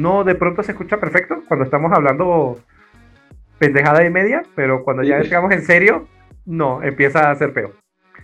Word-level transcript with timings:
no 0.00 0.24
de 0.24 0.34
pronto 0.34 0.62
se 0.62 0.72
escucha 0.72 0.98
perfecto 0.98 1.42
cuando 1.48 1.64
estamos 1.64 1.92
hablando 1.92 2.58
pendejada 3.58 4.04
y 4.04 4.10
media, 4.10 4.42
pero 4.54 4.84
cuando 4.84 5.02
ya 5.02 5.18
entramos 5.18 5.52
en 5.52 5.62
serio, 5.62 6.06
no, 6.46 6.82
empieza 6.82 7.30
a 7.30 7.34
ser 7.36 7.52
feo. 7.52 7.72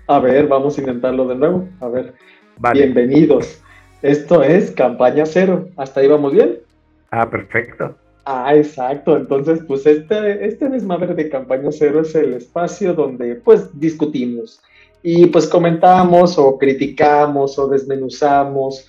A 0.07 0.19
ver, 0.19 0.47
vamos 0.47 0.77
a 0.77 0.81
intentarlo 0.81 1.27
de 1.27 1.35
nuevo. 1.35 1.69
A 1.81 1.89
ver, 1.89 2.15
bienvenidos. 2.73 3.63
Esto 4.03 4.43
es 4.43 4.71
Campaña 4.71 5.27
Cero. 5.27 5.69
¿Hasta 5.77 6.01
ahí 6.01 6.09
vamos 6.09 6.33
bien? 6.33 6.59
Ah, 7.11 7.29
perfecto. 7.29 7.97
Ah, 8.27 8.55
exacto. 8.55 9.17
Entonces, 9.17 9.61
pues 9.67 9.87
este, 9.87 10.47
este 10.47 10.69
desmadre 10.69 11.15
de 11.15 11.29
Campaña 11.29 11.71
Cero 11.71 12.01
es 12.01 12.15
el 12.15 12.35
espacio 12.35 12.95
donde 12.95 13.37
pues 13.37 13.69
discutimos 13.79 14.63
y 15.03 15.27
pues 15.27 15.47
comentamos 15.47 16.39
o 16.39 16.57
criticamos 16.59 17.59
o 17.59 17.69
desmenuzamos 17.69 18.89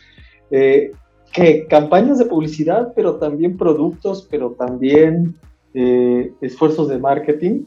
eh, 0.51 0.91
que 1.35 1.67
campañas 1.67 2.17
de 2.17 2.25
publicidad, 2.25 2.93
pero 2.95 3.15
también 3.15 3.57
productos, 3.57 4.27
pero 4.31 4.51
también 4.51 5.35
eh, 5.73 6.31
esfuerzos 6.41 6.87
de 6.87 6.97
marketing 6.97 7.65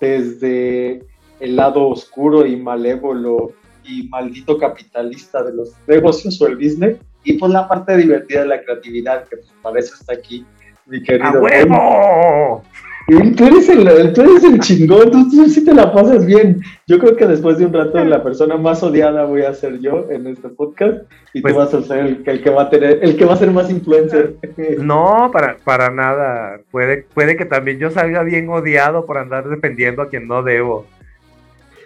desde 0.00 1.02
el 1.40 1.56
lado 1.56 1.88
oscuro 1.88 2.46
y 2.46 2.56
malévolo 2.56 3.52
y 3.84 4.08
maldito 4.08 4.56
capitalista 4.58 5.42
de 5.42 5.54
los 5.54 5.72
negocios 5.86 6.40
o 6.40 6.46
el 6.46 6.56
business 6.56 6.98
y 7.24 7.32
pues 7.34 7.52
la 7.52 7.66
parte 7.66 7.96
divertida 7.96 8.42
de 8.42 8.46
la 8.46 8.62
creatividad 8.62 9.24
que 9.24 9.38
pues 9.38 9.52
para 9.62 9.80
eso 9.80 9.94
está 9.98 10.14
aquí 10.14 10.46
mi 10.86 11.02
querido. 11.02 11.26
¡A 11.26 11.40
huevo! 11.40 12.62
Tú 13.08 13.46
eres, 13.46 13.66
el, 13.70 14.12
tú 14.12 14.20
eres 14.20 14.44
el 14.44 14.60
chingón, 14.60 15.10
tú, 15.10 15.48
sí 15.48 15.64
te 15.64 15.72
la 15.72 15.90
pasas 15.94 16.26
bien. 16.26 16.60
Yo 16.86 16.98
creo 16.98 17.16
que 17.16 17.26
después 17.26 17.56
de 17.56 17.64
un 17.64 17.72
rato 17.72 18.04
la 18.04 18.22
persona 18.22 18.58
más 18.58 18.82
odiada 18.82 19.24
voy 19.24 19.44
a 19.44 19.54
ser 19.54 19.80
yo 19.80 20.10
en 20.10 20.26
este 20.26 20.50
podcast 20.50 21.10
y 21.32 21.38
tú 21.40 21.42
pues 21.44 21.54
vas 21.54 21.72
a 21.72 21.80
ser 21.80 22.20
el, 22.26 22.42
que 22.42 22.50
va 22.50 22.64
a 22.64 22.68
tener, 22.68 22.98
el 23.00 23.16
que 23.16 23.24
va 23.24 23.32
a 23.32 23.38
ser 23.38 23.50
más 23.50 23.70
influencer. 23.70 24.34
No, 24.78 25.30
para, 25.32 25.56
para 25.64 25.88
nada. 25.88 26.60
Puede, 26.70 27.06
puede 27.14 27.38
que 27.38 27.46
también 27.46 27.78
yo 27.78 27.90
salga 27.90 28.22
bien 28.24 28.50
odiado 28.50 29.06
por 29.06 29.16
andar 29.16 29.48
dependiendo 29.48 30.02
a 30.02 30.10
quien 30.10 30.28
no 30.28 30.42
debo. 30.42 30.84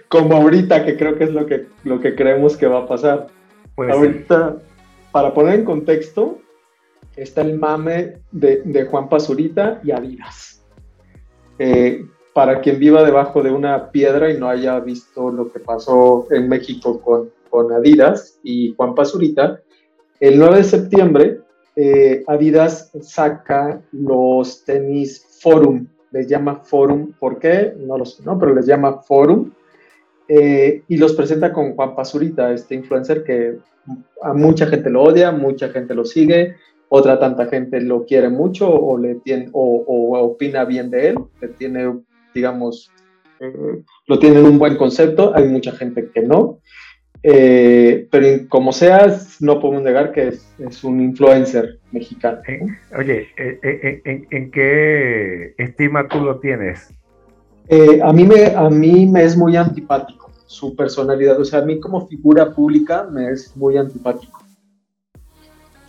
Como 0.08 0.34
ahorita, 0.34 0.84
que 0.84 0.96
creo 0.96 1.16
que 1.16 1.24
es 1.24 1.30
lo 1.30 1.46
que, 1.46 1.66
lo 1.84 2.00
que 2.00 2.16
creemos 2.16 2.56
que 2.56 2.66
va 2.66 2.80
a 2.80 2.88
pasar. 2.88 3.28
Pues 3.76 3.92
ahorita, 3.92 4.56
para 5.12 5.32
poner 5.32 5.60
en 5.60 5.64
contexto, 5.64 6.40
está 7.14 7.42
el 7.42 7.60
mame 7.60 8.14
de, 8.32 8.62
de 8.64 8.86
Juan 8.86 9.08
Pazurita 9.08 9.80
y 9.84 9.92
Adidas 9.92 10.51
eh, 11.64 12.04
para 12.32 12.60
quien 12.60 12.80
viva 12.80 13.04
debajo 13.04 13.40
de 13.40 13.52
una 13.52 13.92
piedra 13.92 14.28
y 14.32 14.36
no 14.36 14.48
haya 14.48 14.80
visto 14.80 15.30
lo 15.30 15.52
que 15.52 15.60
pasó 15.60 16.26
en 16.32 16.48
México 16.48 17.00
con, 17.00 17.30
con 17.50 17.72
Adidas 17.72 18.40
y 18.42 18.74
Juan 18.74 18.96
Pazurita, 18.96 19.60
el 20.18 20.40
9 20.40 20.56
de 20.56 20.64
septiembre 20.64 21.40
eh, 21.76 22.24
Adidas 22.26 22.90
saca 23.02 23.80
los 23.92 24.64
tenis 24.64 25.24
Forum, 25.40 25.86
les 26.10 26.26
llama 26.26 26.56
Forum, 26.64 27.12
¿por 27.12 27.38
qué? 27.38 27.74
No 27.78 27.96
lo 27.96 28.06
sé, 28.06 28.24
¿no? 28.24 28.36
Pero 28.40 28.56
les 28.56 28.66
llama 28.66 29.00
Forum 29.02 29.52
eh, 30.26 30.82
y 30.88 30.96
los 30.96 31.12
presenta 31.12 31.52
con 31.52 31.76
Juan 31.76 31.94
Pazurita, 31.94 32.52
este 32.52 32.74
influencer 32.74 33.22
que 33.22 33.58
a 34.20 34.32
mucha 34.32 34.66
gente 34.66 34.90
lo 34.90 35.04
odia, 35.04 35.30
mucha 35.30 35.68
gente 35.68 35.94
lo 35.94 36.04
sigue, 36.04 36.56
otra 36.94 37.18
tanta 37.18 37.46
gente 37.46 37.80
lo 37.80 38.04
quiere 38.04 38.28
mucho 38.28 38.70
o, 38.70 38.98
le 38.98 39.14
tiene, 39.14 39.48
o, 39.52 40.18
opina 40.18 40.66
bien 40.66 40.90
de 40.90 41.08
él, 41.08 41.18
le 41.40 41.48
tiene, 41.48 41.90
digamos, 42.34 42.90
eh, 43.40 43.82
lo 44.06 44.18
tienen 44.18 44.44
un 44.44 44.58
buen 44.58 44.76
concepto, 44.76 45.32
hay 45.34 45.48
mucha 45.48 45.72
gente 45.72 46.10
que 46.12 46.20
no, 46.20 46.58
eh, 47.22 48.06
pero 48.10 48.46
como 48.50 48.72
sea, 48.72 49.06
no 49.40 49.58
podemos 49.58 49.82
negar 49.82 50.12
que 50.12 50.28
es, 50.58 50.84
un 50.84 51.00
influencer 51.00 51.78
mexicano. 51.92 52.42
Eh, 52.46 52.60
oye, 52.98 53.26
¿en, 54.30 54.50
qué 54.50 55.54
estima 55.56 56.06
tú 56.08 56.20
lo 56.20 56.40
tienes? 56.40 56.90
a, 58.02 58.12
mí 58.12 58.24
me, 58.24 58.48
a 58.54 58.68
mí 58.68 59.06
me 59.06 59.24
es 59.24 59.34
muy 59.34 59.56
antipático 59.56 60.30
su 60.44 60.76
personalidad, 60.76 61.40
o 61.40 61.44
sea, 61.46 61.60
a 61.60 61.64
mí 61.64 61.80
como 61.80 62.06
figura 62.06 62.52
pública 62.52 63.08
me 63.10 63.30
es 63.30 63.56
muy 63.56 63.78
antipático 63.78 64.41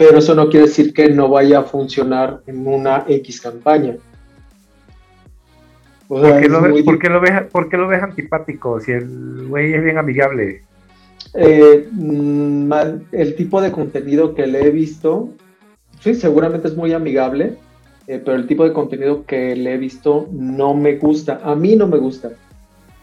pero 0.06 0.20
eso 0.20 0.36
no 0.36 0.50
quiere 0.50 0.68
decir 0.68 0.94
que 0.94 1.10
no 1.10 1.30
vaya 1.30 1.60
a 1.60 1.64
funcionar 1.64 2.42
en 2.46 2.68
una 2.68 3.06
X 3.08 3.40
campaña. 3.40 3.96
¿Por, 6.08 6.42
qué 6.42 6.50
lo, 7.08 7.22
ves, 7.88 8.04
antipático 8.04 8.80
si 8.80 8.92
el 8.92 9.48
güey 9.48 9.74
es 9.74 9.84
bien 9.84 9.98
amigable? 9.98 10.64
Eh, 11.36 11.88
mm, 11.92 12.72
el 13.14 13.36
tipo 13.36 13.62
de 13.62 13.72
contenido 13.72 14.36
que 14.36 14.46
le 14.46 14.68
he 14.68 14.72
visto, 14.72 15.30
sí, 16.02 16.14
seguramente 16.14 16.68
es 16.68 16.76
muy 16.76 16.92
amigable, 16.94 17.58
eh, 18.08 18.22
pero 18.24 18.36
el 18.36 18.46
tipo 18.46 18.66
de 18.66 18.74
contenido 18.74 19.26
que 19.26 19.56
le 19.56 19.74
he 19.74 19.78
visto 19.78 20.28
no 20.32 20.74
me 20.74 20.98
gusta, 20.98 21.40
a 21.44 21.56
mí 21.56 21.76
no 21.76 21.88
me 21.88 21.98
gusta. 21.98 22.32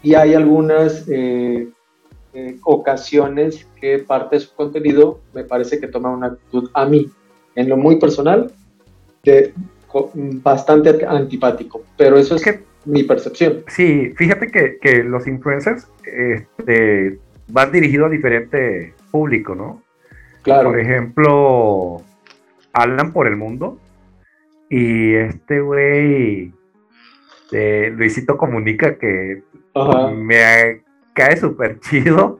Y 0.03 0.13
hay 0.13 0.35
algunas 0.35 1.05
eh, 1.09 1.67
eh, 2.33 2.57
ocasiones 2.63 3.67
que 3.79 3.99
parte 3.99 4.37
de 4.37 4.39
su 4.41 4.55
contenido 4.55 5.19
me 5.33 5.43
parece 5.43 5.79
que 5.79 5.87
toma 5.87 6.09
una 6.11 6.27
actitud 6.27 6.69
a 6.73 6.85
mí, 6.85 7.09
en 7.55 7.69
lo 7.69 7.77
muy 7.77 7.97
personal, 7.97 8.51
de 9.23 9.53
bastante 10.41 11.05
antipático, 11.05 11.83
pero 11.97 12.17
eso 12.17 12.35
es 12.35 12.43
que, 12.43 12.63
mi 12.85 13.03
percepción. 13.03 13.63
Sí, 13.67 14.13
fíjate 14.15 14.47
que, 14.81 15.03
los 15.03 15.27
influencers 15.27 15.87
este, 16.05 17.19
van 17.47 17.71
dirigidos 17.71 18.07
a 18.07 18.09
diferente 18.09 18.93
público, 19.11 19.53
¿no? 19.53 19.83
Claro. 20.41 20.69
Por 20.69 20.79
ejemplo, 20.79 22.01
hablan 22.73 23.13
por 23.13 23.27
el 23.27 23.35
mundo 23.35 23.77
y 24.69 25.13
este 25.13 25.59
güey 25.59 26.53
de 27.51 27.91
Luisito 27.91 28.37
Comunica 28.37 28.97
que 28.97 29.43
me 30.15 30.81
cae 31.13 31.37
súper 31.37 31.79
chido. 31.79 32.39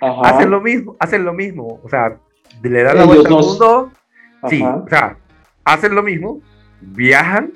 Hacen 0.00 0.50
lo 0.50 0.60
mismo, 0.60 0.96
hacen 0.98 1.24
lo 1.24 1.32
mismo. 1.32 1.80
O 1.82 1.88
sea, 1.88 2.18
le 2.62 2.82
dan 2.82 2.98
la 2.98 3.04
vuelta 3.04 3.28
al 3.28 3.34
mundo. 3.34 3.92
Sí, 4.48 4.62
o 4.62 4.86
sea, 4.88 5.16
hacen 5.64 5.94
lo 5.94 6.02
mismo, 6.02 6.40
viajan, 6.80 7.52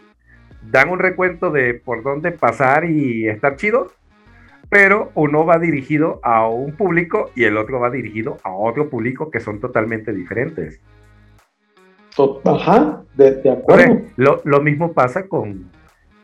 dan 0.71 0.89
un 0.89 0.99
recuento 0.99 1.51
de 1.51 1.75
por 1.75 2.03
dónde 2.03 2.33
pasar 2.33 2.85
y 2.85 3.29
estar 3.29 3.57
chido, 3.57 3.93
pero 4.71 5.11
uno 5.15 5.45
va 5.45 5.59
dirigido 5.59 6.21
a 6.23 6.49
un 6.49 6.73
público 6.73 7.31
y 7.35 7.45
el 7.45 7.57
otro 7.59 7.81
va 7.81 7.91
dirigido 7.91 8.39
a 8.43 8.53
otro 8.53 8.89
público 8.89 9.31
que 9.31 9.41
son 9.41 9.61
totalmente 9.61 10.13
diferentes. 10.13 10.81
Ajá, 12.45 13.03
de, 13.15 13.49
acuerdo. 13.51 14.01
lo, 14.17 14.41
lo, 14.45 14.61
mismo 14.61 14.93
pasa 14.93 15.29
con 15.29 15.71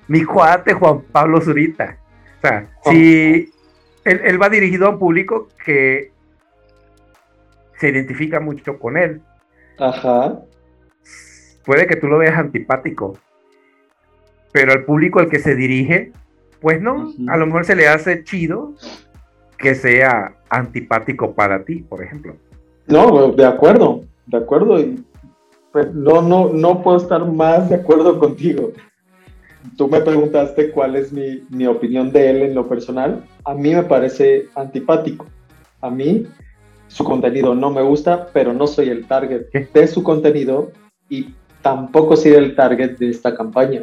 mi 0.08 0.24
cuate 0.24 0.72
Juan 0.74 1.02
Pablo 1.12 1.40
Zurita. 1.40 1.98
O 2.38 2.40
sea, 2.40 2.68
si 2.82 3.53
él, 4.04 4.40
va 4.40 4.48
dirigido 4.48 4.86
a 4.86 4.90
un 4.90 4.98
público 4.98 5.48
que 5.64 6.12
se 7.78 7.88
identifica 7.88 8.40
mucho 8.40 8.78
con 8.78 8.96
él. 8.96 9.20
Ajá. 9.78 10.40
Puede 11.64 11.86
que 11.86 11.96
tú 11.96 12.06
lo 12.06 12.18
veas 12.18 12.38
antipático, 12.38 13.18
pero 14.52 14.72
al 14.72 14.84
público 14.84 15.20
al 15.20 15.28
que 15.28 15.38
se 15.38 15.54
dirige, 15.54 16.12
pues 16.60 16.80
no, 16.80 17.12
a 17.28 17.36
lo 17.36 17.46
mejor 17.46 17.64
se 17.64 17.74
le 17.74 17.88
hace 17.88 18.22
chido 18.24 18.74
que 19.58 19.74
sea 19.74 20.36
antipático 20.50 21.34
para 21.34 21.64
ti, 21.64 21.76
por 21.76 22.02
ejemplo. 22.02 22.36
No, 22.86 23.32
de 23.32 23.46
acuerdo, 23.46 24.02
de 24.26 24.36
acuerdo. 24.36 24.76
Pues, 25.72 25.92
no, 25.92 26.22
no, 26.22 26.52
no 26.52 26.82
puedo 26.82 26.98
estar 26.98 27.24
más 27.26 27.68
de 27.68 27.76
acuerdo 27.76 28.18
contigo 28.18 28.72
tú 29.76 29.88
me 29.88 30.00
preguntaste 30.00 30.70
cuál 30.70 30.96
es 30.96 31.12
mi, 31.12 31.66
opinión 31.66 32.12
de 32.12 32.30
él 32.30 32.42
en 32.42 32.54
lo 32.54 32.68
personal. 32.68 33.24
A 33.44 33.54
mí 33.54 33.74
me 33.74 33.82
parece 33.82 34.48
antipático. 34.54 35.26
A 35.80 35.90
mí 35.90 36.26
su 36.88 37.04
contenido 37.04 37.54
no 37.54 37.70
me 37.70 37.82
gusta, 37.82 38.28
pero 38.32 38.52
no 38.52 38.66
soy 38.66 38.88
el 38.88 39.06
target 39.06 39.50
de 39.50 39.86
su 39.86 40.02
contenido 40.02 40.70
y 41.08 41.34
tampoco 41.62 42.16
soy 42.16 42.32
el 42.32 42.54
target 42.54 42.98
de 42.98 43.10
esta 43.10 43.34
campaña. 43.34 43.82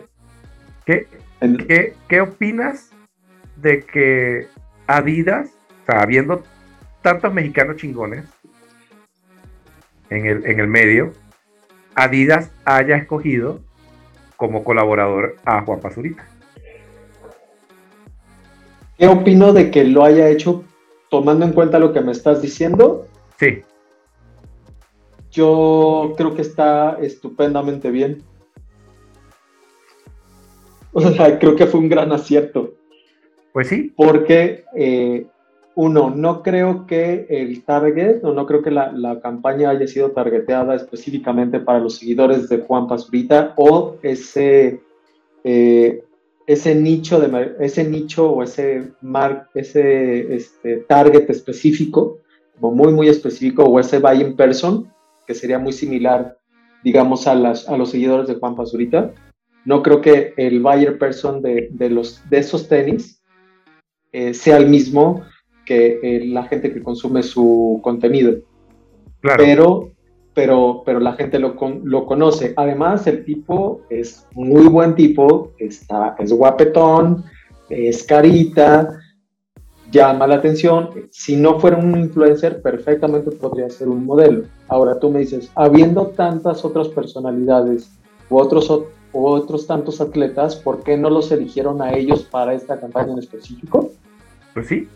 ¿Qué, 0.85 1.07
¿qué, 2.07 2.21
opinas 2.21 2.91
de 3.57 3.83
que 3.83 4.47
Adidas, 4.87 5.51
o 5.83 5.85
sea, 5.85 6.01
habiendo 6.01 6.43
tantos 7.01 7.33
mexicanos 7.33 7.77
chingones 7.77 8.25
en 10.09 10.25
el, 10.25 10.45
en 10.45 10.59
el 10.59 10.67
medio, 10.67 11.13
Adidas 11.95 12.51
haya 12.65 12.97
escogido 12.97 13.61
como 14.41 14.63
colaborador 14.63 15.35
a 15.45 15.63
Juan 15.63 15.79
Pazurita. 15.79 16.27
¿Qué 18.97 19.05
opino 19.05 19.53
de 19.53 19.69
que 19.69 19.83
lo 19.83 20.03
haya 20.03 20.29
hecho 20.29 20.63
tomando 21.11 21.45
en 21.45 21.53
cuenta 21.53 21.77
lo 21.77 21.93
que 21.93 22.01
me 22.01 22.11
estás 22.11 22.41
diciendo? 22.41 23.05
Sí. 23.37 23.61
Yo 25.29 26.15
creo 26.17 26.33
que 26.33 26.41
está 26.41 26.97
estupendamente 26.99 27.91
bien. 27.91 28.23
O 30.93 31.01
sea, 31.01 31.37
creo 31.37 31.55
que 31.55 31.67
fue 31.67 31.79
un 31.79 31.87
gran 31.87 32.11
acierto. 32.11 32.73
Pues 33.53 33.67
sí. 33.67 33.93
Porque 33.95 34.65
eh, 34.75 35.27
uno, 35.75 36.09
no 36.09 36.43
creo 36.43 36.85
que 36.85 37.25
el 37.29 37.63
target, 37.63 38.23
o 38.23 38.33
no 38.33 38.45
creo 38.45 38.61
que 38.61 38.71
la, 38.71 39.19
campaña 39.21 39.69
haya 39.69 39.87
sido 39.87 40.11
targeteada 40.11 40.75
específicamente 40.75 41.59
para 41.59 41.79
los 41.79 41.97
seguidores 41.97 42.49
de 42.49 42.59
Juan 42.59 42.87
Pazurita 42.87 43.53
o 43.55 43.97
ese, 44.01 44.81
eh, 45.43 46.03
ese, 46.45 46.75
nicho, 46.75 47.19
de, 47.19 47.55
ese 47.59 47.85
nicho 47.85 48.31
o 48.31 48.43
ese, 48.43 48.91
mar, 49.01 49.47
ese 49.53 50.35
este, 50.35 50.77
target 50.77 51.29
específico, 51.29 52.17
como 52.59 52.75
muy, 52.75 52.93
muy 52.93 53.07
específico, 53.07 53.63
o 53.63 53.79
ese 53.79 53.99
buy 53.99 54.33
person, 54.33 54.91
que 55.25 55.33
sería 55.33 55.57
muy 55.57 55.71
similar, 55.71 56.37
digamos, 56.83 57.27
a, 57.27 57.35
las, 57.35 57.67
a 57.69 57.77
los 57.77 57.91
seguidores 57.91 58.27
de 58.27 58.35
Juan 58.35 58.55
Pazurita. 58.55 59.13
No 59.63 59.83
creo 59.83 60.01
que 60.01 60.33
el 60.37 60.59
buyer 60.59 60.97
person 60.97 61.41
de, 61.41 61.69
los, 61.89 62.27
de 62.29 62.39
esos 62.39 62.67
tenis 62.67 63.21
eh, 64.11 64.33
sea 64.33 64.57
el 64.57 64.67
mismo 64.67 65.23
que 65.71 65.99
eh, 66.03 66.25
la 66.25 66.43
gente 66.43 66.73
que 66.73 66.83
consume 66.83 67.23
su 67.23 67.79
contenido. 67.81 68.33
Pero, 69.21 69.91
pero, 70.33 70.83
pero 70.85 70.99
la 70.99 71.13
gente 71.13 71.39
lo, 71.39 71.55
lo 71.83 72.05
conoce. 72.05 72.53
Además, 72.57 73.07
el 73.07 73.23
tipo 73.23 73.81
es 73.89 74.27
muy 74.33 74.67
buen 74.67 74.95
tipo, 74.95 75.53
está, 75.59 76.17
es 76.19 76.33
guapetón, 76.33 77.23
es 77.69 78.03
carita, 78.03 78.99
llama 79.89 80.27
la 80.27 80.35
atención. 80.35 80.89
Si 81.09 81.37
no 81.37 81.57
fuera 81.57 81.77
un 81.77 81.97
influencer, 81.97 82.61
perfectamente 82.61 83.31
podría 83.31 83.69
ser 83.69 83.87
un 83.87 84.05
modelo. 84.05 84.43
Ahora 84.67 84.99
tú 84.99 85.09
me 85.09 85.19
dices, 85.19 85.49
habiendo 85.55 86.07
tantas 86.07 86.65
otras 86.65 86.89
personalidades 86.89 87.89
u 88.29 88.37
otros, 88.37 88.69
u 89.13 89.25
otros 89.25 89.67
tantos 89.67 90.01
atletas, 90.01 90.57
¿por 90.57 90.83
qué 90.83 90.97
no 90.97 91.09
los 91.09 91.31
eligieron 91.31 91.81
a 91.81 91.93
ellos 91.93 92.23
para 92.23 92.53
esta 92.53 92.77
campaña 92.77 93.13
en 93.13 93.19
específico? 93.19 93.89
Pues 94.53 94.67
sí, 94.67 94.89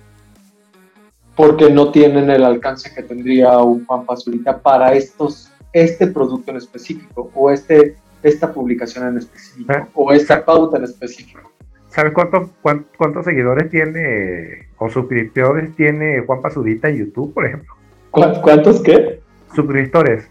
porque 1.36 1.70
no 1.70 1.92
tienen 1.92 2.30
el 2.30 2.44
alcance 2.44 2.94
que 2.94 3.04
tendría 3.04 3.58
un 3.60 3.86
Juan 3.86 4.06
Pazurita 4.06 4.60
para 4.60 4.94
estos, 4.94 5.52
este 5.74 6.08
producto 6.08 6.52
en 6.52 6.58
específico 6.58 7.30
o 7.34 7.52
este, 7.52 7.96
esta 8.24 8.54
publicación 8.54 9.08
en 9.10 9.18
específico 9.18 9.74
ah, 9.76 9.88
o 9.94 10.12
esta 10.14 10.44
pauta 10.44 10.78
en 10.78 10.86
específico. 10.86 11.52
¿Sabes 11.90 12.14
cuántos, 12.14 12.50
cuántos 12.98 13.26
seguidores 13.26 13.70
tiene 13.70 14.68
o 14.78 14.90
suscriptores 14.90 15.76
tiene 15.76 16.22
Juan 16.26 16.42
Pazurita 16.42 16.90
en 16.90 16.98
YouTube, 16.98 17.34
por 17.34 17.46
ejemplo? 17.46 17.74
¿Cuántos 18.12 18.82
qué? 18.82 19.22
Suscriptores. 19.54 20.28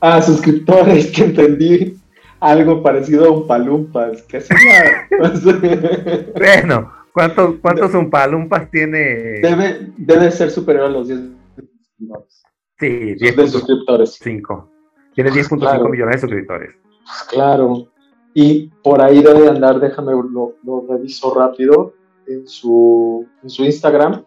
Ah, 0.00 0.20
suscriptores, 0.20 1.06
que 1.14 1.24
entendí 1.24 1.98
algo 2.40 2.82
parecido 2.82 3.26
a 3.26 3.30
un 3.30 3.46
palumpas. 3.46 4.22
¿Qué 4.22 4.40
sería? 4.42 5.08
bueno, 6.34 6.92
¿Cuántos, 7.16 7.54
cuántos 7.62 7.94
Umpalumpas 7.94 8.70
tiene? 8.70 9.40
Debe, 9.40 9.90
debe 9.96 10.30
ser 10.30 10.50
superior 10.50 10.84
a 10.84 10.90
los 10.90 11.08
10 11.08 11.20
Sí, 12.78 13.14
10 13.14 13.50
suscriptores. 13.50 14.18
5. 14.22 14.70
Tiene 15.14 15.30
10.5 15.30 15.90
millones 15.90 16.16
de 16.16 16.20
suscriptores. 16.20 16.74
Claro. 17.30 17.86
Y 18.34 18.68
por 18.82 19.00
ahí 19.00 19.22
debe 19.22 19.48
andar, 19.48 19.80
déjame 19.80 20.12
lo, 20.12 20.56
lo 20.62 20.86
reviso 20.86 21.32
rápido, 21.32 21.94
en 22.26 22.46
su, 22.46 23.26
en 23.42 23.48
su 23.48 23.64
Instagram. 23.64 24.22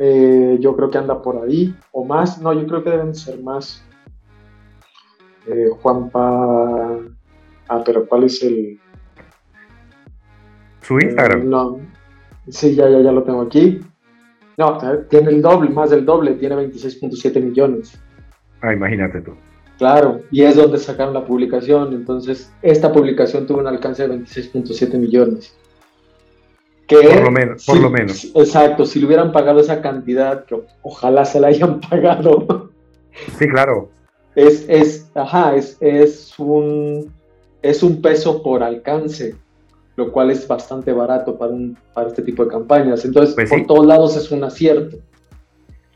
Eh, 0.00 0.58
yo 0.58 0.74
creo 0.74 0.90
que 0.90 0.98
anda 0.98 1.22
por 1.22 1.36
ahí, 1.44 1.72
o 1.92 2.04
más, 2.04 2.42
no, 2.42 2.52
yo 2.52 2.66
creo 2.66 2.82
que 2.82 2.90
deben 2.90 3.14
ser 3.14 3.40
más. 3.44 3.84
Eh, 5.46 5.68
Juanpa. 5.80 6.98
Ah, 7.68 7.82
pero 7.84 8.08
¿cuál 8.08 8.24
es 8.24 8.42
el, 8.42 8.80
su 10.86 10.98
Instagram. 11.00 11.42
Eh, 11.42 11.44
no, 11.44 11.80
sí, 12.48 12.74
ya, 12.74 12.88
ya, 12.88 13.00
ya 13.00 13.12
lo 13.12 13.24
tengo 13.24 13.42
aquí. 13.42 13.80
No, 14.56 14.78
tiene 15.10 15.30
el 15.30 15.42
doble, 15.42 15.68
más 15.70 15.90
del 15.90 16.04
doble, 16.06 16.34
tiene 16.34 16.56
26.7 16.56 17.42
millones. 17.42 18.00
Ah, 18.62 18.72
imagínate 18.72 19.20
tú. 19.20 19.32
Claro, 19.78 20.22
y 20.30 20.42
es 20.42 20.56
donde 20.56 20.78
sacaron 20.78 21.12
la 21.12 21.26
publicación. 21.26 21.92
Entonces, 21.92 22.50
esta 22.62 22.90
publicación 22.90 23.46
tuvo 23.46 23.58
un 23.58 23.66
alcance 23.66 24.08
de 24.08 24.16
26.7 24.16 24.96
millones. 24.96 25.54
Que, 26.86 26.96
por 26.96 27.24
lo 27.24 27.30
menos, 27.32 27.66
por 27.66 27.80
lo 27.80 27.90
menos. 27.90 28.24
Exacto, 28.34 28.86
si 28.86 29.00
le 29.00 29.06
hubieran 29.06 29.32
pagado 29.32 29.60
esa 29.60 29.82
cantidad, 29.82 30.44
que 30.44 30.56
ojalá 30.82 31.24
se 31.24 31.40
la 31.40 31.48
hayan 31.48 31.80
pagado. 31.90 32.70
Sí, 33.38 33.48
claro. 33.48 33.90
Es, 34.36 34.64
es, 34.68 35.10
ajá, 35.14 35.56
es, 35.56 35.76
es 35.80 36.38
un, 36.38 37.12
es 37.60 37.82
un 37.82 38.00
peso 38.00 38.42
por 38.42 38.62
alcance 38.62 39.34
lo 39.96 40.12
cual 40.12 40.30
es 40.30 40.46
bastante 40.46 40.92
barato 40.92 41.36
para, 41.36 41.52
un, 41.52 41.76
para 41.92 42.08
este 42.08 42.22
tipo 42.22 42.44
de 42.44 42.50
campañas. 42.50 43.04
Entonces, 43.04 43.34
pues 43.34 43.50
por 43.50 43.66
todos 43.66 43.86
lados 43.86 44.16
es 44.16 44.30
un 44.30 44.44
acierto, 44.44 44.98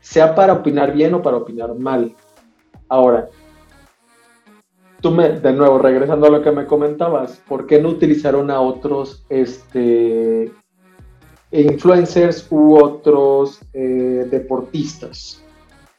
sea 0.01 0.35
para 0.35 0.53
opinar 0.53 0.93
bien 0.93 1.13
o 1.13 1.21
para 1.21 1.37
opinar 1.37 1.73
mal. 1.75 2.13
Ahora, 2.89 3.29
tú 5.01 5.11
me, 5.11 5.39
de 5.39 5.53
nuevo, 5.53 5.77
regresando 5.77 6.27
a 6.27 6.31
lo 6.31 6.41
que 6.41 6.51
me 6.51 6.65
comentabas, 6.65 7.41
¿por 7.47 7.67
qué 7.67 7.79
no 7.79 7.89
utilizaron 7.89 8.49
a 8.49 8.59
otros 8.59 9.23
este, 9.29 10.51
influencers 11.51 12.47
u 12.49 12.75
otros 12.77 13.61
eh, 13.73 14.27
deportistas? 14.29 15.43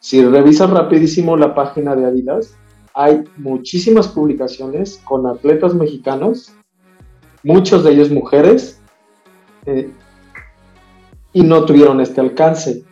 Si 0.01 0.25
revisas 0.25 0.69
rapidísimo 0.71 1.37
la 1.37 1.55
página 1.55 1.95
de 1.95 2.07
Adidas, 2.07 2.57
hay 2.95 3.23
muchísimas 3.37 4.09
publicaciones 4.09 5.01
con 5.05 5.27
atletas 5.27 5.75
mexicanos 5.75 6.53
muchos 7.43 7.85
de 7.85 7.93
ellos 7.93 8.11
mujeres, 8.11 8.81
eh, 9.67 9.91
y 11.33 11.43
no 11.43 11.65
tuvieron 11.65 12.01
este 12.01 12.21
alcance. 12.21 12.85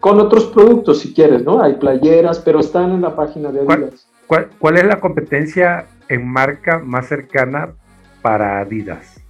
Con 0.00 0.20
otros 0.20 0.46
productos, 0.46 1.00
si 1.00 1.12
quieres, 1.12 1.42
¿no? 1.42 1.60
Hay 1.62 1.74
playeras, 1.74 2.38
pero 2.38 2.60
están 2.60 2.92
en 2.92 3.02
la 3.02 3.16
página 3.16 3.50
de 3.50 3.60
Adidas. 3.60 4.08
¿Cuál, 4.26 4.76
es 4.76 4.84
la 4.84 5.00
competencia 5.00 5.86
en 6.08 6.26
marca 6.26 6.78
más 6.78 7.06
cercana 7.08 7.74
para 8.22 8.60
Adidas? 8.60 9.20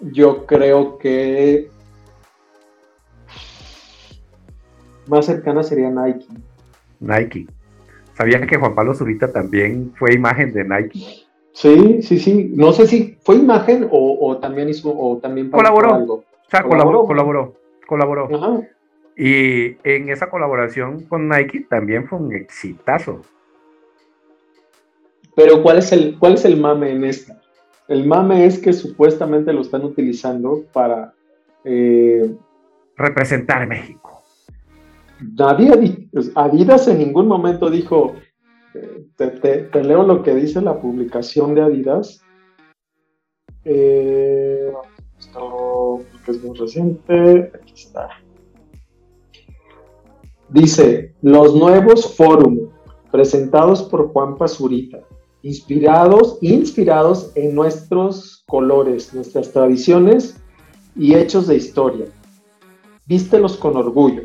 Yo 0.00 0.46
creo 0.46 0.98
que 0.98 1.70
más 5.06 5.26
cercana 5.26 5.62
sería 5.62 5.90
Nike. 5.90 6.26
Nike. 7.00 7.46
¿Sabías 8.16 8.46
que 8.46 8.56
Juan 8.56 8.74
Pablo 8.74 8.94
Zurita 8.94 9.32
también 9.32 9.92
fue 9.96 10.14
imagen 10.14 10.52
de 10.52 10.64
Nike? 10.64 11.27
Sí, 11.58 12.02
sí, 12.02 12.20
sí. 12.20 12.52
No 12.54 12.72
sé 12.72 12.86
si 12.86 13.18
fue 13.20 13.34
imagen 13.34 13.88
o, 13.90 14.38
también 14.38 14.68
hizo 14.68 14.96
o 14.96 15.18
también 15.18 15.50
colaboró. 15.50 15.92
Algo. 15.92 16.14
O 16.14 16.24
sea, 16.48 16.62
colaboró, 16.62 17.04
colaboró, 17.04 17.54
colaboró. 17.84 18.28
Y 19.16 19.76
en 19.82 20.08
esa 20.08 20.30
colaboración 20.30 21.02
con 21.06 21.28
Nike 21.28 21.66
también 21.68 22.06
fue 22.06 22.20
un 22.20 22.32
exitazo. 22.32 23.22
Pero 25.34 25.60
¿cuál 25.60 25.78
es 25.78 25.90
el, 25.90 26.16
cuál 26.16 26.34
es 26.34 26.44
el 26.44 26.60
mame 26.60 26.92
en 26.92 27.02
esta? 27.02 27.42
El 27.88 28.06
mame 28.06 28.46
es 28.46 28.60
que 28.60 28.72
supuestamente 28.72 29.52
lo 29.52 29.62
están 29.62 29.82
utilizando 29.82 30.62
para 30.72 31.12
eh, 31.64 32.36
representar 32.96 33.66
México. 33.66 34.22
Adidas 36.36 36.86
en 36.86 36.98
ningún 36.98 37.26
momento 37.26 37.68
dijo, 37.68 38.14
te, 39.16 39.84
leo 39.84 40.02
lo 40.02 40.22
que 40.22 40.34
dice 40.34 40.60
la 40.60 40.80
publicación 40.80 41.54
de 41.54 41.62
Adidas. 41.62 42.20
Eh, 43.64 44.72
esto 45.18 46.00
es 46.26 46.42
muy 46.42 46.56
reciente. 46.56 47.52
Aquí 47.54 47.74
está. 47.74 48.08
Dice, 50.48 51.14
los 51.22 51.54
nuevos 51.54 52.16
forum 52.16 52.70
presentados 53.10 53.82
por 53.82 54.12
Juan 54.12 54.36
Pazurita, 54.36 55.00
inspirados, 55.42 56.38
inspirados 56.40 57.32
en 57.34 57.54
nuestros 57.54 58.44
colores, 58.46 59.12
nuestras 59.12 59.52
tradiciones 59.52 60.40
y 60.96 61.14
hechos 61.14 61.46
de 61.46 61.56
historia. 61.56 62.06
Vístelos 63.06 63.56
con 63.56 63.76
orgullo 63.76 64.24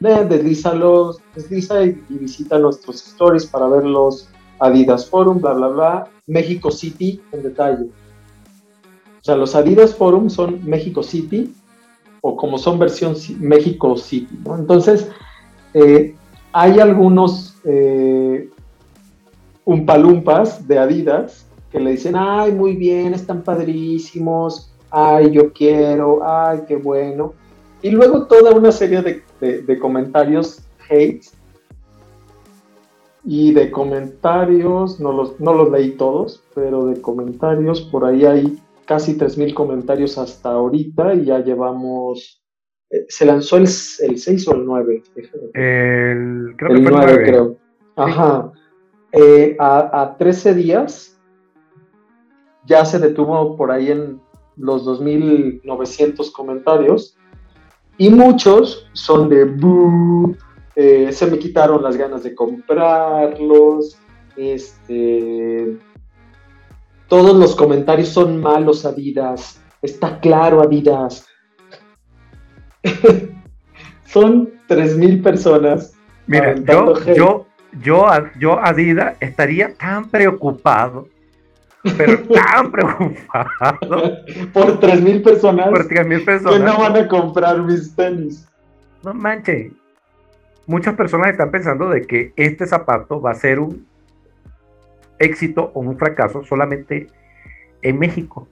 deslízalos, 0.00 1.20
desliza 1.34 1.84
y, 1.84 2.02
visita 2.08 2.58
nuestros 2.58 2.96
stories 2.96 3.46
para 3.46 3.68
ver 3.68 3.84
los 3.84 4.28
Adidas 4.58 5.08
Forum, 5.08 5.40
bla, 5.40 5.52
bla, 5.52 5.68
bla. 5.68 6.08
México 6.26 6.70
City 6.70 7.20
en 7.32 7.42
detalle. 7.42 7.86
O 9.20 9.24
sea, 9.24 9.36
los 9.36 9.54
Adidas 9.54 9.94
Forum 9.94 10.30
son 10.30 10.64
México 10.64 11.02
City 11.02 11.54
o 12.22 12.36
como 12.36 12.58
son 12.58 12.78
versión 12.78 13.14
México 13.38 13.96
City. 13.96 14.38
Entonces, 14.46 15.08
eh, 15.74 16.14
hay 16.52 16.80
algunos 16.80 17.56
eh, 17.64 18.48
umpalumpas 19.64 20.66
de 20.66 20.78
Adidas 20.78 21.46
que 21.70 21.78
le 21.78 21.92
dicen, 21.92 22.16
ay, 22.16 22.52
muy 22.52 22.74
bien, 22.74 23.14
están 23.14 23.42
padrísimos, 23.42 24.72
ay, 24.90 25.30
yo 25.30 25.52
quiero, 25.52 26.20
ay, 26.24 26.62
qué 26.66 26.76
bueno. 26.76 27.34
Y 27.82 27.90
luego 27.90 28.26
toda 28.26 28.52
una 28.52 28.72
serie 28.72 29.02
de, 29.02 29.78
comentarios 29.78 30.62
hate 30.88 31.24
y 33.24 33.52
de 33.52 33.70
comentarios, 33.70 35.00
no 35.00 35.12
los, 35.12 35.40
no 35.40 35.54
los 35.54 35.70
leí 35.70 35.92
todos, 35.92 36.42
pero 36.54 36.86
de 36.86 37.00
comentarios 37.00 37.80
por 37.82 38.04
ahí 38.04 38.24
hay 38.24 38.58
casi 38.84 39.16
3.000 39.16 39.54
comentarios 39.54 40.18
hasta 40.18 40.50
ahorita 40.50 41.14
y 41.14 41.26
ya 41.26 41.38
llevamos, 41.38 42.42
eh, 42.90 43.06
se 43.08 43.24
lanzó 43.24 43.56
el, 43.56 43.62
el 43.62 44.18
6 44.18 44.48
o 44.48 44.54
el 44.54 44.64
9. 44.66 45.02
El, 45.54 46.54
creo 46.56 46.74
que 46.74 46.82
fue 46.82 46.92
9, 46.92 47.22
creo. 47.24 47.56
Ajá. 47.96 48.52
Eh, 49.12 49.56
a, 49.58 50.02
a 50.02 50.16
13 50.16 50.54
días 50.54 51.18
ya 52.66 52.84
se 52.84 52.98
detuvo 52.98 53.56
por 53.56 53.70
ahí 53.70 53.90
en 53.90 54.20
los 54.56 54.86
2.900 54.86 56.30
comentarios 56.32 57.16
y 58.00 58.08
muchos 58.08 58.88
son 58.94 59.28
de 59.28 59.46
eh, 60.74 61.12
se 61.12 61.26
me 61.26 61.38
quitaron 61.38 61.82
las 61.82 61.98
ganas 61.98 62.22
de 62.22 62.34
comprarlos, 62.34 63.98
este, 64.38 65.76
todos 67.08 67.36
los 67.36 67.54
comentarios 67.54 68.08
son 68.08 68.40
malos 68.40 68.86
Adidas, 68.86 69.60
está 69.82 70.18
claro 70.18 70.62
Adidas. 70.62 71.26
son 74.06 74.48
3.000 74.66 75.22
personas. 75.22 75.92
Mira, 76.26 76.54
yo, 76.54 76.94
yo, 77.04 77.46
yo, 77.82 78.06
yo 78.40 78.58
Adidas 78.60 79.14
estaría 79.20 79.74
tan 79.74 80.08
preocupado 80.08 81.06
pero 81.96 82.18
tan 82.28 82.70
preocupado. 82.70 83.78
Por 84.52 84.80
3.000 84.80 85.22
personas. 85.22 85.68
Por 85.68 85.88
personas. 85.88 86.58
Que 86.58 86.58
no 86.58 86.78
van 86.78 86.96
a 86.96 87.08
comprar 87.08 87.62
mis 87.62 87.94
tenis. 87.94 88.48
No 89.02 89.14
manches. 89.14 89.72
Muchas 90.66 90.94
personas 90.94 91.30
están 91.30 91.50
pensando 91.50 91.88
de 91.88 92.02
que 92.02 92.32
este 92.36 92.66
zapato 92.66 93.20
va 93.20 93.32
a 93.32 93.34
ser 93.34 93.58
un 93.58 93.86
éxito 95.18 95.72
o 95.74 95.80
un 95.80 95.98
fracaso 95.98 96.44
solamente 96.44 97.08
en 97.82 97.98
México. 97.98 98.46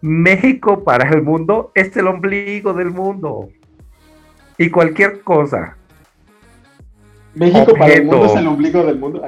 México 0.00 0.84
para 0.84 1.08
el 1.10 1.22
mundo 1.22 1.72
es 1.74 1.96
el 1.96 2.06
ombligo 2.06 2.72
del 2.72 2.90
mundo. 2.90 3.48
Y 4.56 4.70
cualquier 4.70 5.22
cosa 5.22 5.76
México 7.34 7.74
para 7.76 7.94
el 7.94 8.04
mundo 8.04 8.26
es 8.26 8.36
el 8.36 8.46
ombligo 8.46 8.84
del 8.84 8.98
mundo. 8.98 9.22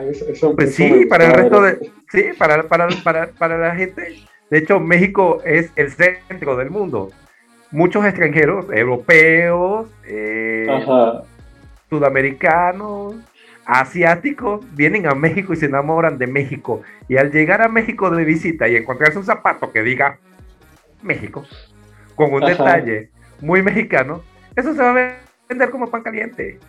pues 0.56 0.74
sí, 0.74 1.06
para 1.06 1.26
el 1.26 1.32
resto 1.32 1.60
de. 1.60 1.90
Sí, 2.10 2.25
para, 2.38 2.62
para, 2.64 2.88
para, 3.02 3.28
para 3.28 3.58
la 3.58 3.75
gente. 3.75 4.25
De 4.50 4.58
hecho, 4.58 4.78
México 4.78 5.40
es 5.44 5.72
el 5.76 5.90
centro 5.90 6.56
del 6.56 6.70
mundo. 6.70 7.10
Muchos 7.70 8.04
extranjeros, 8.04 8.66
europeos, 8.70 9.90
eh, 10.04 10.66
sudamericanos, 11.90 13.16
asiáticos, 13.64 14.64
vienen 14.75 15.06
a 15.06 15.14
México 15.14 15.52
y 15.52 15.56
se 15.56 15.66
enamoran 15.66 16.16
de 16.16 16.28
México. 16.28 16.82
Y 17.08 17.16
al 17.16 17.32
llegar 17.32 17.60
a 17.62 17.68
México 17.68 18.08
de 18.10 18.25
visita 18.25 18.68
y 18.68 18.76
encontrarse 18.76 19.18
un 19.18 19.25
zapato 19.25 19.72
que 19.72 19.82
diga 19.82 20.18
México, 21.02 21.44
con 22.14 22.32
un 22.32 22.40
detalle 22.40 23.10
muy 23.40 23.62
mexicano, 23.62 24.22
eso 24.54 24.72
se 24.72 24.82
va 24.82 24.90
a 24.90 25.16
vender 25.48 25.70
como 25.70 25.90
pan 25.90 26.02
caliente. 26.02 26.60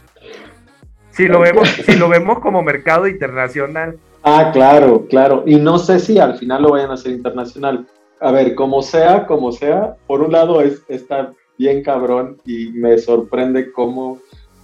Si 1.11 1.27
lo 1.27 1.39
vemos, 1.39 1.69
si 1.69 1.95
lo 1.95 2.09
vemos 2.09 2.39
como 2.39 2.61
mercado 2.63 3.07
internacional. 3.07 3.97
Ah, 4.23 4.51
claro, 4.51 5.05
claro. 5.07 5.43
Y 5.45 5.55
no 5.55 5.79
sé 5.79 5.99
si 5.99 6.19
al 6.19 6.37
final 6.37 6.63
lo 6.63 6.71
vayan 6.71 6.91
a 6.91 6.95
hacer 6.95 7.11
internacional. 7.11 7.87
A 8.19 8.31
ver, 8.31 8.55
como 8.55 8.81
sea, 8.81 9.25
como 9.25 9.51
sea, 9.51 9.95
por 10.07 10.21
un 10.21 10.31
lado 10.31 10.61
es, 10.61 10.83
está 10.87 11.33
bien 11.57 11.83
cabrón 11.83 12.37
y 12.45 12.71
me 12.71 12.97
sorprende 12.97 13.71
cómo 13.71 14.19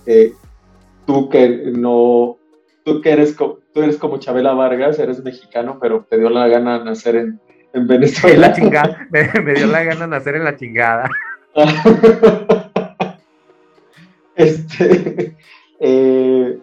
eh, 0.05 0.33
tú 1.05 1.29
que 1.29 1.49
no, 1.73 2.37
tú 2.83 3.01
que 3.01 3.11
eres, 3.11 3.35
tú 3.35 3.59
eres 3.75 3.97
como 3.97 4.17
Chabela 4.17 4.53
Vargas, 4.53 4.99
eres 4.99 5.23
mexicano, 5.23 5.77
pero 5.81 6.05
te 6.09 6.17
dio 6.17 6.29
la 6.29 6.47
gana 6.47 6.83
nacer 6.83 7.15
en, 7.15 7.39
en 7.73 7.87
Venezuela. 7.87 8.47
la 8.47 8.53
chingada, 8.53 9.07
me, 9.11 9.41
me, 9.41 9.53
dio 9.53 9.67
la 9.67 9.83
gana 9.83 10.07
nacer 10.07 10.35
en 10.35 10.43
la 10.43 10.55
chingada. 10.55 11.09
este, 14.35 15.35
eh, 15.79 16.59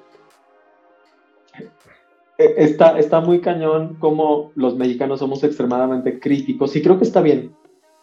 está, 2.57 2.99
está 2.99 3.21
muy 3.21 3.41
cañón 3.41 3.97
como 3.99 4.53
los 4.55 4.77
mexicanos 4.77 5.21
somos 5.21 5.45
extremadamente 5.45 6.19
críticos 6.19 6.75
y 6.77 6.83
creo 6.83 6.99
que 6.99 7.05
está 7.05 7.21
bien 7.21 7.55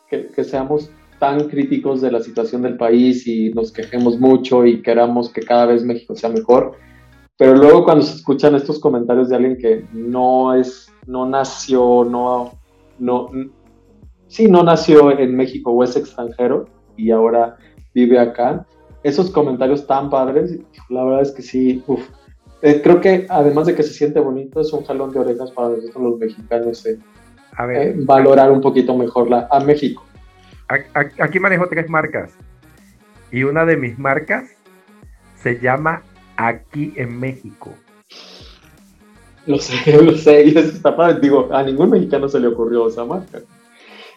que, 0.10 0.44
seamos 0.44 0.92
tan 1.20 1.50
críticos 1.50 2.02
de 2.02 2.12
la 2.12 2.20
situación 2.22 2.62
del 2.62 2.78
país 2.78 3.28
y 3.28 3.50
nos 3.50 3.72
quejemos 3.72 4.20
mucho 4.20 4.66
y 4.66 4.82
queramos 4.82 5.32
que 5.32 5.42
cada 5.42 5.66
vez 5.66 5.84
México 5.84 6.16
sea 6.16 6.30
mejor. 6.30 6.74
Pero 7.38 7.56
luego 7.56 7.84
cuando 7.84 8.04
se 8.04 8.16
escuchan 8.16 8.56
estos 8.56 8.80
comentarios 8.80 9.30
de 9.30 9.36
alguien 9.36 9.58
que 9.58 9.86
no 9.94 10.54
es, 10.54 10.92
no 11.06 11.28
nació, 11.28 12.04
no, 12.04 12.52
no, 13.00 13.30
sí, 14.28 14.48
no 14.48 14.64
nació 14.64 15.12
en 15.18 15.36
México 15.36 15.72
o 15.72 15.84
es 15.84 15.96
extranjero 15.96 16.66
y 16.96 17.12
ahora 17.12 17.58
vive 17.94 18.20
acá, 18.20 18.66
esos 19.04 19.30
comentarios 19.30 19.86
tan 19.88 20.10
padres, 20.10 20.60
la 20.90 21.04
verdad 21.04 21.22
es 21.22 21.32
que 21.32 21.42
sí, 21.42 21.84
eh, 22.62 22.82
creo 22.82 23.00
que 23.00 23.28
además 23.30 23.68
de 23.68 23.76
que 23.76 23.84
se 23.84 23.94
siente 23.94 24.20
bonito, 24.20 24.60
es 24.60 24.74
un 24.74 24.84
jalón 24.84 25.12
de 25.12 25.20
orejas 25.20 25.52
para 25.52 25.70
nosotros 25.70 26.04
los 26.04 26.20
mexicanos 26.20 26.86
eh, 26.86 26.98
a 27.56 27.66
ver, 27.66 27.88
eh, 27.88 27.94
valorar 27.98 28.52
un 28.52 28.62
poquito 28.62 28.96
mejor 28.98 29.30
la, 29.30 29.48
a 29.52 29.60
México. 29.60 30.04
Aquí 31.20 31.40
manejo 31.40 31.68
tres 31.70 31.90
marcas 31.90 32.32
y 33.32 33.44
una 33.44 33.66
de 33.66 33.78
mis 33.78 33.98
marcas 33.98 34.50
se 35.36 35.60
llama 35.60 36.04
Aquí 36.36 36.94
en 36.98 37.20
México. 37.20 37.74
Lo 39.46 39.60
sé, 39.60 40.02
lo 40.04 40.14
sé, 40.16 40.44
y 40.44 40.54
padre. 40.82 41.20
Digo, 41.22 41.50
a 41.52 41.64
ningún 41.64 41.92
mexicano 41.92 42.28
se 42.28 42.40
le 42.40 42.48
ocurrió 42.48 42.88
esa 42.88 43.06
marca. 43.06 43.40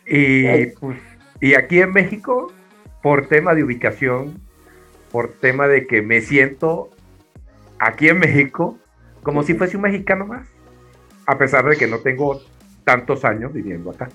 Y, 0.06 0.66
pues, 0.66 0.98
y 1.40 1.54
aquí 1.54 1.80
en 1.80 1.92
México, 1.92 2.52
por 3.02 3.28
tema 3.28 3.54
de 3.54 3.64
ubicación, 3.64 4.40
por 5.12 5.28
tema 5.34 5.68
de 5.68 5.86
que 5.86 6.02
me 6.02 6.20
siento 6.20 6.90
aquí 7.80 8.08
en 8.08 8.18
México 8.18 8.78
como 9.22 9.42
si 9.42 9.54
fuese 9.54 9.76
un 9.76 9.82
mexicano 9.82 10.26
más, 10.26 10.48
a 11.26 11.36
pesar 11.36 11.64
de 11.68 11.76
que 11.76 11.86
no 11.86 11.98
tengo 11.98 12.40
tantos 12.84 13.24
años 13.24 13.52
viviendo 13.52 13.90
acá. 13.90 14.08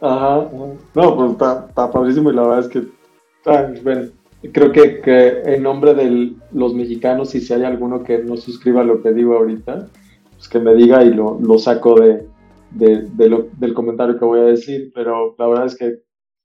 Ajá, 0.00 0.48
no, 0.94 1.16
pues 1.16 1.32
está, 1.32 1.66
está 1.68 1.90
padrísimo 1.90 2.30
y 2.30 2.34
la 2.34 2.42
verdad 2.42 2.60
es 2.60 2.68
que, 2.68 3.82
bueno, 3.82 4.10
creo 4.52 4.72
que, 4.72 5.42
en 5.44 5.62
nombre 5.62 5.94
de 5.94 6.34
los 6.52 6.74
mexicanos, 6.74 7.30
si 7.30 7.52
hay 7.52 7.64
alguno 7.64 8.02
que 8.02 8.18
no 8.18 8.36
suscriba 8.36 8.84
lo 8.84 9.02
que 9.02 9.12
digo 9.12 9.34
ahorita, 9.36 9.88
pues 10.36 10.48
que 10.48 10.58
me 10.58 10.74
diga 10.74 11.02
y 11.02 11.12
lo, 11.12 11.38
lo 11.40 11.58
saco 11.58 11.98
de, 11.98 12.26
de, 12.70 13.28
lo, 13.28 13.48
del 13.58 13.74
comentario 13.74 14.18
que 14.18 14.24
voy 14.24 14.40
a 14.40 14.44
decir, 14.44 14.92
pero 14.94 15.34
la 15.38 15.46
verdad 15.46 15.66
es 15.66 15.76
que 15.76 16.00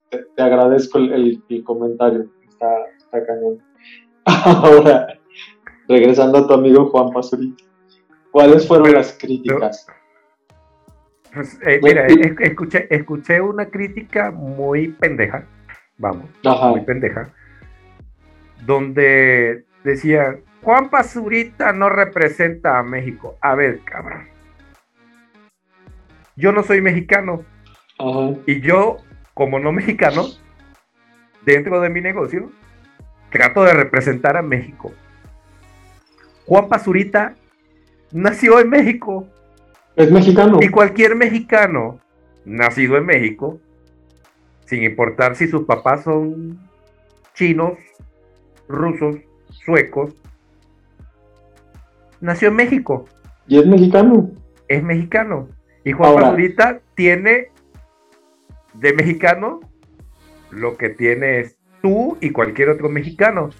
te, 0.10 0.42
agradezco 0.42 0.98
el, 0.98 1.44
el, 1.50 1.64
comentario, 1.64 2.26
está, 2.50 2.68
está 2.98 3.26
cañón. 3.26 3.60
Ahora, 4.26 5.19
regresando 5.90 6.38
a 6.38 6.48
tu 6.48 6.54
amigo 6.54 6.90
Juan 6.92 7.12
Pazurita, 7.12 7.64
¿cuáles 8.32 8.68
fueron 8.68 8.94
las 8.94 9.18
críticas? 9.20 9.88
Pues, 11.34 11.60
eh, 11.66 11.80
mira, 11.84 12.06
escuché, 12.40 12.88
escuché 12.90 13.42
una 13.42 13.66
crítica 13.66 14.32
muy 14.32 14.90
pendeja, 14.90 15.46
vamos, 15.98 16.30
muy 16.44 16.82
pendeja, 16.82 17.30
donde 18.66 19.66
decía, 19.84 20.40
Juan 20.62 20.90
Pazurita 20.90 21.74
no 21.74 21.90
representa 21.90 22.80
a 22.80 22.84
México. 22.84 23.38
A 23.42 23.56
ver, 23.56 23.80
cabrón. 23.84 24.28
Yo 26.36 26.52
no 26.52 26.64
soy 26.64 26.82
mexicano. 26.82 27.44
Y 28.46 28.62
yo, 28.62 28.98
como 29.34 29.60
no 29.60 29.72
mexicano, 29.72 30.26
dentro 31.46 31.82
de 31.82 31.90
mi 31.90 32.02
negocio, 32.02 32.52
trato 33.32 33.64
de 33.64 33.74
representar 33.74 34.38
a 34.38 34.42
México. 34.42 34.92
Juan 36.50 36.68
Pazurita 36.68 37.36
nació 38.12 38.60
en 38.60 38.72
México. 38.72 39.28
Es 39.96 40.12
mexicano. 40.12 40.58
Y 40.60 40.70
cualquier 40.70 41.16
mexicano 41.16 42.00
nacido 42.44 42.98
en 42.98 43.06
México, 43.06 43.60
sin 44.66 44.82
importar 44.82 45.36
si 45.36 45.48
sus 45.48 45.66
papás 45.66 46.06
son 46.06 46.60
chinos, 47.36 47.74
rusos, 48.68 49.18
suecos, 49.52 50.16
nació 52.20 52.48
en 52.48 52.56
México. 52.56 53.06
Y 53.48 53.60
es 53.60 53.68
mexicano. 53.68 54.32
Es 54.68 54.82
mexicano. 54.82 55.50
Y 55.84 55.92
Juan 55.92 56.16
Pazurita 56.16 56.82
tiene 56.96 57.50
de 58.74 58.94
mexicano 58.94 59.60
lo 60.50 60.78
que 60.78 60.90
tiene 60.90 61.42
es 61.42 61.58
tú 61.84 62.18
y 62.22 62.32
cualquier 62.32 62.70
otro 62.70 62.90
mexicano. 62.90 63.52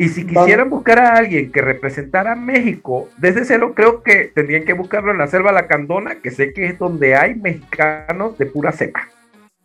Y 0.00 0.08
si 0.10 0.24
quisieran 0.24 0.70
buscar 0.70 1.00
a 1.00 1.16
alguien 1.16 1.50
que 1.50 1.60
representara 1.60 2.32
a 2.32 2.36
México, 2.36 3.08
desde 3.18 3.44
cero 3.44 3.72
creo 3.74 4.04
que 4.04 4.30
tendrían 4.32 4.64
que 4.64 4.72
buscarlo 4.72 5.10
en 5.10 5.18
la 5.18 5.26
selva 5.26 5.50
Lacandona, 5.50 6.20
que 6.22 6.30
sé 6.30 6.52
que 6.52 6.66
es 6.66 6.78
donde 6.78 7.16
hay 7.16 7.34
mexicanos 7.34 8.38
de 8.38 8.46
pura 8.46 8.70
cepa. 8.70 9.08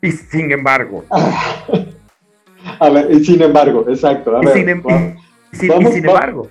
Y 0.01 0.11
sin 0.11 0.51
embargo. 0.51 1.05
a 2.79 2.89
ver, 2.89 3.11
y 3.11 3.23
sin 3.23 3.43
embargo, 3.43 3.85
exacto. 3.87 4.41
y, 4.41 4.47
sin, 4.47 4.69
embargo. 5.69 6.49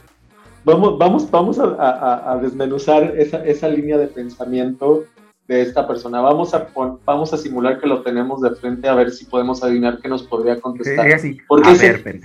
Vamos, 0.65 0.97
vamos, 0.97 1.29
vamos 1.29 1.59
a, 1.59 2.39
desmenuzar 2.41 3.15
esa, 3.19 3.45
esa, 3.45 3.67
línea 3.67 3.99
de 3.99 4.07
pensamiento 4.07 5.07
de 5.49 5.61
esta 5.61 5.89
persona. 5.89 6.21
Vamos 6.21 6.55
a, 6.55 6.69
vamos 7.05 7.35
a 7.35 7.37
simular 7.37 7.81
que 7.81 7.89
lo 7.89 8.03
tenemos 8.03 8.43
de 8.43 8.55
frente 8.55 8.89
a 8.89 8.95
ver 8.95 9.11
si 9.11 9.25
podemos 9.25 9.65
adivinar 9.65 9.99
qué 10.01 10.09
nos 10.09 10.23
podría 10.23 10.61
contestar. 10.61 11.19
Sí. 11.19 11.39
Porque 11.49 11.69
a 11.69 11.73
ver, 11.73 12.21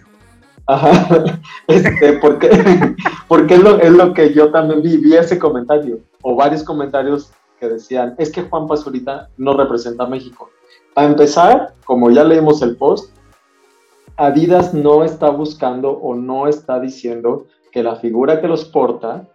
Ajá, 0.68 1.40
este, 1.68 2.14
porque, 2.14 2.50
porque 3.28 3.56
es, 3.56 3.60
lo, 3.62 3.80
es 3.80 3.92
lo 3.92 4.14
que 4.14 4.34
yo 4.34 4.52
también 4.52 4.82
vi, 4.82 4.98
vi 4.98 5.16
ese 5.16 5.40
comentario, 5.40 6.00
o 6.22 6.36
varios 6.36 6.64
comentarios 6.64 7.32
que 7.60 7.70
decían, 7.70 8.16
es 8.18 8.32
que 8.32 8.44
Juan 8.44 8.68
Pazurita 8.68 9.30
no 9.38 9.54
representa 9.54 10.04
a 10.04 10.08
México. 10.08 10.50
Para 10.94 11.08
empezar, 11.08 11.74
como 11.86 12.12
ya 12.12 12.24
leímos 12.24 12.62
el 12.62 12.76
post, 12.76 13.16
Adidas 14.18 14.74
no 14.74 15.04
está 15.04 15.30
buscando 15.30 15.92
o 15.92 16.16
no 16.16 16.48
está 16.48 16.80
diciendo 16.80 17.46
que 17.72 17.84
la 17.84 17.98
figura 17.98 18.42
que 18.42 18.48
los 18.48 18.66
porta 18.66 19.28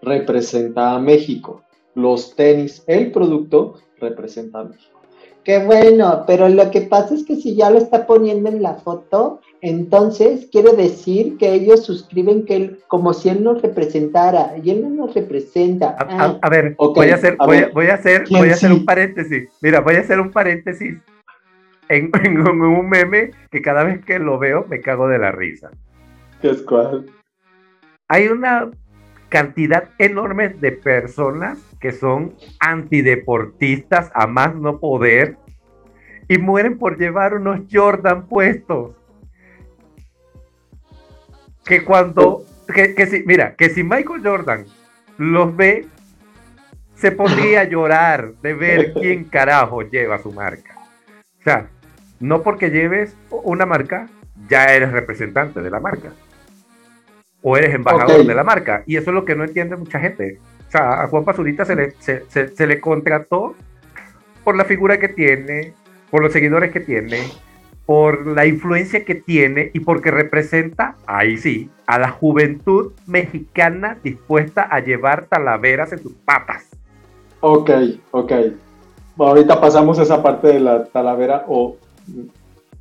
representa 0.00 0.94
a 0.94 0.98
México. 0.98 1.62
Los 1.94 2.34
tenis, 2.34 2.82
el 2.86 3.12
producto, 3.12 3.74
representa 4.00 4.60
a 4.60 4.64
México. 4.64 5.01
Qué 5.44 5.58
bueno, 5.64 6.22
pero 6.26 6.48
lo 6.48 6.70
que 6.70 6.82
pasa 6.82 7.14
es 7.14 7.24
que 7.24 7.34
si 7.34 7.56
ya 7.56 7.68
lo 7.68 7.78
está 7.78 8.06
poniendo 8.06 8.48
en 8.48 8.62
la 8.62 8.74
foto, 8.74 9.40
entonces 9.60 10.48
quiere 10.52 10.72
decir 10.76 11.36
que 11.36 11.52
ellos 11.52 11.84
suscriben 11.84 12.44
que 12.44 12.56
él, 12.56 12.80
como 12.86 13.12
si 13.12 13.28
él 13.28 13.42
nos 13.42 13.60
representara, 13.60 14.54
y 14.62 14.70
él 14.70 14.82
no 14.82 14.90
nos 14.90 15.14
representa. 15.14 15.96
A, 15.98 16.38
ah, 16.40 16.48
ver, 16.48 16.76
voy, 16.76 17.10
a 17.10 17.16
hacer, 17.16 17.36
voy, 17.38 17.56
a, 17.56 17.94
hacer, 17.94 18.24
voy 18.30 18.50
a 18.50 18.52
hacer 18.52 18.72
un 18.72 18.84
paréntesis. 18.84 19.48
Mira, 19.60 19.80
voy 19.80 19.96
a 19.96 20.00
hacer 20.00 20.20
un 20.20 20.30
paréntesis 20.30 20.96
en, 21.88 22.10
un 22.46 22.88
meme 22.88 23.32
que 23.50 23.62
cada 23.62 23.82
vez 23.82 24.04
que 24.04 24.20
lo 24.20 24.38
veo 24.38 24.64
me 24.68 24.80
cago 24.80 25.08
de 25.08 25.18
la 25.18 25.32
risa. 25.32 25.70
¿Qué 26.40 26.50
es 26.50 26.62
cuál? 26.62 27.06
Hay 28.08 28.28
una 28.28 28.70
cantidad 29.32 29.88
enorme 29.96 30.50
de 30.50 30.72
personas 30.72 31.58
que 31.80 31.90
son 31.90 32.36
antideportistas 32.60 34.10
a 34.14 34.26
más 34.26 34.54
no 34.54 34.78
poder 34.78 35.38
y 36.28 36.36
mueren 36.36 36.78
por 36.78 36.98
llevar 36.98 37.32
unos 37.32 37.60
Jordan 37.72 38.26
puestos. 38.26 38.94
Que 41.64 41.82
cuando, 41.82 42.44
que, 42.74 43.06
si, 43.06 43.22
mira, 43.24 43.54
que 43.56 43.70
si 43.70 43.82
Michael 43.82 44.20
Jordan 44.22 44.66
los 45.16 45.56
ve, 45.56 45.86
se 46.94 47.10
podría 47.10 47.64
llorar 47.64 48.34
de 48.42 48.52
ver 48.52 48.92
quién 49.00 49.24
carajo 49.24 49.80
lleva 49.80 50.18
su 50.18 50.30
marca. 50.30 50.74
O 51.40 51.42
sea, 51.42 51.70
no 52.20 52.42
porque 52.42 52.68
lleves 52.68 53.16
una 53.30 53.64
marca, 53.64 54.10
ya 54.46 54.66
eres 54.66 54.92
representante 54.92 55.62
de 55.62 55.70
la 55.70 55.80
marca. 55.80 56.12
O 57.42 57.56
eres 57.56 57.74
embajador 57.74 58.24
de 58.24 58.34
la 58.34 58.44
marca. 58.44 58.82
Y 58.86 58.96
eso 58.96 59.10
es 59.10 59.14
lo 59.14 59.24
que 59.24 59.34
no 59.34 59.44
entiende 59.44 59.76
mucha 59.76 59.98
gente. 59.98 60.38
O 60.68 60.70
sea, 60.70 61.02
a 61.02 61.08
Juan 61.08 61.24
Pazurita 61.24 61.64
se 61.64 61.76
le, 61.76 61.90
se, 62.00 62.66
le 62.66 62.80
contrató 62.80 63.54
por 64.42 64.56
la 64.56 64.64
figura 64.64 64.98
que 64.98 65.08
tiene, 65.08 65.74
por 66.10 66.22
los 66.22 66.32
seguidores 66.32 66.72
que 66.72 66.80
tiene, 66.80 67.24
por 67.84 68.26
la 68.26 68.46
influencia 68.46 69.04
que 69.04 69.16
tiene 69.16 69.70
y 69.74 69.80
porque 69.80 70.10
representa, 70.10 70.96
ahí 71.06 71.36
sí, 71.36 71.68
a 71.86 71.98
la 71.98 72.10
juventud 72.10 72.92
mexicana 73.06 73.98
dispuesta 74.02 74.62
a 74.62 74.80
llevar 74.80 75.26
talaveras 75.26 75.92
en 75.92 75.98
sus 75.98 76.12
papas. 76.12 76.68
Ok, 77.40 77.70
ok. 78.12 78.32
Ahorita 79.18 79.60
pasamos 79.60 79.98
a 79.98 80.04
esa 80.04 80.22
parte 80.22 80.48
de 80.48 80.60
la 80.60 80.84
talavera 80.84 81.44
o 81.48 81.76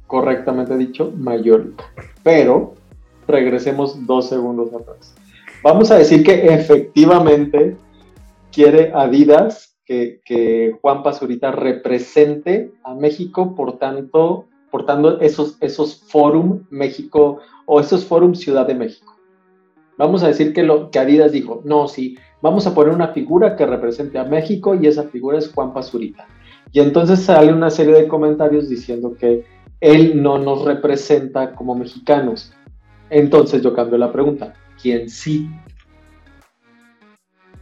correctamente 0.07 0.77
dicho, 0.77 1.11
mayor. 1.17 1.71
Pero 2.23 2.75
regresemos 3.27 4.05
dos 4.05 4.29
segundos 4.29 4.73
atrás. 4.73 5.13
Vamos 5.63 5.91
a 5.91 5.97
decir 5.97 6.23
que 6.23 6.53
efectivamente 6.53 7.77
quiere 8.51 8.91
Adidas 8.93 9.71
que, 9.85 10.73
Juan 10.81 11.03
Pazurita 11.03 11.51
represente 11.51 12.71
a 12.83 12.95
México, 12.95 13.55
por 13.55 13.77
tanto, 13.77 14.45
portando 14.71 15.19
esos, 15.19 15.57
esos 15.59 16.01
Forum 16.07 16.63
México 16.69 17.39
o 17.65 17.79
esos 17.79 18.05
Forum 18.05 18.33
Ciudad 18.33 18.65
de 18.65 18.75
México. 18.75 19.15
Vamos 19.97 20.23
a 20.23 20.27
decir 20.27 20.53
que, 20.53 20.63
lo, 20.63 20.89
que 20.89 20.99
Adidas 20.99 21.33
dijo, 21.33 21.61
no, 21.65 21.87
sí, 21.87 22.17
vamos 22.41 22.65
a 22.65 22.73
poner 22.73 22.93
una 22.93 23.09
figura 23.09 23.55
que 23.55 23.65
represente 23.65 24.17
a 24.17 24.23
México 24.23 24.75
y 24.75 24.87
esa 24.87 25.03
figura 25.03 25.37
es 25.37 25.51
Juan 25.51 25.73
Pazurita. 25.73 26.25
Y 26.71 26.79
entonces 26.79 27.19
sale 27.19 27.51
una 27.51 27.69
serie 27.69 27.93
de 27.93 28.07
comentarios 28.07 28.69
diciendo 28.69 29.13
que 29.19 29.43
él 29.81 30.21
no 30.21 30.37
nos 30.37 30.63
representa 30.63 31.53
como 31.53 31.75
mexicanos. 31.75 32.53
Entonces 33.11 33.61
yo 33.61 33.73
cambio 33.73 33.97
la 33.97 34.11
pregunta. 34.11 34.53
¿Quién 34.81 35.09
sí? 35.09 35.49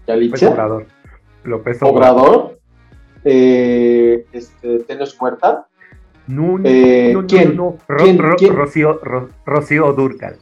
López 0.08 0.44
Obrador. 0.44 0.86
López 1.44 1.82
Obrador. 1.82 2.60
Eh, 3.26 4.26
este, 4.32 4.80
¿Tenos 4.80 5.14
Puerta? 5.16 5.68
No, 6.28 6.60
eh, 6.64 7.12
no, 7.14 7.26
¿quién? 7.26 7.58
no, 7.58 7.78
Rocío, 7.88 9.02
Rocío 9.46 9.94
Durcal. 9.94 10.38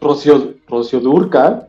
Rocío, 0.00 0.54
Rocío 0.68 1.00
Durcal. 1.00 1.68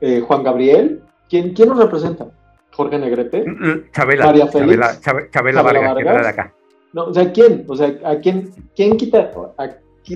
Eh, 0.00 0.20
Juan 0.26 0.42
Gabriel. 0.42 1.02
¿Quién, 1.30 1.54
¿Quién 1.54 1.68
nos 1.68 1.78
representa? 1.78 2.26
Jorge 2.72 2.98
Negrete, 2.98 3.44
Chabela, 3.92 4.26
María 4.26 4.46
Félix, 4.46 5.00
Chabela, 5.30 5.62
Vargas, 5.62 5.94
Que 5.94 6.04
de 6.04 6.28
acá. 6.28 6.54
No, 6.94 7.04
o 7.04 7.14
sea, 7.14 7.30
¿quién? 7.30 7.64
O 7.68 7.76
sea, 7.76 7.94
¿a 8.04 8.16
quién, 8.16 8.50
quién 8.74 8.96
quita? 8.96 9.30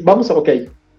vamos 0.02 0.30
a, 0.30 0.34
ok, 0.34 0.48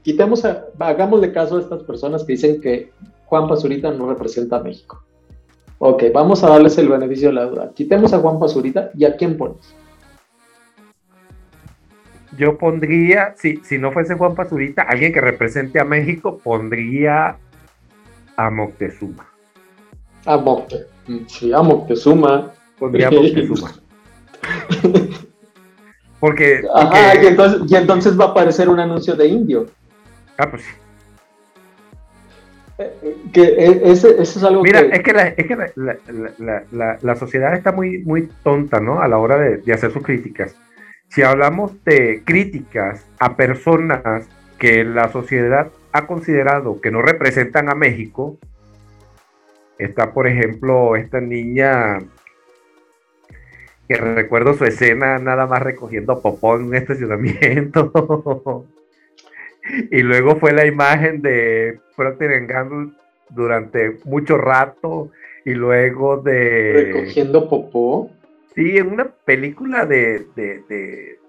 quitemos, 0.07 0.45
a, 0.45 0.63
hagámosle 0.79 1.33
caso 1.33 1.57
a 1.57 1.59
estas 1.59 1.83
personas 1.83 2.23
que 2.23 2.31
dicen 2.31 2.61
que 2.61 2.93
Juan 3.25 3.49
Pazurita 3.49 3.91
no 3.91 4.07
representa 4.07 4.55
a 4.55 4.63
México. 4.63 5.03
Ok, 5.79 6.03
vamos 6.13 6.41
a 6.45 6.49
darles 6.49 6.77
el 6.77 6.87
beneficio 6.87 7.27
de 7.27 7.33
la 7.33 7.43
duda. 7.43 7.73
Quitemos 7.75 8.13
a 8.13 8.19
Juan 8.19 8.39
Pazurita 8.39 8.89
y 8.95 9.03
a 9.03 9.17
quién 9.17 9.37
pones. 9.37 9.75
Yo 12.37 12.57
pondría, 12.57 13.33
si, 13.35 13.57
si 13.65 13.77
no 13.77 13.91
fuese 13.91 14.15
Juan 14.15 14.33
Pazurita, 14.33 14.83
alguien 14.83 15.11
que 15.11 15.19
represente 15.19 15.77
a 15.77 15.83
México, 15.83 16.39
pondría 16.41 17.35
a 18.37 18.49
Moctezuma. 18.49 19.27
A 20.25 20.37
Moctezuma. 20.37 20.87
Sí, 21.27 21.51
a 21.51 21.61
Moctezuma. 21.61 22.53
Pondría 22.79 23.11
Moctezuma. 23.11 23.73
porque, 26.21 26.61
Ajá, 26.73 27.21
y 27.21 27.27
entonces, 27.27 27.61
y 27.69 27.75
entonces 27.75 28.17
va 28.17 28.23
a 28.23 28.29
aparecer 28.29 28.69
un 28.69 28.79
anuncio 28.79 29.13
de 29.13 29.27
indio. 29.27 29.65
Ah, 30.37 30.49
pues 30.49 30.63
sí. 30.63 30.71
Eh, 32.79 32.93
eh, 33.01 33.15
que 33.33 33.41
eh, 33.41 33.81
ese, 33.85 34.21
eso 34.21 34.39
es 34.39 34.43
algo 34.43 34.61
Mira, 34.61 34.81
es 34.81 35.01
que, 35.01 35.13
la, 35.13 35.27
es 35.29 35.47
que 35.47 35.55
la, 35.55 36.63
la, 36.71 36.99
la, 37.01 37.15
sociedad 37.15 37.55
está 37.55 37.71
muy, 37.71 37.99
muy 37.99 38.29
tonta, 38.43 38.79
¿no? 38.79 39.01
A 39.01 39.07
la 39.07 39.17
hora 39.17 39.37
de, 39.37 39.57
de 39.57 39.73
hacer 39.73 39.91
sus 39.91 40.03
críticas. 40.03 40.55
Si 41.09 41.23
hablamos 41.23 41.83
de 41.85 42.21
críticas 42.23 43.03
a 43.19 43.35
personas 43.35 44.27
que 44.59 44.83
la 44.83 45.11
sociedad 45.11 45.71
ha 45.91 46.05
considerado 46.05 46.79
que 46.79 46.91
no 46.91 47.01
representan 47.01 47.69
a 47.69 47.75
México, 47.75 48.37
Está, 49.77 50.11
por 50.11 50.27
ejemplo, 50.27 50.95
esta 50.95 51.21
niña 51.21 51.99
que 53.87 53.95
recuerdo 53.95 54.53
su 54.53 54.65
escena 54.65 55.17
nada 55.19 55.45
más 55.45 55.61
recogiendo 55.61 56.21
popón 56.21 56.61
en 56.61 56.67
un 56.67 56.75
estacionamiento. 56.75 58.65
y 59.91 60.01
luego 60.01 60.37
fue 60.37 60.51
la 60.51 60.65
imagen 60.65 61.21
de 61.21 61.79
Procter 61.95 62.45
Gamble 62.45 62.93
durante 63.29 63.97
mucho 64.05 64.37
rato 64.37 65.11
y 65.45 65.53
luego 65.53 66.17
de... 66.17 66.91
Recogiendo 66.93 67.49
popó. 67.49 68.11
Sí, 68.55 68.77
en 68.77 68.91
una 68.93 69.05
película 69.05 69.85
de... 69.85 70.27
de, 70.35 70.63
de... 70.67 71.19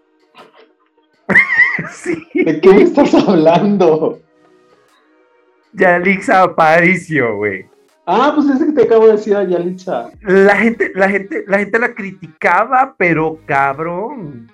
¿De 2.45 2.61
qué 2.61 2.73
me 2.73 2.83
estás 2.83 3.15
hablando? 3.15 4.21
Yalixa 5.73 6.43
Aparicio, 6.43 7.37
güey. 7.37 7.67
Ah, 8.07 8.33
pues 8.35 8.49
ese 8.49 8.67
que 8.67 8.73
te 8.73 8.83
acabo 8.85 9.07
de 9.07 9.13
decir 9.13 9.37
a 9.37 9.45
Yalitza. 9.45 10.11
La 10.23 10.57
gente, 10.57 10.91
la 10.95 11.11
gente, 11.11 11.45
la 11.47 11.59
gente 11.59 11.79
la 11.79 11.95
criticaba, 11.95 12.95
pero 12.97 13.39
cabrón. 13.45 14.51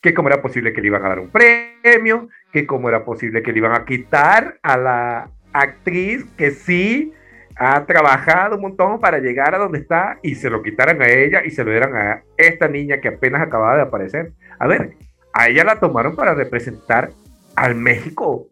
Que 0.00 0.14
cómo 0.14 0.28
era 0.28 0.40
posible 0.40 0.72
que 0.72 0.80
le 0.80 0.86
iban 0.86 1.04
a 1.04 1.08
dar 1.08 1.18
un 1.18 1.30
premio, 1.30 2.28
que 2.52 2.66
cómo 2.66 2.88
era 2.88 3.04
posible 3.04 3.42
que 3.42 3.52
le 3.52 3.58
iban 3.58 3.72
a 3.72 3.84
quitar 3.84 4.58
a 4.62 4.76
la 4.76 5.30
actriz 5.52 6.24
que 6.36 6.50
sí 6.50 7.12
ha 7.56 7.84
trabajado 7.84 8.56
un 8.56 8.62
montón 8.62 9.00
para 9.00 9.18
llegar 9.18 9.54
a 9.54 9.58
donde 9.58 9.78
está 9.78 10.18
y 10.22 10.34
se 10.34 10.48
lo 10.48 10.62
quitaran 10.62 11.02
a 11.02 11.08
ella 11.08 11.42
y 11.44 11.50
se 11.50 11.62
lo 11.62 11.70
dieran 11.70 11.94
a 11.94 12.22
esta 12.36 12.68
niña 12.68 13.00
que 13.00 13.08
apenas 13.08 13.42
acababa 13.42 13.76
de 13.76 13.82
aparecer. 13.82 14.32
A 14.58 14.66
ver, 14.66 14.94
a 15.32 15.48
ella 15.48 15.64
la 15.64 15.78
tomaron 15.78 16.16
para 16.16 16.34
representar 16.34 17.10
al 17.56 17.74
México 17.74 18.46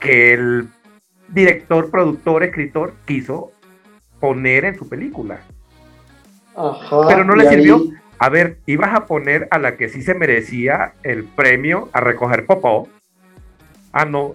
que 0.00 0.34
el 0.34 0.68
director, 1.28 1.90
productor, 1.90 2.42
escritor 2.42 2.94
quiso 3.04 3.52
poner 4.20 4.64
en 4.64 4.76
su 4.76 4.88
película. 4.88 5.40
Pero 7.08 7.24
no 7.24 7.34
le 7.34 7.48
sirvió. 7.48 7.82
A 8.18 8.28
ver, 8.28 8.58
ibas 8.66 8.94
a 8.94 9.06
poner 9.06 9.48
a 9.50 9.58
la 9.58 9.76
que 9.76 9.88
sí 9.88 10.02
se 10.02 10.14
merecía 10.14 10.94
el 11.02 11.24
premio 11.24 11.88
a 11.92 12.00
recoger 12.00 12.46
popó. 12.46 12.88
Ah, 13.94 14.04
no. 14.04 14.34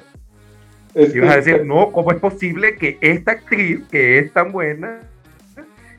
ibas 0.95 1.31
a 1.31 1.35
decir, 1.35 1.65
no, 1.65 1.91
¿cómo 1.91 2.11
es 2.11 2.19
posible 2.19 2.75
que 2.75 2.97
esta 3.01 3.31
actriz, 3.31 3.81
que 3.91 4.17
es 4.19 4.31
tan 4.31 4.51
buena, 4.51 5.01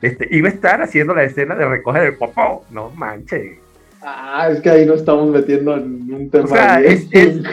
este, 0.01 0.27
iba 0.31 0.49
a 0.49 0.51
estar 0.51 0.81
haciendo 0.81 1.13
la 1.13 1.23
escena 1.23 1.55
de 1.55 1.65
recoger 1.67 2.03
el 2.03 2.15
popó. 2.15 2.65
No 2.71 2.89
manches. 2.89 3.59
Ah, 4.01 4.49
es 4.51 4.61
que 4.61 4.69
ahí 4.71 4.85
nos 4.85 5.01
estamos 5.01 5.29
metiendo 5.29 5.77
en 5.77 6.11
un 6.11 6.29
tema 6.31 6.81
es, 6.81 7.07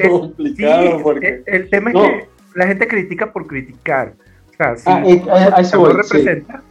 complicado. 0.08 1.02
porque... 1.02 1.42
el 1.44 1.68
tema 1.68 1.90
es 1.90 1.96
que 1.96 2.28
la 2.54 2.66
gente 2.66 2.88
critica 2.88 3.30
por 3.30 3.46
criticar. 3.46 4.14
O 4.50 4.56
sea, 4.56 4.76
si 4.76 4.84
ah, 4.86 5.02
eh, 5.06 5.22
eh, 5.26 5.70
no 5.74 5.92
representa 5.92 6.62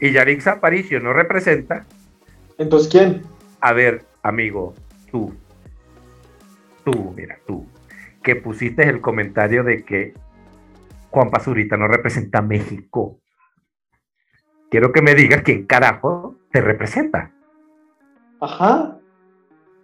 y 0.00 0.12
Yarixa 0.12 0.52
Aparicio 0.52 0.98
no 0.98 1.12
representa. 1.12 1.84
Entonces, 2.58 2.90
¿quién? 2.90 3.22
A 3.60 3.72
ver, 3.72 4.04
amigo, 4.22 4.74
tú. 5.10 5.32
Tú, 6.84 7.12
mira, 7.14 7.38
tú. 7.46 7.66
Que 8.22 8.36
pusiste 8.36 8.88
el 8.88 9.00
comentario 9.00 9.64
de 9.64 9.84
que 9.84 10.14
Juan 11.10 11.30
Pazurita 11.30 11.76
no 11.76 11.88
representa 11.88 12.38
a 12.38 12.42
México. 12.42 13.20
Quiero 14.70 14.92
que 14.92 15.02
me 15.02 15.14
digas 15.14 15.42
quién 15.42 15.66
carajo 15.66 16.36
te 16.52 16.60
representa. 16.60 17.32
Ajá. 18.40 18.96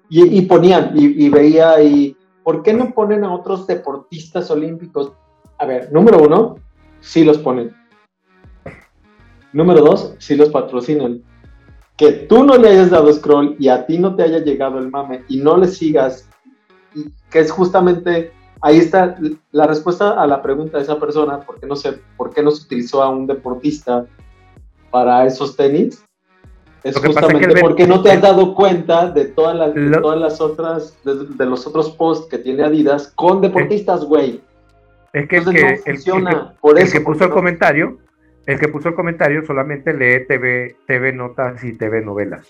Y, 0.09 0.43
ponían, 0.43 0.93
y, 0.95 1.29
veía, 1.29 1.83
y 1.83 2.17
¿por 2.45 2.63
qué 2.63 2.73
no 2.73 2.93
ponen 2.93 3.25
a 3.25 3.35
otros 3.35 3.67
deportistas 3.67 4.49
olímpicos? 4.53 5.13
A 5.59 5.67
ver, 5.67 5.93
número 5.93 6.23
uno, 6.23 6.55
sí 7.01 7.25
los 7.25 7.39
ponen. 7.39 7.75
Número 9.53 9.81
dos, 9.81 10.15
sí 10.19 10.37
los 10.37 10.51
patrocinan. 10.51 11.23
Que 11.97 12.13
tú 12.13 12.45
no 12.45 12.57
le 12.57 12.69
hayas 12.69 12.91
dado 12.91 13.13
scroll 13.13 13.57
y 13.59 13.69
a 13.69 13.85
ti 13.85 13.99
no 13.99 14.15
te 14.15 14.23
haya 14.23 14.39
llegado 14.39 14.79
el 14.79 14.91
mame 14.91 15.25
y 15.29 15.39
no 15.39 15.57
le 15.57 15.67
sigas, 15.67 16.29
y 16.95 17.13
que 17.31 17.41
es 17.41 17.51
justamente, 17.51 18.33
ahí 18.61 18.79
está 18.79 19.17
la 19.53 19.67
respuesta 19.67 20.21
a 20.21 20.27
la 20.27 20.43
pregunta 20.43 20.79
de 20.79 20.85
esa 20.85 20.99
persona, 20.99 21.41
¿por 21.41 21.61
qué 21.61 21.67
no 21.67 21.77
se, 21.77 21.93
por 22.17 22.33
qué 22.33 22.43
no 22.43 22.51
se 22.51 22.65
utilizó 22.65 23.03
a 23.03 23.11
un 23.11 23.27
deportista 23.27 24.07
para 24.91 25.27
esos 25.27 25.57
tenis? 25.57 26.03
Es 26.87 26.97
justamente 26.99 27.61
porque 27.61 27.85
no 27.85 28.01
te 28.01 28.13
has 28.13 28.23
dado 28.23 28.55
cuenta 28.55 29.11
de 29.11 29.25
todas 29.25 29.57
las, 29.57 30.01
todas 30.01 30.21
las 30.21 30.41
otras, 30.41 30.97
de, 31.05 31.45
los 31.47 31.67
otros 31.67 31.91
posts 31.91 32.29
que 32.29 32.39
tiene 32.39 32.63
Adidas 32.63 33.13
con 33.17 33.41
deportistas, 33.41 34.05
güey. 34.05 34.41
Es 35.13 35.29
que, 35.29 35.39
el, 35.39 35.45
que, 35.47 35.81
el, 35.85 35.99
por 36.61 36.79
eso, 36.79 36.93
que 36.93 37.01
puso 37.01 37.25
el 37.25 37.31
comentario, 37.31 37.99
el 38.47 38.61
que 38.61 38.69
puso 38.69 38.91
el 38.91 38.95
comentario 38.95 39.45
solamente 39.45 39.93
lee 39.93 40.27
TV, 40.29 40.77
TV 40.87 41.13
notas 41.13 41.65
y 41.65 41.73
TV 41.73 42.03
novelas. 42.03 42.47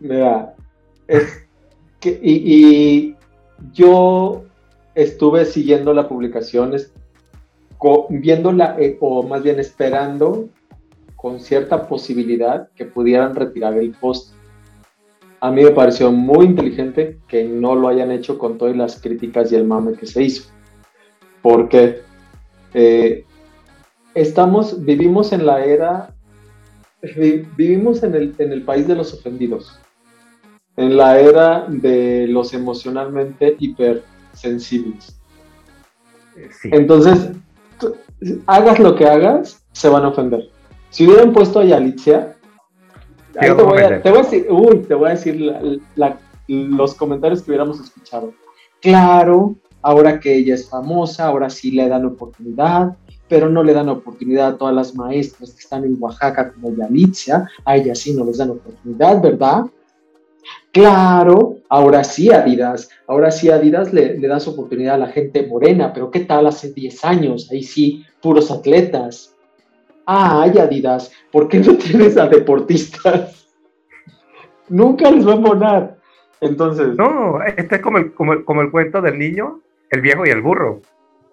Mira, 0.00 0.54
es 1.06 1.46
que, 2.00 2.18
y, 2.20 3.16
yo 3.72 4.44
estuve 4.94 5.44
siguiendo 5.44 5.92
la 5.94 6.08
publicación, 6.08 6.74
viéndola, 8.10 8.76
eh, 8.78 8.96
o 9.00 9.22
más 9.22 9.42
bien 9.42 9.60
esperando 9.60 10.48
con 11.16 11.40
cierta 11.40 11.88
posibilidad 11.88 12.68
que 12.74 12.84
pudieran 12.84 13.34
retirar 13.34 13.76
el 13.76 13.92
post. 13.92 14.34
A 15.40 15.50
mí 15.50 15.62
me 15.62 15.70
pareció 15.70 16.10
muy 16.10 16.46
inteligente 16.46 17.18
que 17.28 17.44
no 17.44 17.74
lo 17.74 17.88
hayan 17.88 18.10
hecho 18.10 18.38
con 18.38 18.58
todas 18.58 18.76
las 18.76 19.00
críticas 19.00 19.52
y 19.52 19.56
el 19.56 19.64
mame 19.64 19.92
que 19.94 20.06
se 20.06 20.22
hizo. 20.22 20.50
Porque 21.42 22.00
eh, 22.74 23.24
estamos, 24.14 24.84
vivimos 24.84 25.32
en 25.32 25.46
la 25.46 25.64
era, 25.64 26.14
vivimos 27.56 28.02
en 28.02 28.14
el, 28.14 28.34
en 28.38 28.52
el 28.52 28.62
país 28.62 28.88
de 28.88 28.96
los 28.96 29.14
ofendidos, 29.14 29.78
en 30.78 30.96
la 30.96 31.18
era 31.18 31.66
de 31.68 32.28
los 32.28 32.54
emocionalmente 32.54 33.56
hipersensibles. 33.58 35.18
Entonces, 36.62 37.32
hagas 38.46 38.78
lo 38.78 38.94
que 38.94 39.04
hagas, 39.04 39.66
se 39.72 39.88
van 39.88 40.04
a 40.04 40.08
ofender. 40.08 40.48
Si 40.90 41.04
hubieran 41.04 41.32
puesto 41.32 41.58
a 41.58 41.64
Yalitzia, 41.64 42.36
te, 43.32 43.50
voy 43.50 43.78
a, 43.80 43.88
decir, 43.98 44.46
uy, 44.50 44.78
te 44.86 44.94
voy 44.94 45.08
a 45.08 45.14
decir 45.14 45.82
los 46.46 46.94
comentarios 46.94 47.42
que 47.42 47.50
hubiéramos 47.50 47.80
escuchado. 47.80 48.32
Claro, 48.80 49.56
ahora 49.82 50.20
que 50.20 50.32
ella 50.32 50.54
es 50.54 50.68
famosa, 50.68 51.26
ahora 51.26 51.50
sí 51.50 51.72
le 51.72 51.88
dan 51.88 52.06
oportunidad, 52.06 52.96
pero 53.28 53.48
no 53.48 53.64
le 53.64 53.72
dan 53.72 53.88
oportunidad 53.88 54.46
a 54.46 54.56
todas 54.56 54.76
las 54.76 54.94
maestras 54.94 55.50
que 55.50 55.60
están 55.60 55.84
en 55.84 55.96
Oaxaca 55.98 56.52
como 56.52 56.72
Yalitzia, 56.72 57.48
a 57.64 57.76
ella 57.76 57.96
sí 57.96 58.14
no 58.14 58.24
les 58.24 58.38
dan 58.38 58.50
oportunidad, 58.50 59.20
¿verdad? 59.20 59.64
Claro, 60.72 61.56
ahora 61.68 62.04
sí 62.04 62.30
Adidas, 62.30 62.90
ahora 63.06 63.30
sí 63.30 63.50
Adidas 63.50 63.92
le, 63.92 64.18
le 64.18 64.28
das 64.28 64.46
oportunidad 64.48 64.94
a 64.94 64.98
la 64.98 65.08
gente 65.08 65.46
morena, 65.46 65.92
pero 65.92 66.10
¿qué 66.10 66.20
tal 66.20 66.46
hace 66.46 66.72
10 66.72 67.04
años? 67.04 67.48
Ahí 67.50 67.62
sí, 67.62 68.04
puros 68.20 68.50
atletas. 68.50 69.34
Ah, 70.06 70.42
ay 70.42 70.58
Adidas, 70.58 71.10
¿por 71.32 71.48
qué 71.48 71.58
no 71.60 71.74
tienes 71.78 72.16
a 72.16 72.28
deportistas? 72.28 73.48
Nunca 74.68 75.10
les 75.10 75.26
va 75.26 75.34
a 75.34 75.40
poner. 75.40 75.98
Entonces. 76.40 76.96
No, 76.96 77.42
este 77.42 77.76
es 77.76 77.82
como 77.82 77.98
el, 77.98 78.12
como, 78.14 78.62
el, 78.62 78.70
cuento 78.70 79.00
del 79.00 79.18
niño, 79.18 79.60
el 79.90 80.00
viejo 80.00 80.26
y 80.26 80.30
el 80.30 80.42
burro. 80.42 80.80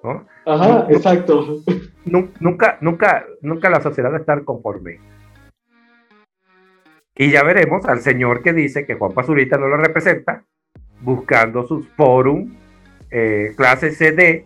¿no? 0.04 0.26
Ajá, 0.46 0.88
exacto. 0.90 1.62
Nunca, 2.06 2.78
nunca, 2.82 3.26
nunca 3.42 3.70
la 3.70 3.82
sociedad 3.82 4.12
va 4.12 4.18
a 4.18 4.20
estar 4.20 4.44
conforme. 4.44 5.00
Y 7.18 7.32
ya 7.32 7.44
veremos 7.44 7.86
al 7.86 8.02
señor 8.02 8.42
que 8.42 8.52
dice 8.52 8.86
que 8.86 8.96
Juan 8.96 9.14
Pazurita 9.14 9.58
no 9.58 9.68
lo 9.68 9.78
representa, 9.78 10.44
buscando 11.02 11.66
sus 11.66 11.88
forum, 11.90 12.54
eh, 13.10 13.54
clase 13.56 13.92
CD, 13.92 14.46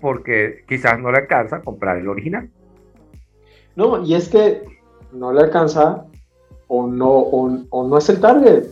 porque 0.00 0.64
quizás 0.66 0.98
no 0.98 1.12
le 1.12 1.18
alcanza 1.18 1.56
a 1.56 1.62
comprar 1.62 1.98
el 1.98 2.08
original. 2.08 2.48
No, 3.76 4.02
y 4.02 4.14
es 4.14 4.28
que 4.28 4.62
no 5.12 5.32
le 5.32 5.42
alcanza 5.42 6.06
o 6.66 6.86
no, 6.86 7.10
o, 7.10 7.88
no 7.88 7.98
es 7.98 8.08
el 8.08 8.20
target. 8.20 8.64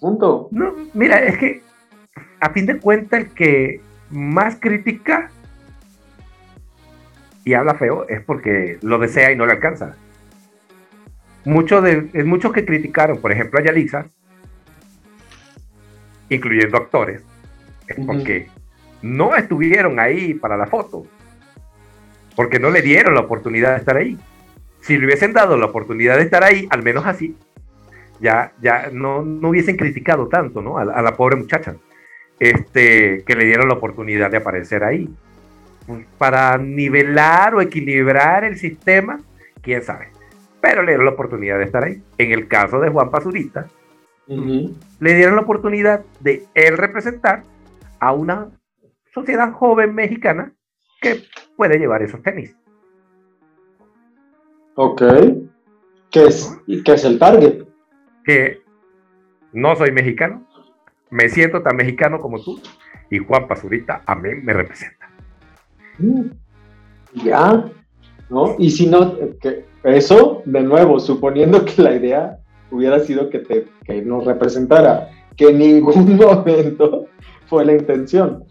Punto. 0.00 0.48
No, 0.50 0.74
mira, 0.92 1.18
es 1.24 1.38
que 1.38 1.62
a 2.40 2.50
fin 2.50 2.66
de 2.66 2.78
cuentas 2.78 3.20
el 3.20 3.30
que 3.32 3.80
más 4.10 4.56
critica 4.60 5.30
y 7.44 7.54
habla 7.54 7.74
feo 7.74 8.06
es 8.08 8.22
porque 8.22 8.78
lo 8.82 8.98
desea 8.98 9.32
y 9.32 9.36
no 9.36 9.46
le 9.46 9.52
alcanza. 9.52 9.96
Muchos 11.46 11.82
de, 11.82 12.24
muchos 12.24 12.52
que 12.52 12.66
criticaron, 12.66 13.18
por 13.18 13.32
ejemplo, 13.32 13.58
a 13.58 13.62
Yalixa, 13.62 14.06
incluyendo 16.28 16.76
actores, 16.76 17.22
es 17.88 17.96
porque 18.04 18.48
no 19.00 19.34
estuvieron 19.34 19.98
ahí 19.98 20.34
para 20.34 20.58
la 20.58 20.66
foto, 20.66 21.06
porque 22.34 22.58
no 22.58 22.68
le 22.68 22.82
dieron 22.82 23.14
la 23.14 23.20
oportunidad 23.20 23.72
de 23.72 23.78
estar 23.78 23.96
ahí 23.96 24.18
si 24.86 24.96
le 24.96 25.06
hubiesen 25.06 25.32
dado 25.32 25.56
la 25.56 25.66
oportunidad 25.66 26.16
de 26.16 26.22
estar 26.22 26.44
ahí, 26.44 26.68
al 26.70 26.84
menos 26.84 27.04
así, 27.06 27.36
ya, 28.20 28.52
ya 28.62 28.88
no, 28.92 29.22
no 29.22 29.48
hubiesen 29.48 29.76
criticado 29.76 30.28
tanto 30.28 30.62
¿no? 30.62 30.78
a, 30.78 30.84
la 30.84 31.16
pobre 31.16 31.34
muchacha, 31.34 31.74
este, 32.38 33.24
que 33.26 33.34
le 33.34 33.46
dieron 33.46 33.66
la 33.66 33.74
oportunidad 33.74 34.30
de 34.30 34.36
aparecer 34.36 34.84
ahí. 34.84 35.10
Para 36.18 36.56
nivelar 36.56 37.56
o 37.56 37.60
equilibrar 37.60 38.44
el 38.44 38.56
sistema, 38.58 39.20
quién 39.60 39.82
sabe. 39.82 40.08
Pero 40.60 40.82
le 40.82 40.92
dieron 40.92 41.06
la 41.06 41.12
oportunidad 41.12 41.58
de 41.58 41.64
estar 41.64 41.84
ahí. 41.84 42.02
En 42.18 42.32
el 42.32 42.48
caso 42.48 42.80
de 42.80 42.90
Juan 42.90 43.10
Pazurita, 43.10 43.68
le 44.26 45.14
dieron 45.14 45.36
la 45.36 45.42
oportunidad 45.42 46.04
de 46.20 46.44
él 46.54 46.76
representar 46.76 47.42
a 48.00 48.12
una 48.12 48.50
sociedad 49.12 49.52
joven 49.52 49.94
mexicana 49.94 50.52
que 51.00 51.22
puede 51.56 51.78
llevar 51.78 52.02
esos 52.02 52.22
tenis. 52.22 52.56
Ok. 54.74 55.02
¿Qué 56.10 56.24
es, 56.24 56.58
¿Qué 56.84 56.92
es 56.92 57.04
el 57.04 57.18
target? 57.18 57.64
Que 58.24 58.62
no 59.52 59.74
soy 59.76 59.90
mexicano, 59.90 60.46
me 61.10 61.28
siento 61.28 61.62
tan 61.62 61.76
mexicano 61.76 62.20
como 62.20 62.42
tú, 62.42 62.60
y 63.10 63.18
Juan 63.18 63.46
Pazurita 63.48 64.02
a 64.04 64.14
mí 64.14 64.30
me 64.42 64.52
representa. 64.52 65.08
Mm. 65.98 66.22
Ya, 67.24 67.64
¿no? 68.28 68.56
Y 68.58 68.70
si 68.70 68.86
no, 68.86 69.16
que 69.40 69.64
eso, 69.86 70.42
de 70.44 70.62
nuevo, 70.62 70.98
suponiendo 70.98 71.64
que 71.64 71.82
la 71.82 71.94
idea 71.94 72.38
hubiera 72.70 72.98
sido 73.00 73.30
que, 73.30 73.40
te, 73.40 73.66
que 73.84 74.02
nos 74.02 74.24
representara, 74.24 75.10
que 75.36 75.46
en 75.48 75.58
ningún 75.58 76.16
momento 76.16 77.06
fue 77.46 77.64
la 77.64 77.74
intención. 77.74 78.44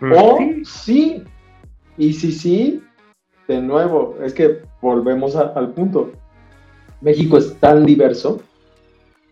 Mm, 0.00 0.12
o 0.12 0.38
sí, 0.64 1.22
y 1.96 2.12
si 2.12 2.32
sí, 2.32 2.82
de 3.46 3.60
nuevo, 3.60 4.16
es 4.22 4.34
que 4.34 4.62
volvemos 4.80 5.36
al 5.36 5.72
punto. 5.72 6.12
México 7.00 7.38
es 7.38 7.54
tan 7.60 7.86
diverso 7.86 8.40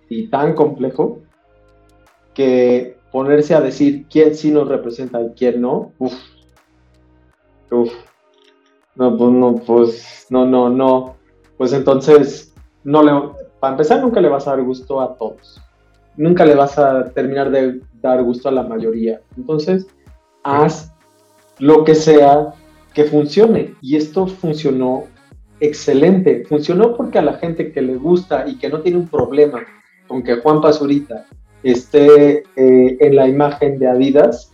y 0.09 0.29
tan 0.29 0.55
complejo 0.55 1.20
que 2.35 2.96
ponerse 3.11 3.55
a 3.55 3.61
decir 3.61 4.07
quién 4.11 4.35
sí 4.35 4.51
nos 4.51 4.68
representa 4.68 5.20
y 5.22 5.31
quién 5.37 5.61
no, 5.61 5.92
uff, 5.99 6.14
uff, 7.70 7.92
no, 8.96 9.16
pues 9.16 9.32
no, 9.32 9.54
pues 9.54 10.26
no, 10.30 10.46
no, 10.46 10.68
no, 10.68 11.16
pues 11.56 11.72
entonces, 11.72 12.54
no 12.85 13.02
le, 13.02 13.12
para 13.61 13.74
empezar 13.74 14.00
nunca 14.00 14.20
le 14.20 14.28
vas 14.28 14.46
a 14.46 14.50
dar 14.50 14.62
gusto 14.62 15.00
a 15.00 15.16
todos, 15.16 15.61
nunca 16.16 16.44
le 16.44 16.54
vas 16.54 16.78
a 16.78 17.11
terminar 17.11 17.50
de 17.50 17.80
dar 18.00 18.22
gusto 18.22 18.48
a 18.48 18.52
la 18.52 18.62
mayoría, 18.62 19.20
entonces, 19.37 19.87
haz 20.42 20.92
lo 21.59 21.85
que 21.85 21.94
sea 21.94 22.54
que 22.94 23.04
funcione. 23.04 23.74
Y 23.82 23.96
esto 23.96 24.26
funcionó 24.26 25.04
excelente. 25.61 26.44
Funcionó 26.48 26.96
porque 26.96 27.18
a 27.18 27.22
la 27.22 27.35
gente 27.35 27.72
que 27.72 27.82
le 27.82 27.96
gusta 27.96 28.46
y 28.46 28.56
que 28.56 28.68
no 28.68 28.80
tiene 28.80 28.98
un 28.98 29.09
problema 29.09 29.61
con 30.06 30.22
que 30.22 30.37
Juan 30.37 30.61
Pazurita 30.61 31.26
esté 31.62 32.44
eh, 32.56 32.96
en 33.00 33.16
la 33.16 33.28
imagen 33.28 33.78
de 33.78 33.88
Adidas, 33.88 34.52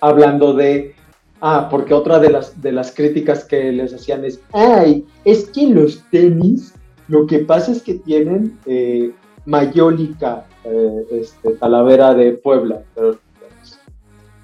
hablando 0.00 0.54
de, 0.54 0.94
ah, 1.42 1.68
porque 1.70 1.92
otra 1.92 2.18
de 2.18 2.30
las, 2.30 2.60
de 2.62 2.72
las 2.72 2.94
críticas 2.94 3.44
que 3.44 3.70
les 3.70 3.92
hacían 3.92 4.24
es, 4.24 4.40
ay, 4.52 5.06
es 5.24 5.50
que 5.50 5.66
los 5.68 6.02
tenis, 6.10 6.74
lo 7.08 7.26
que 7.26 7.40
pasa 7.40 7.72
es 7.72 7.82
que 7.82 7.94
tienen 7.94 8.58
eh, 8.64 9.10
mayólica, 9.44 10.46
eh, 10.64 11.06
este, 11.10 11.52
Talavera 11.52 12.14
de 12.14 12.32
Puebla, 12.32 12.82
pero 12.94 13.18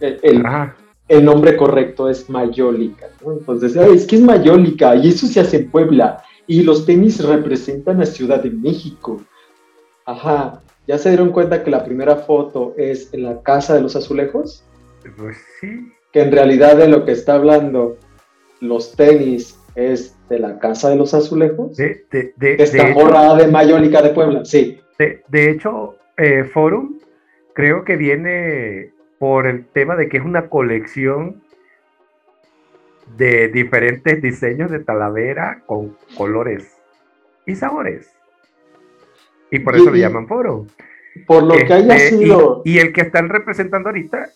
el, 0.00 0.44
el, 1.08 1.24
nombre 1.24 1.56
correcto 1.56 2.08
es 2.08 2.28
mayólica, 2.28 3.06
Entonces, 3.24 3.74
es 3.74 4.06
que 4.06 4.16
es 4.16 4.22
mayólica 4.22 4.94
y 4.96 5.08
eso 5.08 5.26
se 5.26 5.40
hace 5.40 5.56
en 5.56 5.70
Puebla 5.70 6.22
y 6.46 6.62
los 6.62 6.84
tenis 6.84 7.24
representan 7.24 8.02
a 8.02 8.06
Ciudad 8.06 8.42
de 8.42 8.50
México. 8.50 9.20
Ajá, 10.04 10.62
¿Ya 10.88 10.96
se 10.96 11.10
dieron 11.10 11.32
cuenta 11.32 11.62
que 11.62 11.70
la 11.70 11.84
primera 11.84 12.16
foto 12.16 12.72
es 12.78 13.12
en 13.12 13.24
la 13.24 13.42
casa 13.42 13.74
de 13.74 13.82
los 13.82 13.94
azulejos? 13.94 14.64
Pues 15.18 15.36
sí. 15.60 15.92
Que 16.12 16.22
en 16.22 16.32
realidad 16.32 16.76
de 16.76 16.88
lo 16.88 17.04
que 17.04 17.12
está 17.12 17.34
hablando 17.34 17.96
los 18.60 18.96
tenis 18.96 19.58
es 19.74 20.16
de 20.28 20.38
la 20.38 20.58
casa 20.58 20.90
de 20.90 20.96
los 20.96 21.14
azulejos. 21.14 21.76
De, 21.76 22.04
de, 22.10 22.34
de 22.36 22.62
está 22.62 22.92
borrada 22.92 23.36
de 23.36 23.48
Mayólica 23.48 24.02
de 24.02 24.10
Puebla, 24.10 24.44
sí. 24.44 24.80
De, 24.98 25.50
hecho, 25.50 25.96
eh, 26.16 26.42
Forum 26.42 26.98
creo 27.54 27.84
que 27.84 27.96
viene 27.96 28.90
por 29.18 29.46
el 29.46 29.66
tema 29.66 29.94
de 29.94 30.08
que 30.08 30.16
es 30.16 30.24
una 30.24 30.48
colección 30.48 31.42
de 33.16 33.48
diferentes 33.48 34.20
diseños 34.20 34.70
de 34.70 34.80
talavera 34.80 35.62
con 35.66 35.96
colores 36.16 36.76
y 37.46 37.54
sabores. 37.54 38.12
Y 39.50 39.60
por 39.60 39.76
eso 39.76 39.90
le 39.90 40.00
llaman 40.00 40.28
foro. 40.28 40.66
Por 41.26 41.44
lo 41.44 41.54
que 41.54 41.72
haya 41.72 41.96
este, 41.96 42.18
sido. 42.18 42.62
Y, 42.64 42.78
el 42.78 42.92
que 42.92 43.00
están 43.00 43.28
representando 43.28 43.88
ahorita 43.88 44.30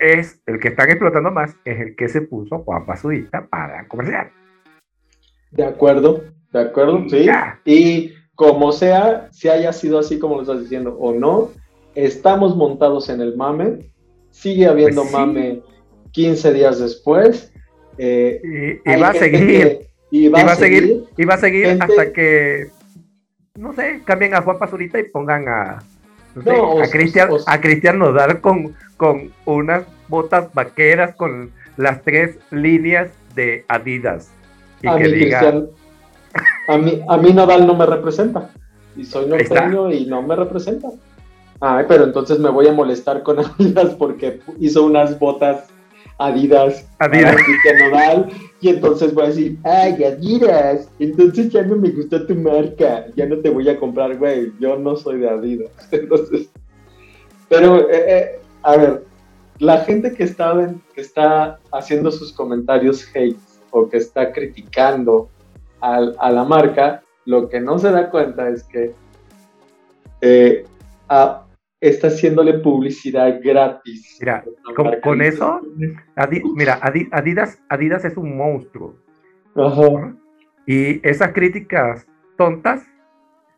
es 0.00 0.42
el 0.46 0.58
que 0.58 0.68
están 0.68 0.90
explotando 0.90 1.30
más, 1.30 1.56
es 1.64 1.80
el 1.80 1.96
que 1.96 2.08
se 2.08 2.22
puso 2.22 2.58
Juan 2.60 2.86
Pazudita 2.86 3.46
para 3.46 3.86
comerciar. 3.86 4.30
De 5.50 5.64
acuerdo, 5.64 6.24
de 6.52 6.60
acuerdo, 6.60 7.04
sí. 7.08 7.28
Y 7.64 8.14
como 8.34 8.72
sea, 8.72 9.28
si 9.32 9.48
haya 9.48 9.72
sido 9.72 9.98
así 9.98 10.18
como 10.18 10.36
lo 10.36 10.42
estás 10.42 10.60
diciendo 10.60 10.96
o 10.98 11.12
no, 11.12 11.50
estamos 11.94 12.56
montados 12.56 13.08
en 13.08 13.20
el 13.20 13.36
mame, 13.36 13.90
sigue 14.30 14.66
habiendo 14.66 15.02
pues 15.02 15.12
mame 15.12 15.62
15 16.12 16.52
días 16.52 16.78
después. 16.78 17.52
Eh, 17.98 18.80
y, 18.84 19.00
va 19.00 19.10
a 19.10 19.14
seguir. 19.14 19.88
y, 20.10 20.28
va 20.28 20.40
a 20.40 20.56
seguir, 20.56 21.04
y 21.16 21.24
va 21.24 21.34
a 21.34 21.38
seguir 21.38 21.78
hasta 21.80 22.12
que 22.12 22.68
no 23.58 23.74
sé, 23.74 24.00
cambien 24.04 24.34
a 24.34 24.40
Juan 24.40 24.58
Pazurita 24.58 24.98
y 24.98 25.04
pongan 25.04 25.46
a, 25.48 25.82
a 26.36 26.88
Cristian, 26.90 27.28
a 27.46 27.60
Cristian 27.60 27.98
Nodal 27.98 28.40
con, 28.40 28.74
con 28.96 29.32
unas 29.44 29.84
botas 30.08 30.52
vaqueras 30.54 31.14
con 31.14 31.50
las 31.76 32.02
tres 32.02 32.38
líneas 32.50 33.10
de 33.34 33.64
Adidas. 33.68 34.30
Y 34.82 34.88
a, 34.88 34.96
que 34.96 35.04
mí, 35.04 35.12
diga... 35.12 35.64
a, 36.68 36.78
mí, 36.78 37.00
a 37.08 37.16
mí 37.16 37.32
Nodal 37.32 37.66
no 37.66 37.74
me 37.74 37.86
representa. 37.86 38.50
Y 38.96 39.04
soy 39.04 39.26
norteño 39.26 39.90
y 39.90 40.06
no 40.06 40.22
me 40.22 40.36
representa. 40.36 40.88
Ay, 41.60 41.84
pero 41.88 42.04
entonces 42.04 42.38
me 42.38 42.50
voy 42.50 42.66
a 42.68 42.72
molestar 42.72 43.22
con 43.22 43.38
Adidas 43.58 43.94
porque 43.94 44.40
hizo 44.58 44.84
unas 44.84 45.18
botas 45.18 45.68
Adidas, 46.20 46.86
Adidas. 46.98 47.34
Nodal, 47.80 48.28
y 48.60 48.68
entonces 48.68 49.14
voy 49.14 49.24
a 49.24 49.28
decir, 49.28 49.58
ay, 49.64 50.04
Adidas, 50.04 50.90
entonces 50.98 51.48
ya 51.48 51.62
no 51.62 51.76
me 51.76 51.88
gusta 51.88 52.26
tu 52.26 52.34
marca, 52.34 53.06
ya 53.16 53.24
no 53.24 53.38
te 53.38 53.48
voy 53.48 53.66
a 53.70 53.78
comprar, 53.78 54.18
güey, 54.18 54.52
yo 54.60 54.78
no 54.78 54.96
soy 54.96 55.20
de 55.20 55.30
Adidas. 55.30 55.70
Entonces, 55.90 56.50
pero, 57.48 57.90
eh, 57.90 58.04
eh, 58.06 58.40
a 58.62 58.76
ver, 58.76 59.04
la 59.58 59.78
gente 59.78 60.12
que 60.12 60.24
está, 60.24 60.74
que 60.94 61.00
está 61.00 61.58
haciendo 61.72 62.10
sus 62.10 62.34
comentarios 62.34 63.08
hate 63.14 63.38
o 63.70 63.88
que 63.88 63.96
está 63.96 64.30
criticando 64.30 65.30
a, 65.80 66.30
la 66.30 66.44
marca, 66.44 67.02
lo 67.24 67.48
que 67.48 67.60
no 67.60 67.78
se 67.78 67.90
da 67.90 68.10
cuenta 68.10 68.50
es 68.50 68.62
que 68.64 68.92
eh, 70.20 70.64
a, 71.08 71.46
está 71.80 72.08
haciéndole 72.08 72.54
publicidad 72.58 73.40
gratis. 73.42 74.18
Mira, 74.20 74.44
con, 75.02 75.22
eso, 75.22 75.60
mira, 76.54 76.78
Adidas, 77.12 77.62
Adidas 77.68 78.04
es 78.04 78.16
un 78.16 78.36
monstruo. 78.36 78.96
Ajá. 79.54 80.14
Y 80.66 81.06
esas 81.06 81.32
críticas 81.32 82.06
tontas 82.36 82.86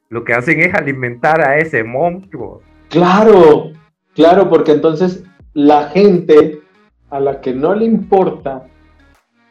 lo 0.08 0.24
que 0.24 0.34
hacen 0.34 0.60
es 0.60 0.74
alimentar 0.74 1.40
a 1.40 1.58
ese 1.58 1.82
monstruo. 1.84 2.62
Claro, 2.88 3.72
claro, 4.14 4.48
porque 4.50 4.72
entonces 4.72 5.24
la 5.54 5.88
gente 5.88 6.60
a 7.10 7.18
la 7.18 7.40
que 7.40 7.54
no 7.54 7.74
le 7.74 7.86
importa 7.86 8.66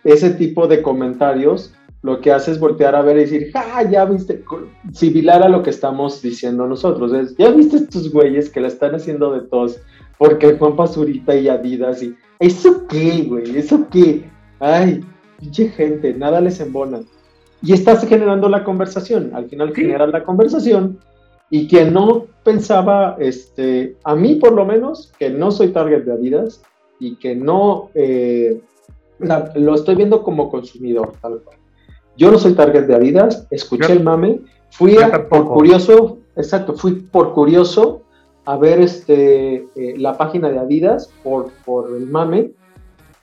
ese 0.04 0.32
tipo 0.32 0.68
de 0.68 0.82
comentarios 0.82 1.76
lo 2.04 2.20
que 2.20 2.32
hace 2.32 2.52
es 2.52 2.60
voltear 2.60 2.96
a 2.96 3.02
ver 3.02 3.18
y 3.18 3.22
decir, 3.22 3.52
¡ja! 3.54 3.84
Ya 3.90 4.06
viste, 4.06 4.44
similar 4.92 5.44
a 5.44 5.50
lo 5.50 5.62
que 5.62 5.70
estamos 5.70 6.22
diciendo 6.22 6.66
nosotros, 6.66 7.14
es, 7.14 7.36
ya 7.38 7.52
viste 7.52 7.78
estos 7.78 8.12
güeyes 8.12 8.50
que 8.50 8.62
la 8.62 8.68
están 8.68 8.96
haciendo 8.96 9.32
de 9.32 9.42
todos, 9.42 9.80
porque 10.18 10.58
Juan 10.58 10.76
Pazurita 10.76 11.36
y 11.36 11.48
Adidas 11.48 12.02
y, 12.02 12.16
¿eso 12.40 12.88
qué, 12.88 13.24
güey? 13.28 13.56
¿Eso 13.56 13.88
qué? 13.92 14.30
Ay, 14.60 15.04
pinche 15.40 15.70
gente, 15.70 16.14
nada 16.14 16.42
les 16.42 16.60
embona. 16.60 17.02
Y 17.62 17.74
estás 17.74 18.04
generando 18.08 18.50
la 18.50 18.64
conversación, 18.64 19.32
al 19.36 19.48
final 19.48 19.74
generas 19.76 20.10
la 20.10 20.24
conversación, 20.24 21.00
y 21.52 21.68
quien 21.68 21.94
no 21.94 22.26
pensaba, 22.44 23.18
este, 23.20 23.98
a 24.04 24.16
mí 24.16 24.36
por 24.36 24.54
lo 24.54 24.66
menos, 24.66 25.12
que 25.20 25.30
no 25.30 25.52
soy 25.52 25.68
target 25.68 26.04
de 26.04 26.14
Adidas, 26.14 26.64
y 27.00 27.16
que 27.18 27.36
no, 27.36 27.90
eh, 27.94 28.60
lo 29.56 29.76
estoy 29.76 29.96
viendo 29.96 30.24
como 30.24 30.50
consumidor, 30.50 31.14
tal 31.22 31.42
cual 31.42 31.61
yo 32.22 32.30
no 32.30 32.38
soy 32.38 32.54
target 32.54 32.86
de 32.86 32.94
Adidas, 32.94 33.48
escuché 33.50 33.94
el 33.94 34.04
mame, 34.04 34.42
fui 34.70 34.96
por 35.28 35.48
curioso, 35.48 36.20
exacto, 36.36 36.76
fui 36.76 36.94
por 36.94 37.34
curioso 37.34 38.04
a 38.46 38.58
ver 38.58 38.80
este, 38.80 39.66
eh, 39.76 39.96
la 39.98 40.16
página 40.20 40.52
de 40.52 40.60
Adidas 40.60 41.12
por, 41.24 41.50
por 41.66 41.90
el 41.90 42.06
mame, 42.06 42.52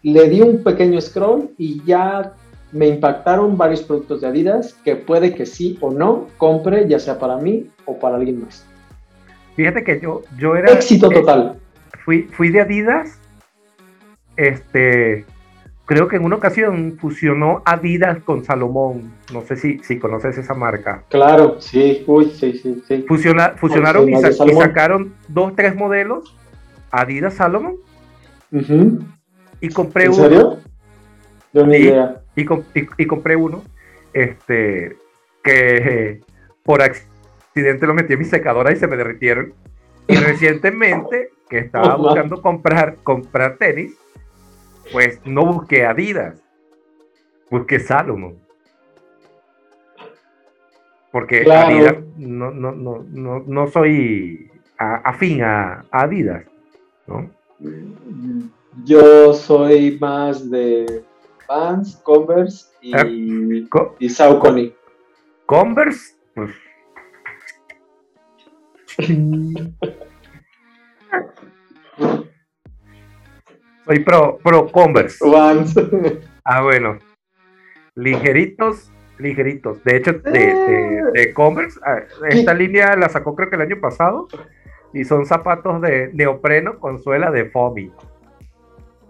le 0.03 0.29
di 0.29 0.41
un 0.41 0.65
pequeño 0.65 1.01
scroll 1.01 1.49
y 1.59 1.81
ya 1.85 2.35
me 2.73 2.89
impactaron 2.89 3.57
varios 3.57 3.83
productos 3.83 4.21
de 4.21 4.27
Adidas 4.27 4.75
que 4.85 4.97
puede 4.97 5.33
que 5.33 5.47
sí 5.47 5.79
o 5.81 5.93
no 5.93 6.27
compre, 6.37 6.89
ya 6.89 6.99
sea 6.99 7.21
para 7.21 7.37
mí 7.37 7.69
o 7.85 7.97
para 8.01 8.17
alguien 8.17 8.43
más. 8.43 8.67
Fíjate 9.55 9.85
que 9.85 10.01
yo, 10.01 10.23
yo 10.37 10.57
era... 10.57 10.73
Éxito 10.73 11.09
total. 11.09 11.57
fui, 12.05 12.25
fui 12.33 12.51
de 12.51 12.63
Adidas, 12.63 13.17
este, 14.37 15.25
creo 15.88 16.07
que 16.07 16.16
en 16.16 16.24
una 16.24 16.37
ocasión 16.37 16.98
fusionó 17.01 17.62
Adidas 17.64 18.18
con 18.22 18.44
Salomón. 18.44 19.11
No 19.33 19.40
sé 19.40 19.57
si, 19.57 19.79
si 19.79 19.98
conoces 19.98 20.37
esa 20.37 20.53
marca. 20.53 21.03
Claro, 21.09 21.59
sí, 21.61 22.05
uy, 22.07 22.27
sí, 22.27 22.53
sí, 22.53 22.83
sí. 22.87 23.07
fusionaron 23.09 24.07
y, 24.07 24.14
sacaron 24.20 25.14
dos, 25.29 25.57
tres 25.57 25.74
modelos, 25.74 26.37
Adidas 26.90 27.35
Salomón. 27.35 27.77
Y 29.61 29.68
compré 29.70 30.05
¿En 30.05 30.12
uno. 30.12 30.22
Serio? 30.22 30.59
y, 32.37 32.42
Y, 32.98 33.07
compré 33.07 33.37
uno, 33.37 33.62
este, 34.12 34.94
que 35.42 36.20
por 36.64 36.83
accidente 36.83 37.87
lo 37.87 37.94
metí 37.94 38.12
en 38.12 38.18
mi 38.18 38.27
secadora 38.27 38.72
y 38.72 38.77
se 38.77 38.87
me 38.87 38.98
derritieron. 38.98 39.55
Y 40.07 40.16
recientemente, 40.16 41.31
que 41.48 41.61
estaba 41.61 41.96
buscando 41.96 42.42
comprar, 42.42 42.96
comprar 43.03 43.57
tenis, 43.57 43.96
pues 44.92 45.20
no 45.24 45.44
busqué 45.46 45.85
Adidas, 45.85 46.42
busqué 47.51 47.81
Salomon. 47.81 48.38
Porque 51.11 51.51
Adidas 51.51 51.96
no, 52.16 52.51
no, 52.51 52.72
no, 52.72 53.05
no, 53.09 53.40
no 53.46 53.66
soy 53.68 54.51
afín 54.79 55.42
a, 55.42 55.85
Adidas, 55.90 56.44
¿no? 57.07 57.31
Yo 58.85 59.33
soy 59.35 59.98
más 59.98 60.48
de 60.51 61.05
Vans, 61.48 61.96
Converse 62.05 62.66
y, 62.81 62.96
eh, 62.96 63.66
y 63.98 64.09
Saucony. 64.09 64.72
Converse, 65.46 66.14
pues. 66.35 66.51
Soy 73.88 74.01
pro, 74.01 74.38
pro 74.42 74.70
Converse. 74.70 75.24
Ah, 76.44 76.62
bueno. 76.62 76.98
Ligeritos, 77.94 78.92
ligeritos. 79.18 79.83
De 79.83 79.96
hecho, 79.96 80.12
de, 80.12 81.11
de, 81.14 81.33
Converse, 81.33 81.81
ah, 81.83 82.01
esta 82.29 82.53
línea 82.53 82.94
la 82.96 83.09
sacó 83.09 83.35
creo 83.35 83.48
que 83.48 83.57
el 83.57 83.62
año 83.62 83.81
pasado. 83.81 84.29
Y 84.92 85.05
son 85.05 85.24
zapatos 85.24 85.81
de 85.81 86.11
neopreno 86.12 86.79
con 86.79 87.03
suela 87.03 87.31
de 87.31 87.46
foamy. 87.46 87.90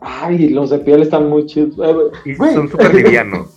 Ay, 0.00 0.50
los 0.50 0.70
de 0.70 0.78
piel 0.78 1.02
están 1.02 1.28
muy 1.28 1.46
chidos. 1.46 2.12
Y 2.24 2.36
son 2.36 2.68
súper 2.68 2.94
livianos. 2.94 3.54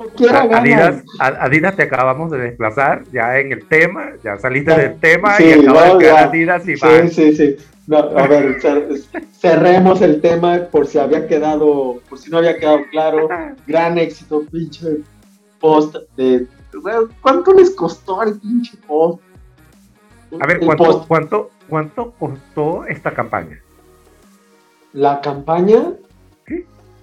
Adidas, 0.50 1.04
Adidas 1.20 1.76
te 1.76 1.82
acabamos 1.84 2.32
de 2.32 2.38
desplazar 2.38 3.04
ya 3.12 3.38
en 3.38 3.52
el 3.52 3.66
tema, 3.68 4.12
ya 4.24 4.38
saliste 4.38 4.74
del 4.74 4.98
tema 4.98 5.36
y 5.38 5.52
acabas 5.52 5.98
de 5.98 6.10
Adidas 6.10 6.68
y 6.68 6.76
Sí, 6.76 7.08
sí, 7.10 7.36
sí. 7.36 7.56
A 7.92 8.26
ver, 8.26 8.60
cerremos 9.32 10.00
el 10.02 10.20
tema 10.20 10.66
por 10.70 10.86
si 10.86 10.98
había 10.98 11.26
quedado, 11.26 12.00
por 12.08 12.18
si 12.18 12.30
no 12.30 12.38
había 12.38 12.58
quedado 12.58 12.80
claro. 12.90 13.28
Gran 13.66 13.98
éxito, 13.98 14.44
pinche 14.50 14.98
post 15.60 15.96
de. 16.16 16.46
¿Cuánto 17.20 17.52
les 17.52 17.70
costó 17.70 18.22
el 18.22 18.38
pinche 18.38 18.76
post? 18.86 19.20
A 20.40 20.46
ver, 20.46 20.60
¿cuánto, 20.60 21.04
¿cuánto, 21.08 21.50
¿cuánto 21.68 22.12
costó 22.12 22.84
esta 22.86 23.12
campaña? 23.12 23.60
La 24.92 25.20
campaña, 25.20 25.94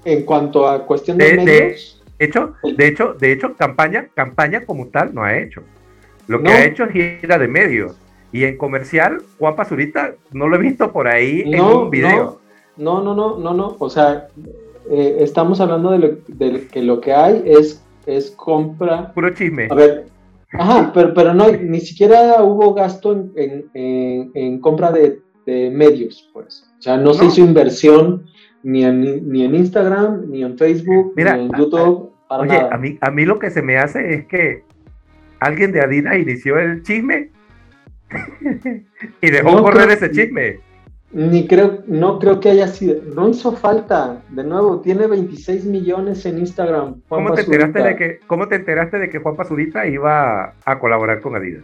en 0.05 0.23
cuanto 0.23 0.67
a 0.67 0.85
cuestión 0.85 1.17
de, 1.17 1.33
medios. 1.33 2.01
De 2.17 2.25
hecho, 2.25 2.55
de 2.63 2.87
hecho, 2.87 3.13
de 3.13 3.31
hecho, 3.33 3.55
campaña, 3.55 4.07
campaña 4.13 4.65
como 4.65 4.87
tal 4.87 5.13
no 5.13 5.23
ha 5.23 5.37
hecho. 5.37 5.63
Lo 6.27 6.41
que 6.41 6.49
ha 6.49 6.65
hecho 6.65 6.85
es 6.85 7.19
gira 7.21 7.37
de 7.37 7.47
medios. 7.47 7.95
Y 8.31 8.43
en 8.43 8.57
comercial, 8.57 9.21
Juan 9.39 9.55
Pazurita 9.55 10.13
no 10.31 10.47
lo 10.47 10.57
he 10.57 10.59
visto 10.59 10.91
por 10.91 11.07
ahí 11.07 11.43
en 11.45 11.61
un 11.61 11.89
video. 11.89 12.39
No, 12.75 13.01
no, 13.01 13.15
no, 13.15 13.37
no, 13.37 13.53
no. 13.53 13.75
O 13.79 13.89
sea, 13.89 14.27
eh, 14.89 15.17
estamos 15.19 15.59
hablando 15.59 15.91
de, 15.91 15.99
lo, 15.99 16.67
que 16.67 16.81
lo 16.81 17.01
que 17.01 17.13
hay 17.13 17.43
es, 17.45 17.83
es 18.05 18.31
compra. 18.31 19.13
Puro 19.13 19.29
chisme. 19.33 19.67
A 19.69 19.75
ver, 19.75 20.07
ajá, 20.53 20.91
pero, 20.93 21.13
pero 21.13 21.33
no, 21.33 21.51
ni 21.51 21.79
siquiera 21.79 22.43
hubo 22.43 22.73
gasto 22.73 23.13
en, 23.35 23.69
en, 23.73 24.59
compra 24.59 24.91
de, 24.91 25.21
medios, 25.71 26.29
pues. 26.33 26.69
O 26.77 26.81
sea, 26.81 26.97
no, 26.97 27.13
se 27.13 27.25
hizo 27.25 27.39
inversión 27.39 28.25
ni 28.63 28.83
en, 28.83 29.29
ni 29.31 29.45
en 29.45 29.55
Instagram, 29.55 30.29
ni 30.29 30.43
en 30.43 30.57
Facebook, 30.57 31.13
ni 31.15 31.23
en 31.23 31.49
YouTube. 31.57 32.11
oye, 32.27 32.59
A, 32.69 32.77
mí, 32.77 32.97
a 32.99 33.11
mí 33.11 33.23
lo 33.23 33.39
que 33.39 33.49
se 33.49 33.61
me 33.61 33.77
hace 33.77 34.13
es 34.13 34.27
que 34.27 34.63
alguien 35.39 35.71
de 35.71 35.79
Adidas 35.79 36.17
inició 36.17 36.59
el 36.59 36.83
chisme 36.83 37.31
y 39.21 39.29
dejó 39.29 39.61
correr 39.61 39.91
ese 39.91 40.11
chisme. 40.11 40.59
Ni 41.11 41.47
creo, 41.47 41.83
no 41.87 42.19
creo 42.19 42.39
que 42.39 42.49
haya 42.49 42.67
sido, 42.67 43.01
no 43.15 43.29
hizo 43.29 43.53
falta, 43.53 44.21
de 44.29 44.43
nuevo, 44.43 44.81
tiene 44.81 45.07
26 45.07 45.63
millones 45.65 46.25
en 46.25 46.39
Instagram. 46.39 47.01
¿Cómo 47.07 47.33
te, 47.33 47.41
enteraste 47.41 47.81
de 47.81 47.95
que, 47.95 48.19
¿Cómo 48.27 48.47
te 48.49 48.55
enteraste 48.55 48.99
de 48.99 49.09
que 49.09 49.19
Juan 49.19 49.37
Pazurita 49.37 49.87
iba 49.87 50.53
a 50.65 50.79
colaborar 50.79 51.21
con 51.21 51.35
Adidas? 51.35 51.63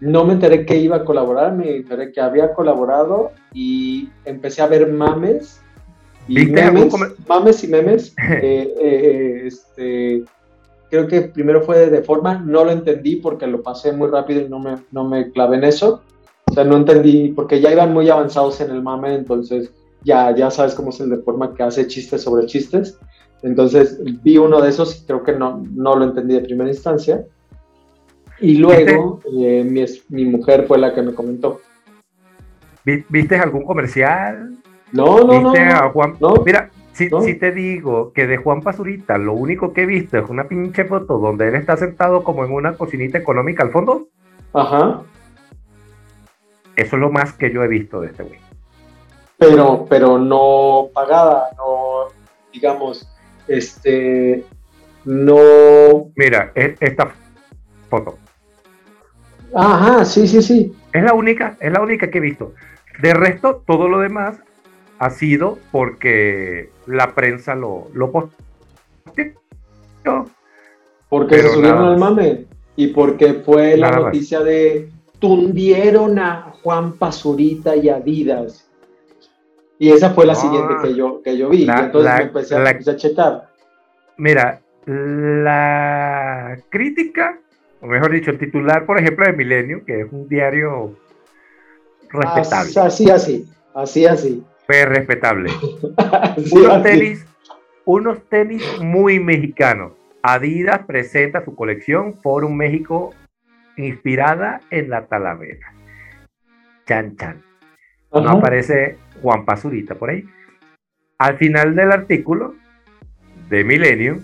No 0.00 0.24
me 0.24 0.32
enteré 0.32 0.64
que 0.64 0.78
iba 0.78 0.96
a 0.96 1.04
colaborar, 1.04 1.54
me 1.54 1.76
enteré 1.76 2.12
que 2.12 2.20
había 2.20 2.54
colaborado 2.54 3.32
y 3.52 4.08
empecé 4.24 4.62
a 4.62 4.66
ver 4.66 4.90
mames 4.90 5.62
y 6.26 6.46
memes, 6.46 6.94
mames 7.28 7.64
y 7.64 7.68
memes. 7.68 8.14
Eh, 8.18 8.74
eh, 8.80 9.42
este, 9.46 10.24
creo 10.92 11.08
que 11.08 11.22
primero 11.22 11.62
fue 11.62 11.88
de 11.88 12.02
forma, 12.02 12.34
no 12.34 12.66
lo 12.66 12.70
entendí 12.70 13.16
porque 13.16 13.46
lo 13.46 13.62
pasé 13.62 13.92
muy 13.92 14.10
rápido 14.10 14.42
y 14.42 14.48
no 14.50 14.58
me, 14.58 14.76
no 14.90 15.08
me 15.08 15.32
clavé 15.32 15.56
en 15.56 15.64
eso. 15.64 16.02
O 16.44 16.52
sea, 16.52 16.64
no 16.64 16.76
entendí, 16.76 17.32
porque 17.34 17.62
ya 17.62 17.72
iban 17.72 17.94
muy 17.94 18.10
avanzados 18.10 18.60
en 18.60 18.70
el 18.70 18.82
mame, 18.82 19.14
entonces 19.14 19.72
ya, 20.04 20.36
ya 20.36 20.50
sabes 20.50 20.74
cómo 20.74 20.90
es 20.90 21.00
el 21.00 21.08
de 21.08 21.16
forma 21.16 21.54
que 21.54 21.62
hace 21.62 21.86
chistes 21.86 22.20
sobre 22.20 22.44
chistes. 22.44 22.98
Entonces 23.42 24.00
vi 24.22 24.36
uno 24.36 24.60
de 24.60 24.68
esos 24.68 25.00
y 25.00 25.06
creo 25.06 25.22
que 25.22 25.32
no, 25.32 25.64
no 25.72 25.96
lo 25.96 26.04
entendí 26.04 26.34
de 26.34 26.42
primera 26.42 26.68
instancia. 26.68 27.24
Y 28.38 28.58
luego 28.58 29.20
eh, 29.34 29.64
mi, 29.64 29.82
mi 30.10 30.26
mujer 30.26 30.66
fue 30.66 30.76
la 30.76 30.92
que 30.92 31.00
me 31.00 31.14
comentó. 31.14 31.62
¿Viste 32.84 33.36
algún 33.36 33.64
comercial? 33.64 34.58
No, 34.92 35.20
no, 35.20 35.40
no, 35.40 35.90
Juan? 35.92 36.18
Mira, 36.44 36.70
si, 36.92 37.08
te 37.08 37.52
digo 37.52 38.12
que 38.12 38.26
de 38.26 38.36
Juan 38.36 38.60
Pazurita 38.60 39.16
lo 39.16 39.32
único 39.32 39.72
que 39.72 39.82
he 39.82 39.86
visto 39.86 40.18
es 40.18 40.28
una 40.28 40.44
pinche 40.44 40.84
foto 40.84 41.18
donde 41.18 41.48
él 41.48 41.54
está 41.54 41.76
sentado 41.76 42.22
como 42.22 42.44
en 42.44 42.52
una 42.52 42.74
cocinita 42.74 43.18
económica 43.18 43.62
al 43.62 43.70
fondo. 43.70 44.08
Ajá. 44.52 45.02
Eso 46.76 46.96
es 46.96 47.00
lo 47.00 47.10
más 47.10 47.32
que 47.32 47.52
yo 47.52 47.62
he 47.62 47.68
visto 47.68 48.00
de 48.00 48.08
este 48.08 48.22
güey. 48.22 48.38
Pero, 49.38 49.86
pero 49.88 50.18
no 50.18 50.88
pagada, 50.92 51.48
no, 51.56 52.12
digamos, 52.52 53.08
este, 53.48 54.44
no. 55.04 56.10
Mira, 56.14 56.52
e, 56.54 56.76
esta 56.78 57.10
foto. 57.88 58.18
Ajá, 59.54 60.04
sí, 60.04 60.28
sí, 60.28 60.42
sí. 60.42 60.76
Es 60.92 61.02
la 61.02 61.14
única, 61.14 61.56
es 61.60 61.72
la 61.72 61.80
única 61.80 62.10
que 62.10 62.18
he 62.18 62.22
visto. 62.22 62.54
De 63.00 63.14
resto, 63.14 63.62
todo 63.66 63.88
lo 63.88 63.98
demás 63.98 64.38
ha 65.02 65.10
sido 65.10 65.58
porque 65.72 66.70
la 66.86 67.12
prensa 67.12 67.56
lo, 67.56 67.88
lo 67.92 68.12
posteó. 68.12 68.36
Porque 71.08 71.40
se 71.40 71.48
subieron 71.48 71.84
al 71.84 71.98
mame 71.98 72.46
y 72.76 72.86
porque 72.88 73.34
fue 73.34 73.76
la 73.76 73.90
noticia 73.90 74.40
de 74.40 74.90
tundieron 75.18 76.20
a 76.20 76.52
Juan 76.62 76.92
Pazurita 76.92 77.74
y 77.74 77.88
Adidas. 77.88 78.70
Y 79.76 79.90
esa 79.90 80.10
fue 80.10 80.24
la 80.24 80.36
siguiente 80.36 80.74
que 80.80 80.94
yo, 80.94 81.20
que 81.20 81.36
yo 81.36 81.48
vi. 81.48 81.64
entonces 81.68 82.12
me 82.18 82.22
empecé, 82.22 82.90
a 82.90 82.96
checar. 82.96 83.48
Mira, 84.16 84.60
la 84.86 86.58
crítica, 86.68 87.40
o 87.80 87.88
mejor 87.88 88.12
dicho, 88.12 88.30
el 88.30 88.38
titular, 88.38 88.86
por 88.86 89.00
ejemplo, 89.00 89.26
de 89.26 89.32
Milenio, 89.32 89.84
que 89.84 90.02
es 90.02 90.12
un 90.12 90.28
diario 90.28 90.94
respetable. 92.08 92.70
Así, 92.76 93.10
así, 93.10 93.48
así, 93.74 94.06
así 94.06 94.44
respetable. 94.84 95.50
unos, 96.52 96.82
tenis, 96.82 97.26
unos 97.84 98.28
tenis 98.28 98.64
muy 98.80 99.20
mexicanos. 99.20 99.92
Adidas 100.22 100.80
presenta 100.86 101.44
su 101.44 101.54
colección 101.54 102.14
Forum 102.14 102.54
México 102.54 103.12
inspirada 103.76 104.60
en 104.70 104.90
la 104.90 105.06
Talavera. 105.06 105.72
Chan 106.86 107.16
Chan. 107.16 107.42
No 108.12 108.30
aparece 108.30 108.98
Juan 109.22 109.44
Pazurita 109.44 109.94
por 109.94 110.10
ahí. 110.10 110.24
Al 111.18 111.38
final 111.38 111.74
del 111.74 111.92
artículo 111.92 112.54
de 113.48 113.64
Milenio, 113.64 114.18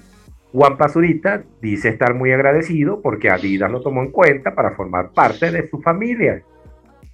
Juan 0.52 0.76
Pazurita 0.76 1.42
dice 1.60 1.88
estar 1.88 2.14
muy 2.14 2.32
agradecido 2.32 3.00
porque 3.00 3.30
Adidas 3.30 3.70
lo 3.70 3.80
tomó 3.80 4.02
en 4.02 4.10
cuenta 4.10 4.54
para 4.54 4.72
formar 4.72 5.10
parte 5.10 5.50
de 5.50 5.68
su 5.68 5.80
familia. 5.80 6.42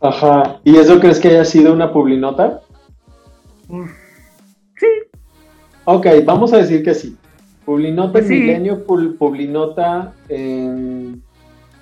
Ajá. 0.01 0.61
¿Y 0.64 0.77
eso 0.77 1.01
crees 1.01 1.20
que 1.20 1.29
haya 1.29 1.44
sido 1.44 1.73
una 1.73 1.92
publinota? 1.92 2.61
Sí. 3.68 4.87
Ok, 5.85 6.07
vamos 6.24 6.53
a 6.53 6.59
decir 6.59 6.83
que 6.83 6.94
sí. 6.94 7.16
Publinota 7.64 8.18
en 8.18 8.29
Milenio, 8.29 8.85
publinota 8.85 10.12
en... 10.29 11.22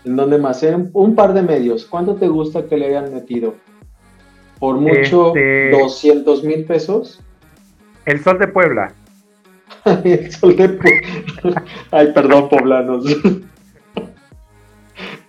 ¿En 0.05 0.16
dónde 0.16 0.38
más? 0.38 0.62
En 0.64 0.90
un 0.95 1.14
par 1.14 1.33
de 1.33 1.42
medios. 1.42 1.87
¿Cuánto 1.87 2.16
te 2.16 2.27
gusta 2.27 2.66
que 2.66 2.77
le 2.77 2.87
hayan 2.87 3.14
metido? 3.14 3.55
Por 4.59 4.77
mucho, 4.77 5.33
200 5.73 6.37
este, 6.37 6.47
mil 6.47 6.64
pesos. 6.64 7.21
El 8.05 8.23
Sol 8.23 8.38
de 8.38 8.49
Puebla. 8.49 8.92
el 10.05 10.31
Sol 10.33 10.57
de 10.57 10.68
Puebla. 10.68 11.64
Ay, 11.90 12.12
perdón, 12.12 12.49
poblanos. 12.49 13.05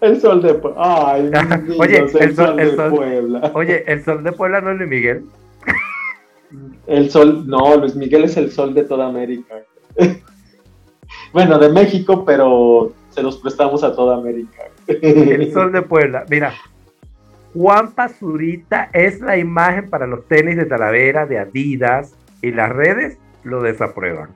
el 0.01 0.21
Sol 0.21 0.41
de 0.41 0.53
Puebla. 0.55 0.81
Ay, 0.83 1.31
oye, 1.79 1.97
el, 2.19 2.35
sol, 2.35 2.57
de 2.57 2.67
Puebla. 2.89 3.51
Oye, 3.53 3.83
el 3.91 4.03
Sol 4.03 4.23
de 4.23 4.31
Puebla 4.31 4.61
no 4.61 4.71
es 4.71 4.77
Luis 4.77 4.89
Miguel. 4.89 5.25
El 6.87 7.09
sol, 7.09 7.47
no, 7.47 7.75
Luis 7.77 7.95
Miguel 7.95 8.25
es 8.25 8.37
el 8.37 8.51
sol 8.51 8.73
de 8.73 8.83
toda 8.83 9.07
América. 9.07 9.55
bueno, 11.33 11.57
de 11.57 11.69
México, 11.69 12.23
pero 12.25 12.93
se 13.09 13.23
los 13.23 13.37
prestamos 13.37 13.83
a 13.83 13.95
toda 13.95 14.17
América. 14.17 14.63
el 14.87 15.51
sol 15.51 15.71
de 15.71 15.81
Puebla. 15.81 16.25
Mira, 16.29 16.53
Juan 17.53 17.91
Pazurita 17.91 18.89
es 18.93 19.21
la 19.21 19.37
imagen 19.37 19.89
para 19.89 20.07
los 20.07 20.27
tenis 20.27 20.57
de 20.57 20.65
Talavera, 20.65 21.25
de 21.25 21.39
Adidas, 21.39 22.15
y 22.41 22.51
las 22.51 22.69
redes 22.69 23.17
lo 23.43 23.61
desaprueban. 23.61 24.29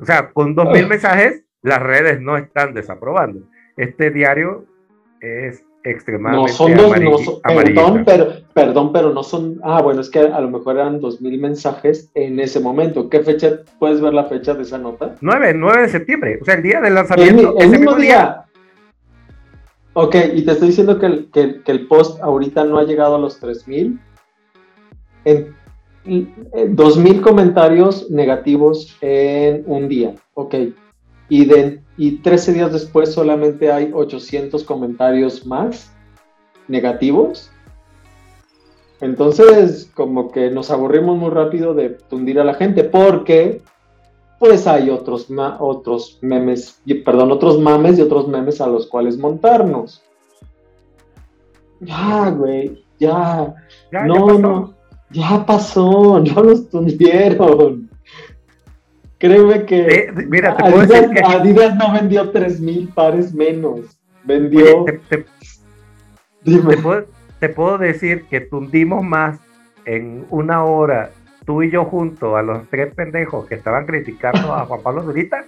O 0.00 0.06
sea, 0.06 0.30
con 0.30 0.54
dos 0.54 0.70
mil 0.70 0.86
mensajes, 0.86 1.44
las 1.62 1.82
redes 1.82 2.20
no 2.20 2.36
están 2.36 2.72
desaprobando. 2.72 3.42
Este 3.76 4.10
diario 4.10 4.64
es 5.20 5.64
extremadamente 5.84 6.52
no 6.52 6.56
son 6.56 6.76
dos, 6.76 7.40
perdón, 7.42 8.02
pero, 8.04 8.32
perdón, 8.52 8.92
pero 8.92 9.12
no 9.12 9.22
son, 9.22 9.60
ah, 9.62 9.80
bueno, 9.80 10.00
es 10.00 10.10
que 10.10 10.20
a 10.20 10.40
lo 10.40 10.50
mejor 10.50 10.76
eran 10.76 11.00
dos 11.00 11.20
mil 11.20 11.38
mensajes 11.40 12.10
en 12.14 12.38
ese 12.40 12.60
momento. 12.60 13.08
¿Qué 13.08 13.20
fecha, 13.20 13.60
puedes 13.78 14.00
ver 14.00 14.12
la 14.12 14.24
fecha 14.24 14.54
de 14.54 14.62
esa 14.62 14.78
nota? 14.78 15.16
9, 15.20 15.54
9 15.54 15.82
de 15.82 15.88
septiembre, 15.88 16.38
o 16.40 16.44
sea, 16.44 16.54
el 16.54 16.62
día 16.62 16.80
del 16.80 16.94
lanzamiento. 16.94 17.54
El, 17.58 17.70
mismo, 17.70 17.94
día. 17.94 18.44
Ok, 19.94 20.16
y 20.34 20.44
te 20.44 20.52
estoy 20.52 20.68
diciendo 20.68 20.98
que 20.98 21.06
el, 21.06 21.30
que, 21.32 21.60
el 21.64 21.86
post 21.86 22.20
ahorita 22.22 22.64
no 22.64 22.78
ha 22.78 22.84
llegado 22.84 23.16
a 23.16 23.18
los 23.18 23.40
3000. 23.40 23.98
En, 25.24 25.54
en 26.04 26.76
2000 26.76 27.20
comentarios 27.20 28.10
negativos 28.10 28.96
en 29.00 29.64
un 29.66 29.88
día. 29.88 30.14
Ok, 30.34 30.54
y, 31.30 31.46
de, 31.46 31.80
y 31.96 32.18
13 32.18 32.52
días 32.52 32.72
después 32.72 33.14
solamente 33.14 33.72
hay 33.72 33.92
800 33.94 34.64
comentarios 34.64 35.46
más 35.46 35.90
negativos. 36.68 37.50
Entonces, 39.00 39.90
como 39.94 40.30
que 40.30 40.50
nos 40.50 40.70
aburrimos 40.70 41.16
muy 41.16 41.30
rápido 41.30 41.72
de 41.72 41.90
tundir 41.90 42.38
a 42.38 42.44
la 42.44 42.54
gente, 42.54 42.84
porque 42.84 43.62
pues 44.40 44.66
hay 44.66 44.90
otros, 44.90 45.28
otros 45.58 46.18
memes, 46.22 46.82
perdón, 47.04 47.30
otros 47.30 47.60
mames 47.60 47.98
y 47.98 48.02
otros 48.02 48.26
memes 48.26 48.60
a 48.60 48.66
los 48.66 48.86
cuales 48.86 49.16
montarnos. 49.16 50.02
Ya, 51.80 52.30
güey, 52.30 52.84
ya. 52.98 53.54
no, 53.92 54.38
no, 54.38 54.74
ya 55.10 55.44
pasó, 55.46 56.20
no 56.34 56.42
los 56.42 56.68
tundieron. 56.70 57.89
Créeme 59.20 59.66
que, 59.66 60.12
mira, 60.28 60.56
te 60.56 60.64
Adidas, 60.64 60.86
puedo 60.86 61.00
decir 61.00 61.10
que... 61.10 61.20
Adidas 61.22 61.76
no 61.76 61.92
vendió 61.92 62.32
3.000 62.32 62.94
pares 62.94 63.34
menos. 63.34 63.98
Vendió... 64.24 64.86
Dime. 66.42 66.76
te 67.38 67.48
puedo 67.50 67.76
decir 67.76 68.24
que 68.30 68.40
tundimos 68.40 69.04
más 69.04 69.38
en 69.84 70.26
una 70.30 70.64
hora 70.64 71.10
tú 71.44 71.62
y 71.62 71.70
yo 71.70 71.84
juntos 71.84 72.34
a 72.34 72.42
los 72.42 72.66
tres 72.70 72.94
pendejos 72.94 73.46
que 73.46 73.56
estaban 73.56 73.84
criticando 73.84 74.54
a 74.54 74.64
Juan 74.64 74.82
Pablo 74.82 75.02
Zurita 75.02 75.44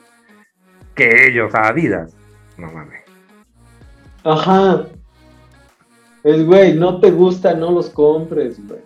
que 0.95 1.29
ellos 1.29 1.55
a 1.55 1.68
Adidas. 1.68 2.14
No 2.59 2.70
mames. 2.70 3.01
Ajá. 4.25 4.85
Es, 6.23 6.45
güey, 6.45 6.75
no 6.75 7.01
te 7.01 7.11
gusta, 7.11 7.55
no 7.55 7.70
los 7.70 7.89
compres, 7.89 8.61
güey. 8.66 8.81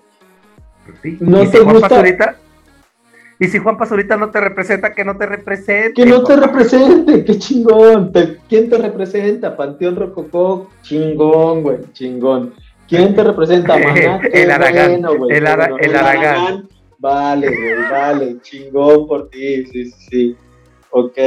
Pues 1.02 1.20
no 1.20 1.42
¿Y 1.42 1.48
te 1.48 1.60
gusta. 1.60 2.36
Y 3.38 3.48
si 3.48 3.58
Juan 3.58 3.76
Pazurita 3.76 4.16
no 4.16 4.30
te 4.30 4.40
representa, 4.40 4.94
que 4.94 5.04
no 5.04 5.16
te 5.16 5.26
represente. 5.26 5.92
Que 5.92 6.06
no 6.06 6.24
te 6.24 6.36
represente, 6.36 7.24
qué 7.24 7.38
chingón. 7.38 8.10
¿Quién 8.48 8.70
te 8.70 8.78
representa? 8.78 9.56
Panteón 9.56 9.96
Rococó, 9.96 10.70
chingón, 10.82 11.62
güey, 11.62 11.78
chingón. 11.92 12.54
¿Quién 12.88 13.14
te 13.14 13.22
representa? 13.24 13.76
el 13.76 14.50
Aragán. 14.50 15.04
el, 15.28 15.46
Aragán. 15.46 16.68
Vale, 16.98 17.48
güey, 17.48 17.90
vale, 17.90 18.36
chingón 18.40 19.06
por 19.06 19.28
ti, 19.28 19.66
sí, 19.66 19.90
sí, 19.90 20.06
sí. 20.08 20.36
Ok. 20.90 21.18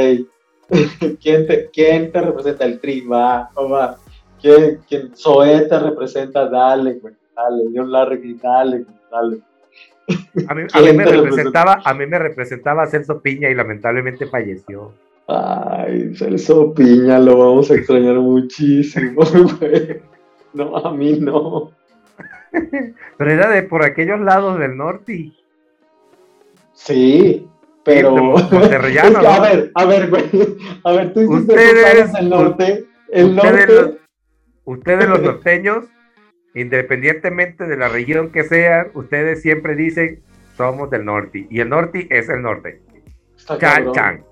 ¿Quién 1.22 1.46
te, 1.46 1.70
¿Quién 1.70 2.10
te 2.10 2.20
representa? 2.20 2.64
El 2.64 2.80
Tri, 2.80 3.02
va, 3.02 3.50
va. 3.56 3.96
¿Quién, 4.40 4.80
quién, 4.88 5.14
Zoé 5.14 5.60
te 5.60 5.78
representa? 5.78 6.48
Dale, 6.48 6.94
güey, 6.94 7.14
dale. 7.36 7.64
John 7.72 7.92
Larry, 7.92 8.34
dale, 8.42 8.84
dale. 9.12 9.40
A 10.48 10.54
mí, 10.54 10.62
a 10.72 10.80
mí 10.80 10.92
me 10.92 11.04
representaba, 11.04 11.80
a 11.84 11.94
mí 11.94 12.06
me 12.06 12.18
representaba 12.18 12.86
Celso 12.86 13.20
Piña 13.20 13.48
y 13.48 13.54
lamentablemente 13.54 14.26
falleció. 14.26 14.92
Ay, 15.28 16.14
Celso 16.16 16.74
Piña, 16.74 17.18
lo 17.18 17.38
vamos 17.38 17.70
a 17.70 17.74
extrañar 17.74 18.16
muchísimo, 18.16 19.22
güey. 19.60 20.00
No, 20.52 20.76
a 20.76 20.92
mí 20.92 21.18
no. 21.20 21.70
Pero 23.16 23.30
era 23.30 23.48
de 23.50 23.62
por 23.62 23.84
aquellos 23.84 24.20
lados 24.20 24.58
del 24.58 24.76
norte. 24.76 25.32
Sí, 26.74 27.46
pero. 27.84 28.36
a 28.38 29.40
ver, 29.40 29.70
a 29.74 29.84
ver, 29.84 30.10
güey. 30.10 30.24
A 30.84 30.92
ver, 30.92 31.12
tú 31.12 31.20
hiciste 31.20 31.52
ustedes, 31.52 32.14
el 32.14 32.28
norte. 32.30 32.86
El 33.10 33.36
ustedes, 33.36 33.68
norte. 33.68 33.72
Los, 33.74 34.78
ustedes, 34.78 35.08
los 35.08 35.22
norteños, 35.22 35.84
independientemente 36.54 37.66
de 37.66 37.76
la 37.76 37.88
región 37.88 38.30
que 38.30 38.44
sean, 38.44 38.88
ustedes 38.94 39.42
siempre 39.42 39.74
dicen 39.74 40.22
somos 40.56 40.90
del 40.90 41.04
norte. 41.04 41.46
Y 41.48 41.60
el 41.60 41.68
norte 41.68 42.06
es 42.10 42.28
el 42.28 42.42
norte. 42.42 42.80
chan, 43.58 43.92
chan. 43.92 44.24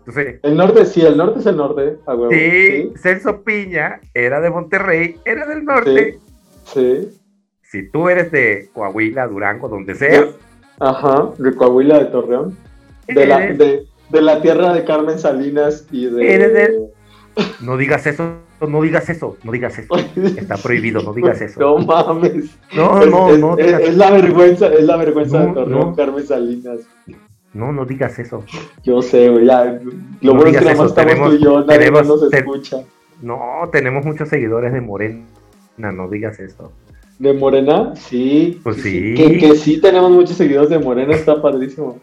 Entonces, 0.00 0.38
el 0.42 0.56
norte, 0.56 0.84
sí, 0.84 1.00
el 1.00 1.16
norte 1.16 1.40
es 1.40 1.46
el 1.46 1.56
norte. 1.56 1.96
sí, 2.30 2.92
Celso 2.96 3.42
Piña 3.42 4.00
era 4.14 4.40
de 4.40 4.50
Monterrey, 4.50 5.16
era 5.24 5.46
del 5.46 5.64
norte. 5.64 6.20
Sí. 6.72 7.08
Si 7.62 7.90
tú 7.90 8.08
eres 8.08 8.30
de 8.30 8.68
Coahuila, 8.72 9.26
Durango, 9.26 9.68
donde 9.68 9.94
sea, 9.96 10.26
Ajá, 10.78 11.30
de 11.38 11.54
Coahuila 11.54 11.98
de 11.98 12.04
Torreón. 12.06 12.56
De 13.08 13.26
la, 13.26 13.38
de, 13.40 13.86
la 14.10 14.42
tierra 14.42 14.74
de 14.74 14.84
Carmen 14.84 15.18
Salinas 15.18 15.86
y 15.90 16.06
de... 16.06 16.90
No 17.60 17.76
digas 17.76 18.06
eso, 18.06 18.36
no 18.60 18.82
digas 18.82 19.08
eso, 19.08 19.36
no 19.44 19.52
digas 19.52 19.78
eso. 19.78 19.94
Está 20.16 20.56
prohibido, 20.56 21.02
no 21.02 21.12
digas 21.12 21.40
eso. 21.40 21.60
No 21.60 21.78
mames. 21.78 22.56
No, 22.74 23.04
no, 23.04 23.36
no. 23.36 23.58
Es, 23.58 23.96
la 23.96 24.10
vergüenza, 24.10 24.68
es 24.72 24.84
la 24.84 24.96
vergüenza 24.96 25.44
de 25.44 25.52
Torreón, 25.52 25.94
Carmen 25.94 26.26
Salinas. 26.26 26.80
No, 27.52 27.72
no 27.72 27.86
digas 27.86 28.18
eso. 28.18 28.44
Yo 28.82 29.00
sé, 29.00 29.30
güey, 29.30 29.46
ya. 29.46 29.80
Lo 30.20 30.34
bueno 30.34 30.50
es 30.50 30.58
que 30.58 30.70
estamos 30.70 30.94
tú 30.94 31.32
y 31.32 31.42
yo, 31.42 31.60
nadie 31.64 31.78
tenemos, 31.78 32.06
nos 32.06 32.32
escucha. 32.32 32.78
No, 33.22 33.68
tenemos 33.72 34.04
muchos 34.04 34.28
seguidores 34.28 34.72
de 34.72 34.80
Morena, 34.80 35.24
no 35.78 36.08
digas 36.08 36.38
eso. 36.38 36.72
¿De 37.18 37.32
Morena? 37.32 37.94
Sí. 37.96 38.60
Pues 38.62 38.82
sí. 38.82 39.14
Que, 39.14 39.54
sí 39.56 39.80
tenemos 39.80 40.10
muchos 40.10 40.36
seguidores 40.36 40.68
de 40.68 40.78
Morena, 40.78 41.14
está 41.14 41.40
padrísimo. 41.40 41.98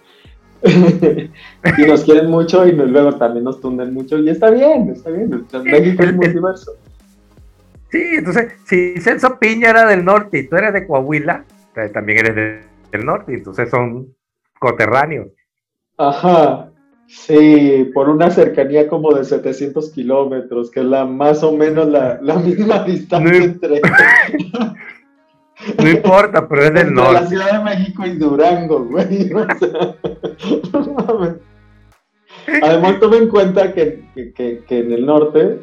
y 1.78 1.82
nos 1.86 2.03
quieren 2.03 2.30
mucho 2.30 2.66
y 2.66 2.72
luego 2.72 3.14
también 3.18 3.43
nos 3.43 3.59
tunden 3.59 3.93
mucho 3.93 4.18
y 4.18 4.30
está 4.30 4.49
bien, 4.49 4.89
está 4.89 5.09
bien. 5.09 5.45
México 5.64 6.03
es 6.03 6.16
muy 6.16 6.28
diverso. 6.28 6.72
Sí, 7.91 8.01
entonces, 8.18 8.53
si 8.66 8.99
Celso 8.99 9.38
Piña 9.38 9.70
era 9.70 9.86
del 9.86 10.03
norte 10.03 10.39
y 10.39 10.47
tú 10.47 10.55
eres 10.55 10.74
de 10.74 10.88
Coahuila, 10.88 11.43
también 11.93 12.26
eres 12.26 12.66
del 12.91 13.05
norte, 13.05 13.34
entonces 13.34 13.70
son 13.70 14.16
coterráneos. 14.59 15.28
Ajá, 15.97 16.72
sí, 17.07 17.91
por 17.93 18.09
una 18.09 18.32
cercanía 18.32 18.88
como 18.88 19.14
de 19.14 19.26
700 19.26 19.91
kilómetros, 19.91 20.72
que 20.72 20.80
es 20.80 20.86
la 20.86 21.05
más 21.05 21.43
o 21.43 21.51
menos 21.55 21.88
la, 21.88 22.20
misma 22.43 22.84
distancia 22.86 23.43
entre... 23.43 23.82
No 25.78 25.89
importa, 25.89 26.47
pero 26.47 26.64
es 26.64 26.74
del 26.74 26.93
norte. 26.93 27.14
la 27.14 27.28
Ciudad 27.28 27.59
de 27.59 27.64
México 27.64 28.05
y 28.05 28.18
Durango, 28.18 28.86
güey. 28.86 29.32
Además, 32.61 32.99
tome 32.99 33.18
en 33.18 33.30
cuenta 33.30 33.74
que, 33.74 34.03
en 34.16 34.91
el 34.91 35.05
norte 35.05 35.59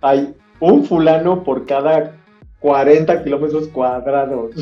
hay 0.00 0.34
un 0.60 0.84
fulano 0.84 1.44
por 1.44 1.66
cada 1.66 2.16
40 2.60 3.24
kilómetros 3.24 3.68
cuadrados. 3.68 4.54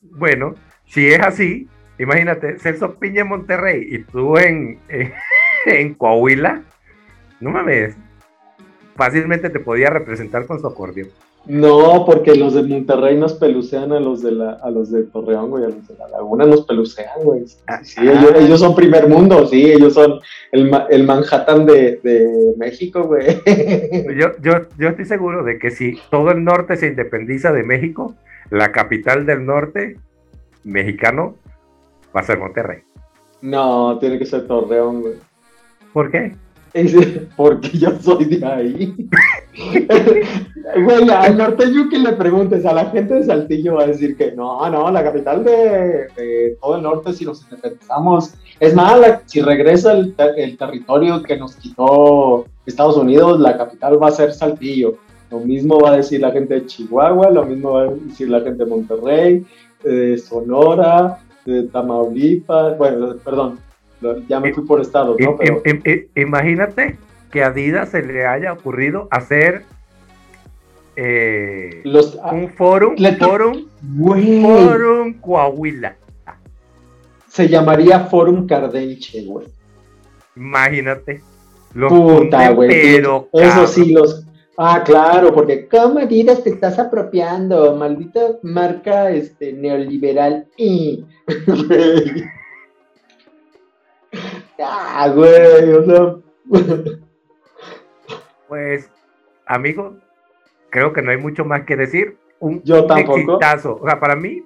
Bueno, 0.00 0.54
si 0.86 1.08
es 1.08 1.20
así, 1.20 1.68
imagínate, 1.98 2.58
Celso 2.58 2.94
Piña 2.94 3.22
en 3.22 3.28
Monterrey 3.28 3.86
y 3.90 4.04
tú 4.04 4.38
en, 4.38 4.78
en, 5.66 5.94
Coahuila, 5.94 6.62
no 7.40 7.50
mames, 7.50 7.96
fácilmente 8.96 9.50
te 9.50 9.60
podía 9.60 9.90
representar 9.90 10.46
con 10.46 10.60
su 10.60 10.66
acordeón. 10.66 11.10
No, 11.44 12.04
porque 12.06 12.36
los 12.36 12.54
de 12.54 12.62
Monterrey 12.62 13.16
nos 13.16 13.34
pelucean 13.34 13.92
a 13.92 13.98
los 13.98 14.22
de 14.22 14.30
la, 14.30 14.52
a 14.52 14.70
los 14.70 14.92
de 14.92 15.02
Torreón, 15.04 15.50
güey, 15.50 15.64
a 15.64 15.68
los 15.68 15.88
de 15.88 15.96
la 15.96 16.08
Laguna 16.08 16.44
nos 16.44 16.64
pelucean, 16.64 17.20
güey. 17.24 17.44
Ah, 17.66 17.80
sí, 17.82 18.00
ah. 18.00 18.34
ellos, 18.38 18.60
son 18.60 18.76
primer 18.76 19.08
mundo, 19.08 19.46
sí, 19.46 19.72
ellos 19.72 19.94
son 19.94 20.20
el, 20.52 20.70
el 20.90 21.04
Manhattan 21.04 21.66
de, 21.66 21.98
de 22.02 22.54
México, 22.56 23.02
güey. 23.02 23.26
Yo, 24.16 24.28
yo, 24.40 24.52
yo 24.78 24.88
estoy 24.88 25.04
seguro 25.04 25.42
de 25.42 25.58
que 25.58 25.70
si 25.70 25.98
todo 26.10 26.30
el 26.30 26.44
norte 26.44 26.76
se 26.76 26.86
independiza 26.86 27.52
de 27.52 27.64
México, 27.64 28.14
la 28.50 28.70
capital 28.70 29.26
del 29.26 29.44
norte 29.44 29.96
mexicano 30.64 31.36
va 32.14 32.20
a 32.20 32.24
ser 32.24 32.38
Monterrey. 32.38 32.82
No, 33.40 33.98
tiene 33.98 34.18
que 34.18 34.26
ser 34.26 34.46
Torreón, 34.46 35.00
güey. 35.00 35.14
¿Por 35.92 36.10
qué? 36.10 36.32
Porque 37.36 37.70
yo 37.78 37.90
soy 38.00 38.24
de 38.24 38.46
ahí. 38.46 38.94
Güey, 40.84 41.10
al 41.10 41.36
norteño 41.36 41.88
que 41.90 41.98
le 41.98 42.12
preguntes, 42.12 42.64
a 42.64 42.72
la 42.72 42.86
gente 42.86 43.14
de 43.14 43.24
Saltillo 43.24 43.74
va 43.74 43.82
a 43.82 43.88
decir 43.88 44.16
que 44.16 44.32
no, 44.32 44.70
no, 44.70 44.90
la 44.90 45.02
capital 45.02 45.44
de, 45.44 46.56
todo 46.60 46.76
el 46.76 46.82
norte, 46.82 47.12
si 47.12 47.24
nos 47.24 47.42
independizamos, 47.42 48.34
es 48.60 48.74
más, 48.74 49.00
si 49.26 49.42
regresa 49.42 49.92
el, 49.92 50.14
territorio 50.14 51.22
que 51.22 51.36
nos 51.36 51.56
quitó 51.56 52.46
Estados 52.64 52.96
Unidos, 52.96 53.40
la 53.40 53.58
capital 53.58 54.00
va 54.02 54.08
a 54.08 54.12
ser 54.12 54.32
Saltillo. 54.32 54.96
Lo 55.30 55.40
mismo 55.40 55.80
va 55.80 55.90
a 55.90 55.96
decir 55.96 56.20
la 56.20 56.30
gente 56.30 56.54
de 56.54 56.66
Chihuahua, 56.66 57.30
lo 57.30 57.44
mismo 57.44 57.72
va 57.72 57.82
a 57.82 57.88
decir 57.88 58.30
la 58.30 58.40
gente 58.40 58.64
de 58.64 58.70
Monterrey, 58.70 59.44
de 59.82 60.16
Sonora, 60.18 61.18
de 61.44 61.64
Tamaulipas, 61.64 62.78
bueno, 62.78 63.16
perdón, 63.24 63.58
ya 64.28 64.40
me 64.40 64.52
fui 64.52 64.64
por 64.64 64.80
estado, 64.80 65.16
¿no? 65.18 65.38
Imagínate 66.14 66.96
que 67.30 67.42
a 67.42 67.48
Adidas 67.48 67.90
se 67.90 68.02
le 68.02 68.26
haya 68.26 68.52
ocurrido 68.52 69.08
hacer 69.10 69.64
eh, 70.94 71.82
ah, 72.22 72.32
un 72.32 72.50
forum, 72.50 72.96
forum, 73.18 73.66
forum 74.42 75.14
Coahuila. 75.14 75.96
Se 77.28 77.48
llamaría 77.48 78.00
Forum 78.00 78.46
Cardenche, 78.46 79.24
güey. 79.24 79.46
Imagínate. 80.36 81.22
Los 81.72 81.90
Puta, 81.90 82.50
güey. 82.50 82.68
Pero, 82.68 83.30
eso 83.32 83.66
sí, 83.66 83.92
los. 83.92 84.26
Ah, 84.58 84.82
claro, 84.84 85.32
porque 85.32 85.66
¿cómo 85.66 85.98
Adidas 85.98 86.44
te 86.44 86.50
estás 86.50 86.78
apropiando? 86.78 87.74
Maldita 87.74 88.20
marca 88.42 89.10
este, 89.10 89.54
neoliberal. 89.54 90.46
Y... 90.58 91.06
ah, 94.64 95.08
güey, 95.14 95.72
o 95.72 95.84
sea. 95.84 96.16
pues, 98.48 98.90
amigo, 99.46 99.96
creo 100.70 100.92
que 100.92 101.02
no 101.02 101.10
hay 101.10 101.18
mucho 101.18 101.44
más 101.44 101.64
que 101.64 101.76
decir. 101.76 102.16
Un 102.40 102.62
Yo 102.62 102.86
tampoco. 102.86 103.18
exitazo. 103.18 103.78
O 103.80 103.86
sea, 103.86 104.00
para 104.00 104.16
mí, 104.16 104.44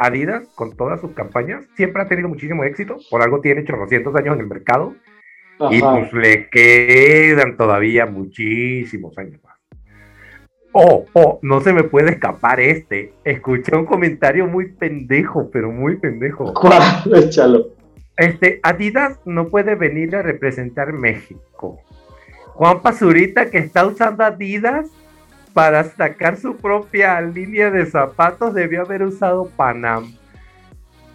Adidas, 0.00 0.46
con 0.54 0.76
todas 0.76 1.00
sus 1.00 1.10
campañas, 1.10 1.64
siempre 1.74 2.02
ha 2.02 2.08
tenido 2.08 2.28
muchísimo 2.28 2.62
éxito. 2.62 2.98
Por 3.10 3.20
algo 3.20 3.40
tiene 3.40 3.62
800 3.62 4.14
años 4.14 4.34
en 4.34 4.40
el 4.40 4.46
mercado. 4.46 4.94
Y 5.70 5.80
pues 5.80 6.12
le 6.12 6.48
quedan 6.50 7.56
todavía 7.56 8.06
muchísimos 8.06 9.18
años 9.18 9.40
más. 9.42 9.56
Oh, 10.72 11.04
oh, 11.14 11.40
no 11.42 11.60
se 11.60 11.72
me 11.72 11.82
puede 11.82 12.12
escapar 12.12 12.60
este. 12.60 13.14
Escuché 13.24 13.74
un 13.74 13.86
comentario 13.86 14.46
muy 14.46 14.68
pendejo, 14.68 15.50
pero 15.50 15.72
muy 15.72 15.96
pendejo. 15.96 16.54
¿Cuál? 16.54 16.82
Échalo. 17.14 17.77
Este, 18.18 18.58
Adidas 18.64 19.20
no 19.24 19.46
puede 19.46 19.76
venir 19.76 20.16
a 20.16 20.22
representar 20.22 20.92
México. 20.92 21.80
Juan 22.54 22.82
Pazurita 22.82 23.48
que 23.48 23.58
está 23.58 23.86
usando 23.86 24.24
Adidas 24.24 24.88
para 25.54 25.84
sacar 25.84 26.36
su 26.36 26.56
propia 26.56 27.20
línea 27.20 27.70
de 27.70 27.86
zapatos 27.86 28.54
debió 28.54 28.82
haber 28.82 29.04
usado 29.04 29.48
Panam, 29.56 30.12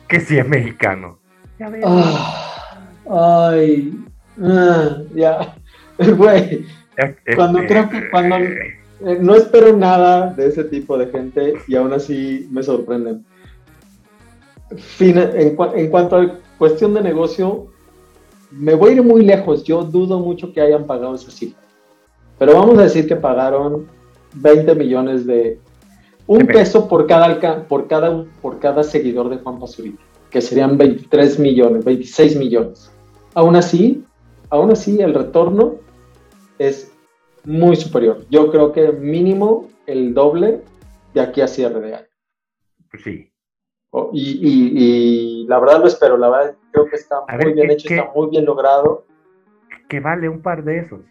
que 0.07 0.21
sí 0.21 0.37
es 0.37 0.47
mexicano. 0.47 1.19
Ya 1.59 1.69
ah, 1.85 3.51
ay, 3.51 4.05
ah, 4.41 4.97
ya, 5.13 5.55
güey. 6.15 6.65
Cuando 7.35 7.65
creo 7.65 7.89
que 7.89 8.09
cuando 8.09 8.37
eh, 8.37 9.17
no 9.19 9.35
espero 9.35 9.75
nada 9.75 10.33
de 10.33 10.47
ese 10.47 10.63
tipo 10.63 10.97
de 10.97 11.07
gente 11.07 11.53
y 11.67 11.75
aún 11.75 11.91
así 11.91 12.47
me 12.49 12.63
sorprenden. 12.63 13.25
En, 14.99 15.57
en 15.75 15.89
cuanto 15.89 16.15
a 16.17 16.39
cuestión 16.57 16.93
de 16.93 17.01
negocio, 17.01 17.67
me 18.51 18.75
voy 18.75 18.91
a 18.91 18.93
ir 18.93 19.03
muy 19.03 19.25
lejos. 19.25 19.63
Yo 19.63 19.83
dudo 19.83 20.19
mucho 20.19 20.53
que 20.53 20.61
hayan 20.61 20.85
pagado 20.85 21.15
esa 21.15 21.31
cifra. 21.31 21.61
Pero 22.37 22.53
vamos 22.53 22.77
a 22.77 22.83
decir 22.83 23.07
que 23.07 23.15
pagaron 23.15 23.87
20 24.35 24.75
millones 24.75 25.25
de... 25.25 25.59
Un 26.25 26.47
peso 26.47 26.87
por 26.87 27.05
cada, 27.05 27.67
por, 27.67 27.87
cada, 27.87 28.23
por 28.41 28.59
cada 28.59 28.81
seguidor 28.83 29.29
de 29.29 29.39
Juan 29.39 29.59
Pazurita, 29.59 30.01
que 30.29 30.39
serían 30.39 30.77
23 30.77 31.37
millones, 31.37 31.83
26 31.83 32.37
millones. 32.37 32.89
Aún 33.33 33.57
así, 33.57 34.05
aún 34.49 34.71
así 34.71 35.01
el 35.01 35.13
retorno 35.13 35.75
es 36.59 36.93
muy 37.43 37.75
superior. 37.75 38.25
Yo 38.29 38.49
creo 38.51 38.71
que 38.71 38.93
mínimo 38.93 39.67
el 39.85 40.13
doble 40.13 40.61
de 41.13 41.21
aquí 41.21 41.41
a 41.41 41.47
cierre 41.47 41.81
de 41.81 41.95
año. 41.95 42.07
Sí. 43.03 43.32
Oh, 43.95 44.09
y, 44.11 45.45
la 45.47 45.59
verdad 45.59 45.79
lo 45.79 45.85
espero, 45.85 46.17
la 46.17 46.27
verdad 46.27 46.55
creo 46.71 46.87
que 46.87 46.95
está 46.95 47.17
muy 47.29 47.53
bien 47.53 47.69
hecho, 47.69 47.87
está 47.87 48.11
muy 48.15 48.31
bien 48.31 48.43
logrado. 48.43 49.05
Que 49.87 49.99
vale 49.99 50.27
un 50.27 50.41
par 50.41 50.63
de 50.63 50.79
esos. 50.79 51.01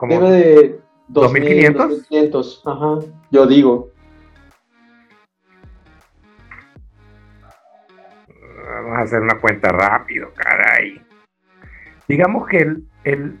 Debe 0.00 0.30
de 0.32 0.80
2500. 1.06 2.62
ajá, 2.66 2.98
yo 3.30 3.46
digo. 3.46 3.90
Vamos 8.66 8.98
a 8.98 9.02
hacer 9.02 9.20
una 9.20 9.40
cuenta 9.40 9.68
rápido, 9.68 10.30
caray. 10.34 11.00
Digamos 12.08 12.48
que 12.48 12.58
el, 12.58 12.84
el 13.04 13.38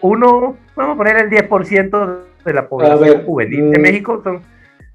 uno, 0.00 0.56
vamos 0.76 0.94
a 0.94 0.96
poner 0.96 1.16
el 1.16 1.28
10% 1.28 2.24
de 2.44 2.52
la 2.52 2.68
población 2.68 3.24
juvenil 3.24 3.72
de 3.72 3.78
mm. 3.80 3.82
México 3.82 4.20
son, 4.22 4.42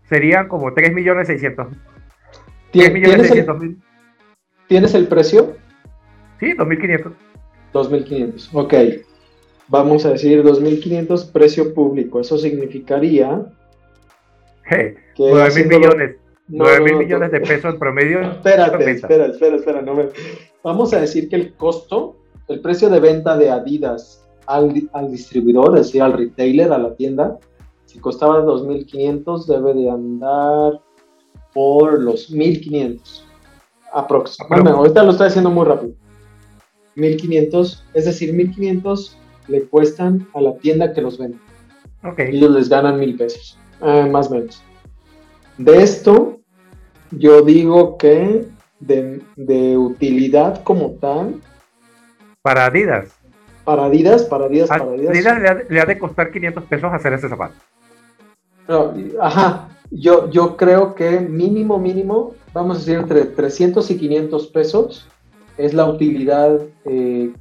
serían 0.03 0.47
como 0.47 0.73
3 0.73 0.93
millones 2.73 3.27
600 3.27 3.59
¿Tienes, 3.59 3.61
el, 3.61 3.77
¿Tienes 4.67 4.93
el 4.93 5.07
precio? 5.07 5.55
Sí, 6.39 6.53
2.500. 6.53 7.13
2.500, 7.73 8.49
ok. 8.53 8.73
Vamos 9.67 10.05
a 10.05 10.11
decir 10.11 10.43
2.500 10.43 11.31
precio 11.31 11.73
público. 11.73 12.19
Eso 12.19 12.37
significaría... 12.37 13.45
que 14.69 14.95
9.000 15.17 15.67
millones. 15.67 16.15
9 16.49 16.81
mil 16.81 16.95
millones 16.95 17.31
de 17.31 17.41
pesos 17.41 17.73
en 17.73 17.79
promedio. 17.79 18.21
Espérate, 18.21 18.91
espera, 18.91 19.27
espera, 19.27 19.55
espera. 19.55 19.81
No 19.81 19.95
Vamos 20.63 20.93
a 20.93 20.99
decir 20.99 21.29
que 21.29 21.35
el 21.35 21.53
costo, 21.53 22.17
el 22.47 22.59
precio 22.59 22.89
de 22.89 22.99
venta 22.99 23.37
de 23.37 23.51
Adidas 23.51 24.27
al, 24.47 24.89
al 24.93 25.11
distribuidor, 25.11 25.77
es 25.77 25.87
decir, 25.87 26.01
al 26.01 26.13
retailer, 26.13 26.73
a 26.73 26.79
la 26.79 26.95
tienda, 26.95 27.37
si 27.85 27.99
costaba 27.99 28.43
2.500, 28.43 29.45
debe 29.45 29.73
de 29.75 29.89
andar 29.91 30.81
por 31.53 32.01
los 32.01 32.29
1500 32.29 33.25
aproximadamente. 33.93 34.71
ahorita 34.71 35.03
lo 35.03 35.11
estoy 35.11 35.27
haciendo 35.27 35.49
muy 35.49 35.65
rápido. 35.65 35.93
1500, 36.95 37.85
es 37.93 38.05
decir, 38.05 38.33
1500 38.33 39.17
le 39.47 39.63
cuestan 39.63 40.27
a 40.33 40.41
la 40.41 40.55
tienda 40.57 40.93
que 40.93 41.01
los 41.01 41.17
vende. 41.17 41.37
Okay. 42.03 42.35
Ellos 42.35 42.51
les 42.51 42.69
ganan 42.69 42.99
mil 42.99 43.17
pesos, 43.17 43.57
eh, 43.81 44.07
más 44.09 44.27
o 44.27 44.35
menos. 44.35 44.61
De 45.57 45.81
esto, 45.81 46.39
yo 47.11 47.41
digo 47.41 47.97
que 47.97 48.45
de, 48.79 49.77
utilidad 49.77 50.63
como 50.63 50.91
tal. 50.91 51.41
Para 52.41 52.67
Adidas. 52.67 53.19
Para 53.65 53.85
Adidas, 53.85 54.23
para 54.23 54.45
Adidas, 54.45 54.69
para 54.69 54.83
Adidas. 54.83 55.09
Adidas 55.09 55.69
le 55.69 55.81
ha, 55.81 55.85
de 55.85 55.99
costar 55.99 56.31
500 56.31 56.63
pesos 56.63 56.93
hacer 56.93 57.13
ese 57.13 57.27
zapato. 57.27 57.55
ajá, 59.19 59.67
yo, 59.91 60.29
yo 60.29 60.55
creo 60.55 60.95
que 60.95 61.19
mínimo, 61.19 61.79
mínimo, 61.79 62.35
vamos 62.53 62.77
a 62.77 62.79
decir 62.79 62.97
entre 62.97 63.25
300 63.25 63.89
y 63.91 63.97
500 63.97 64.47
pesos 64.47 65.09
es 65.57 65.73
la 65.73 65.85
utilidad 65.85 66.61
eh, 66.85 67.33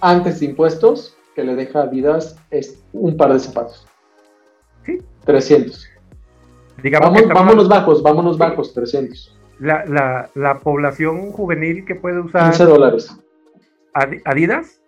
antes 0.00 0.40
de 0.40 0.46
impuestos 0.46 1.16
que 1.34 1.44
le 1.44 1.54
deja 1.54 1.80
a 1.80 1.82
Adidas 1.84 2.38
es 2.50 2.82
un 2.92 3.16
par 3.16 3.32
de 3.32 3.40
zapatos. 3.40 3.86
Sí. 4.84 5.00
300. 5.24 5.88
Digamos 6.82 7.26
vámonos 7.28 7.68
bajos, 7.68 8.02
vámonos 8.02 8.38
bajos, 8.38 8.72
300. 8.72 9.36
La, 9.58 10.30
la, 10.34 10.60
población 10.60 11.32
juvenil 11.32 11.84
que 11.86 11.94
puede 11.94 12.20
usar 12.20 12.50
15 12.50 12.64
dólares. 12.64 13.16
Adidas. 14.24 14.80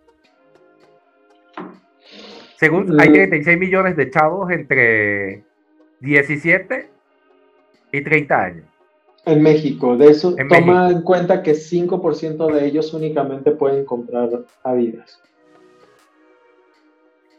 Según 2.59 3.01
hay 3.01 3.13
36 3.13 3.57
mm. 3.57 3.61
millones 3.61 3.97
de 3.97 4.11
chavos 4.11 4.51
entre 4.51 5.48
17 6.01 6.91
y 7.93 8.01
30 8.03 8.43
años. 8.43 8.65
En 9.25 9.43
México, 9.43 9.97
de 9.97 10.07
eso 10.07 10.35
toma 10.49 10.91
en 10.91 11.03
cuenta 11.03 11.43
que 11.43 11.53
5% 11.53 12.53
de 12.53 12.67
ellos 12.67 12.95
únicamente 12.95 13.51
pueden 13.51 13.85
comprar 13.85 14.31
Adidas. 14.63 15.21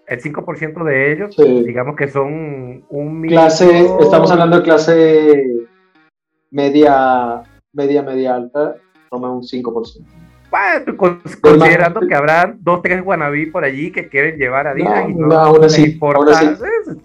El 0.05 0.22
5% 0.22 0.84
de 0.84 1.12
ellos, 1.14 1.36
digamos 1.38 1.95
que 1.95 2.07
son 2.07 2.84
un 2.89 3.22
Clase, 3.28 3.88
estamos 3.99 4.32
hablando 4.32 4.57
de 4.57 4.64
clase 4.64 5.68
media, 6.51 7.43
media, 7.74 8.01
media 8.01 8.36
alta, 8.36 8.76
toma 9.10 9.32
un 9.32 9.41
5%. 9.41 10.28
Bueno, 10.49 10.97
considerando 10.97 12.01
que 12.07 12.15
habrá 12.15 12.55
dos, 12.59 12.81
tres 12.81 13.03
guanabí 13.03 13.45
por 13.47 13.63
allí 13.63 13.91
que 13.91 14.09
quieren 14.09 14.37
llevar 14.37 14.67
a 14.67 14.71
Adidas 14.71 15.07
no, 15.09 15.55
y 15.55 15.59
no, 15.59 15.77
importa. 15.77 16.41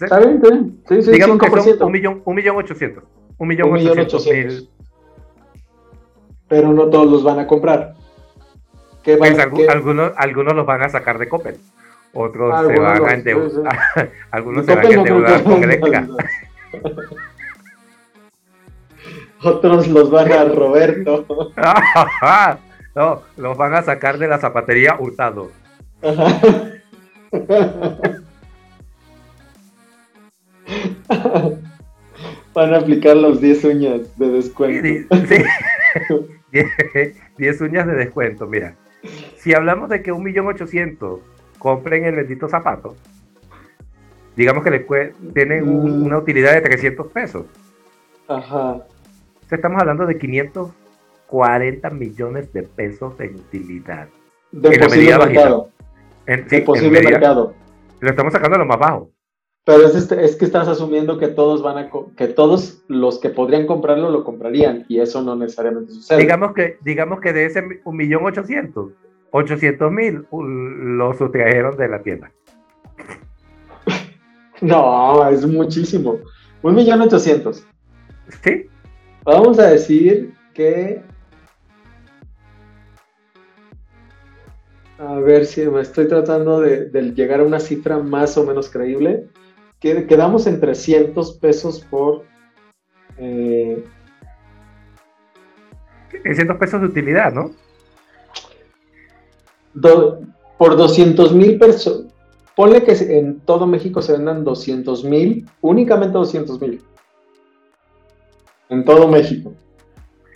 Está 0.01 0.19
bien, 0.21 0.81
Sí, 0.89 1.03
sí, 1.03 1.11
Digamos 1.11 1.39
que 1.39 1.51
son 1.51 1.83
un 1.83 1.93
millón, 1.93 2.23
un 2.25 2.35
millón 2.35 2.57
ochocientos. 2.57 3.05
Un 3.37 3.49
millón, 3.49 3.73
ochocientos 3.73 4.27
mil. 4.27 4.71
Pero 6.49 6.73
no 6.73 6.89
todos 6.89 7.11
los 7.11 7.23
van 7.23 7.41
a 7.41 7.47
comprar. 7.47 7.95
¿Qué 9.03 9.17
pues 9.19 9.39
algunos, 9.39 10.13
algunos 10.17 10.55
los 10.55 10.65
van 10.65 10.83
a 10.83 10.89
sacar 10.89 11.19
de 11.19 11.29
Coppel. 11.29 11.57
Otros 12.15 12.67
se 12.67 12.81
van 12.81 13.05
a 13.05 13.13
endeudar. 13.13 13.79
algunos 14.31 14.65
se 14.65 14.75
van 14.75 14.87
a 14.87 14.91
endeudar 14.91 15.43
con 15.43 15.63
Electra. 15.65 16.07
Otros 19.45 19.89
los 19.89 20.11
van 20.11 20.33
a 20.33 20.45
Roberto. 20.55 21.27
No, 22.95 23.23
los 23.37 23.57
van 23.57 23.75
a 23.75 23.83
sacar 23.83 24.19
de 24.19 24.29
la 24.29 24.39
zapatería 24.39 24.97
hurtado. 24.99 25.51
Van 32.55 32.73
a 32.73 32.79
aplicar 32.79 33.17
los 33.17 33.41
10 33.41 33.65
uñas 33.65 34.17
de 34.17 34.29
descuento. 34.29 35.17
Sí, 35.27 35.43
10 37.37 37.61
uñas 37.61 37.87
de 37.87 37.95
descuento, 37.95 38.47
mira. 38.47 38.77
Si 39.37 39.55
hablamos 39.55 39.89
de 39.89 40.03
que 40.03 40.13
1.800.000 40.13 41.19
compren 41.59 42.05
el 42.05 42.15
bendito 42.15 42.49
zapato, 42.49 42.95
digamos 44.37 44.63
que 44.63 44.71
le 44.71 44.87
tienen 45.35 45.67
mm. 45.67 46.05
una 46.05 46.19
utilidad 46.19 46.55
de 46.55 46.61
300 46.61 47.09
pesos. 47.09 47.47
Ajá. 48.29 48.87
estamos 49.51 49.81
hablando 49.81 50.07
de 50.07 50.17
500 50.17 50.71
40 51.29 51.91
millones 51.91 52.53
de 52.53 52.63
pesos 52.63 53.19
en 53.21 53.37
utilidad. 53.37 54.09
De 54.53 54.79
posible 54.79 55.19
mercado. 55.19 55.69
de 56.27 56.61
posible 56.63 57.03
mercado. 57.03 57.55
Lo 58.01 58.11
estamos 58.11 58.33
sacando 58.33 58.57
a 58.57 58.59
lo 58.59 58.67
más 58.67 58.79
bajo. 58.79 59.11
Pero 59.65 59.87
es, 59.87 59.95
este, 59.95 60.23
es 60.23 60.37
que 60.37 60.45
estás 60.45 60.69
asumiendo 60.69 61.19
que 61.19 61.29
todos 61.29 61.63
van 61.63 61.79
a 61.79 61.91
que 62.17 62.27
todos 62.29 62.85
los 62.87 63.19
que 63.19 63.31
podrían 63.31 63.67
comprarlo 63.67 64.11
lo 64.11 64.23
comprarían 64.23 64.85
y 64.89 65.01
eso 65.01 65.23
no 65.23 65.37
necesariamente 65.37 65.93
sucede. 65.93 66.19
Digamos 66.19 66.53
que 66.53 66.77
digamos 66.85 67.21
que 67.21 67.33
de 67.33 67.47
ese 67.47 67.65
un 67.85 67.97
millón 67.97 68.27
ochocientos, 68.27 68.93
ochocientos 69.31 69.91
mil 69.91 70.27
lo 70.31 71.15
sustrajeron 71.15 71.79
de 71.79 71.89
la 71.89 72.03
tienda. 72.03 72.31
no, 74.61 75.27
es 75.31 75.47
muchísimo. 75.47 76.19
Un 76.61 76.75
millón 76.75 77.01
ochocientos. 77.01 77.67
Sí. 78.43 78.67
Vamos 79.25 79.59
a 79.59 79.71
decir 79.71 80.35
que. 80.53 81.03
A 84.99 85.15
ver 85.19 85.45
si 85.45 85.67
me 85.67 85.81
estoy 85.81 86.07
tratando 86.07 86.61
de, 86.61 86.89
llegar 87.15 87.41
a 87.41 87.45
una 87.45 87.59
cifra 87.59 87.99
más 87.99 88.39
o 88.39 88.45
menos 88.45 88.69
creíble. 88.69 89.29
Que, 89.81 90.07
quedamos 90.07 90.47
en 90.47 90.61
300 90.61 91.39
pesos 91.39 91.81
por. 91.81 92.25
Eh, 93.19 93.85
300 96.23 96.57
pesos 96.57 96.81
de 96.81 96.87
utilidad, 96.87 97.33
¿no? 97.33 97.51
por 100.57 100.77
200 100.77 101.35
mil 101.35 101.59
pesos. 101.59 102.07
Ponle 102.55 102.85
que 102.85 102.93
en 102.93 103.41
todo 103.41 103.67
México 103.67 104.01
se 104.01 104.13
vendan 104.13 104.45
200 104.45 105.03
mil, 105.05 105.51
únicamente 105.61 106.17
200 106.17 106.61
mil. 106.61 106.85
En 108.69 108.85
todo 108.85 109.09
México. 109.09 109.53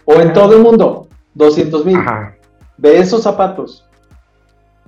O 0.05 0.15
en 0.15 0.33
todo 0.33 0.57
el 0.57 0.63
mundo, 0.63 1.07
200 1.35 1.85
mil. 1.85 1.99
De 2.77 2.99
esos 2.99 3.23
zapatos. 3.23 3.88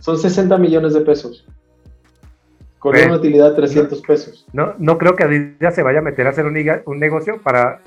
Son 0.00 0.18
60 0.18 0.58
millones 0.58 0.94
de 0.94 1.00
pesos. 1.02 1.46
Con 2.78 2.96
una 2.96 3.16
utilidad 3.16 3.50
de 3.50 3.56
300 3.56 4.00
pesos. 4.00 4.46
No, 4.52 4.74
no 4.78 4.96
creo 4.96 5.14
que 5.14 5.24
Adidas 5.24 5.74
se 5.74 5.82
vaya 5.82 5.98
a 5.98 6.02
meter 6.02 6.26
a 6.26 6.30
hacer 6.30 6.46
un, 6.46 6.56
un 6.86 6.98
negocio 6.98 7.38
para 7.42 7.80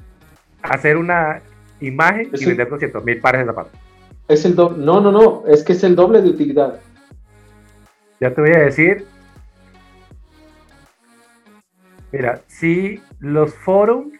hacer 0.62 0.98
una 0.98 1.42
imagen 1.80 2.30
y 2.32 2.46
vender 2.46 2.70
200 2.70 3.04
mil 3.04 3.20
pares 3.20 3.42
de 3.42 3.48
zapatos. 3.48 3.72
Es 4.28 4.46
el 4.46 4.56
doble. 4.56 4.86
No, 4.86 5.02
no, 5.02 5.12
no. 5.12 5.44
Es 5.48 5.64
que 5.64 5.74
es 5.74 5.84
el 5.84 5.96
doble 5.96 6.22
de 6.22 6.30
utilidad. 6.30 6.80
Ya 8.20 8.34
te 8.34 8.42
voy 8.42 8.52
a 8.52 8.60
decir. 8.60 9.06
Mira, 12.12 12.42
si 12.48 13.02
los 13.20 13.54
forums. 13.54 14.14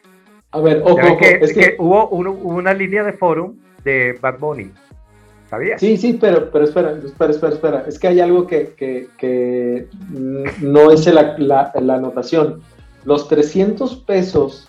A 0.52 0.60
ver, 0.60 0.82
ojo, 0.84 1.00
es 1.00 1.54
que, 1.54 1.76
hubo, 1.80 2.10
una 2.10 2.74
línea 2.74 3.04
de 3.04 3.14
forum 3.14 3.58
de 3.84 4.18
Bad 4.22 4.40
Bunny. 4.40 4.72
¿Sabías? 5.54 5.80
Sí, 5.80 5.98
sí, 5.98 6.18
pero, 6.20 6.50
pero 6.50 6.66
espera, 6.66 6.94
espera, 6.94 7.30
espera, 7.30 7.54
espera. 7.54 7.86
Es 7.88 8.00
que 8.00 8.08
hay 8.08 8.20
algo 8.20 8.48
que, 8.48 8.74
que, 8.76 9.88
no 10.62 10.90
es 10.90 11.06
la, 11.06 11.38
la, 11.38 11.72
la 11.80 11.94
anotación. 11.94 12.64
Los 13.06 13.28
300 13.28 13.98
pesos 13.98 14.68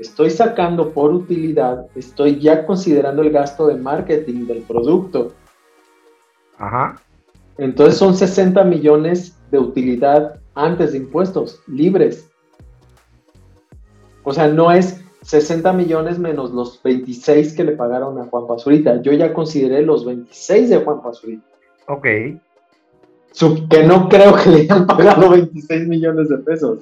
estoy 0.00 0.30
sacando 0.30 0.90
por 0.90 1.12
utilidad, 1.12 1.86
estoy 1.94 2.40
ya 2.40 2.66
considerando 2.66 3.22
el 3.22 3.30
gasto 3.30 3.68
de 3.68 3.76
marketing 3.76 4.48
del 4.48 4.62
producto. 4.62 5.32
Ajá. 6.58 6.96
Entonces 7.56 7.96
son 7.96 8.16
60 8.16 8.64
millones 8.64 9.38
de 9.52 9.60
utilidad 9.60 10.40
antes 10.56 10.90
de 10.90 10.98
impuestos, 10.98 11.60
libres. 11.68 12.28
O 14.24 14.34
sea, 14.34 14.48
no 14.48 14.72
es 14.72 15.03
60 15.24 15.72
millones 15.72 16.18
menos 16.18 16.52
los 16.52 16.82
26 16.82 17.54
que 17.54 17.64
le 17.64 17.72
pagaron 17.72 18.18
a 18.20 18.26
Juan 18.26 18.46
Pazurita. 18.46 19.00
Yo 19.00 19.12
ya 19.12 19.32
consideré 19.32 19.82
los 19.82 20.04
26 20.04 20.68
de 20.68 20.76
Juan 20.76 21.02
Pazurita. 21.02 21.46
Ok. 21.88 22.02
que 22.02 23.82
no 23.86 24.08
creo 24.08 24.36
que 24.36 24.50
le 24.50 24.60
hayan 24.60 24.86
pagado 24.86 25.30
26 25.30 25.88
millones 25.88 26.28
de 26.28 26.38
pesos. 26.38 26.80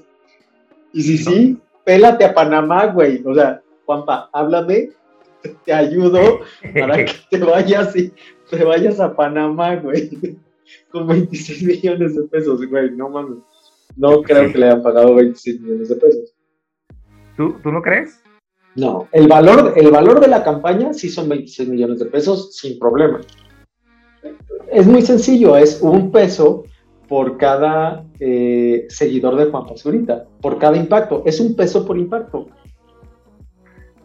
Y 0.93 1.03
si 1.03 1.19
sí, 1.19 1.59
pélate 1.85 2.25
a 2.25 2.35
Panamá, 2.35 2.87
güey. 2.87 3.23
O 3.25 3.33
sea, 3.33 3.63
Juanpa, 3.87 4.29
háblame, 4.33 4.91
te 5.65 5.73
ayudo 5.73 6.41
para 6.75 7.05
que 7.05 7.15
te 7.31 7.39
vayas 7.39 7.95
y 7.95 8.13
te 8.51 8.65
vayas 8.65 8.99
a 8.99 9.15
Panamá, 9.15 9.77
güey. 9.77 10.37
Con 10.91 11.07
26 11.07 11.63
millones 11.63 12.17
de 12.17 12.23
pesos, 12.25 12.69
güey. 12.69 12.91
No 12.91 13.09
mames. 13.09 13.39
No 13.97 14.21
creo 14.23 14.51
que 14.51 14.59
le 14.59 14.67
hayan 14.67 14.83
pagado 14.83 15.15
26 15.15 15.61
millones 15.61 15.89
de 15.91 15.97
pesos. 15.97 16.35
¿Tú, 17.37 17.57
¿Tú 17.63 17.71
no 17.71 17.81
crees? 17.81 18.23
No, 18.75 19.09
el 19.13 19.29
valor, 19.29 19.75
el 19.77 19.91
valor 19.91 20.21
de 20.21 20.29
la 20.29 20.43
campaña 20.43 20.95
sí 20.95 21.09
son 21.11 21.29
26 21.29 21.69
millones 21.69 21.99
de 21.99 22.07
pesos 22.07 22.57
sin 22.57 22.79
problema. 22.79 23.21
Es 24.71 24.87
muy 24.87 25.03
sencillo, 25.03 25.57
es 25.57 25.81
un 25.83 26.11
peso 26.11 26.65
por 27.07 27.37
cada 27.37 28.07
eh, 28.21 28.87
seguidor 28.89 29.37
de 29.37 29.51
Juan 29.51 29.67
Pazurita, 29.67 30.25
por 30.41 30.59
cada 30.59 30.79
impacto. 30.79 31.23
Es 31.27 31.41
un 31.41 31.55
peso 31.55 31.85
por 31.85 31.99
impacto. 31.99 32.49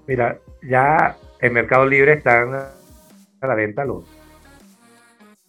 Mira, 0.05 0.39
ya 0.70 1.15
en 1.39 1.53
Mercado 1.53 1.86
Libre 1.86 2.13
están 2.13 2.53
a 2.53 3.47
la 3.47 3.55
venta 3.55 3.86
los. 3.86 4.03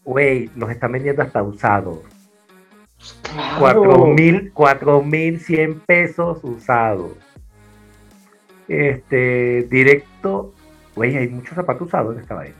Güey, 0.04 0.50
los 0.54 0.70
están 0.70 0.92
vendiendo 0.92 1.22
hasta 1.22 1.42
usados. 1.42 1.98
Cuatro 3.58 4.06
mil, 4.06 4.52
cuatro 4.52 5.02
mil 5.02 5.40
cien 5.40 5.80
pesos 5.80 6.38
usados. 6.42 7.12
Este, 8.68 9.66
directo. 9.70 10.54
Güey, 10.94 11.16
hay 11.16 11.28
muchos 11.28 11.54
zapatos 11.54 11.88
usados 11.88 12.14
en 12.14 12.22
esta 12.22 12.34
vaina. 12.34 12.56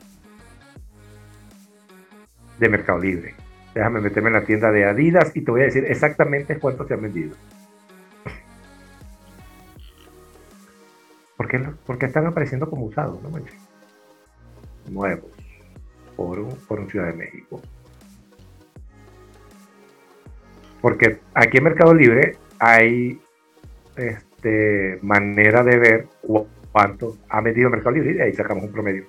De 2.59 2.69
Mercado 2.69 2.99
Libre. 2.99 3.35
Déjame 3.75 4.01
meterme 4.01 4.29
en 4.29 4.35
la 4.35 4.45
tienda 4.45 4.73
de 4.73 4.85
Adidas 4.85 5.37
y 5.37 5.43
te 5.43 5.51
voy 5.51 5.61
a 5.61 5.65
decir 5.65 5.85
exactamente 5.85 6.59
cuántos 6.59 6.89
se 6.89 6.95
han 6.95 7.03
vendido. 7.03 7.37
¿Por 11.37 11.47
qué, 11.47 11.61
porque 11.87 12.07
están 12.07 12.27
apareciendo 12.27 12.69
como 12.69 12.87
usados? 12.87 13.23
No 13.23 13.31
Nuevos. 14.91 15.31
Por 16.17 16.41
un, 16.41 16.57
por 16.67 16.91
Ciudad 16.91 17.07
de 17.07 17.13
México. 17.13 17.63
Porque 20.81 21.21
aquí 21.35 21.59
en 21.59 21.65
Mercado 21.65 21.95
Libre 21.95 22.37
hay 22.59 23.21
este, 24.49 24.99
manera 25.05 25.63
de 25.63 25.79
ver 25.79 26.09
cuánto 26.73 27.17
ha 27.29 27.41
vendido 27.41 27.71
Mercado 27.71 27.97
Libre 27.97 28.17
y 28.17 28.21
ahí 28.21 28.33
sacamos 28.33 28.65
un 28.65 28.73
promedio. 28.73 29.05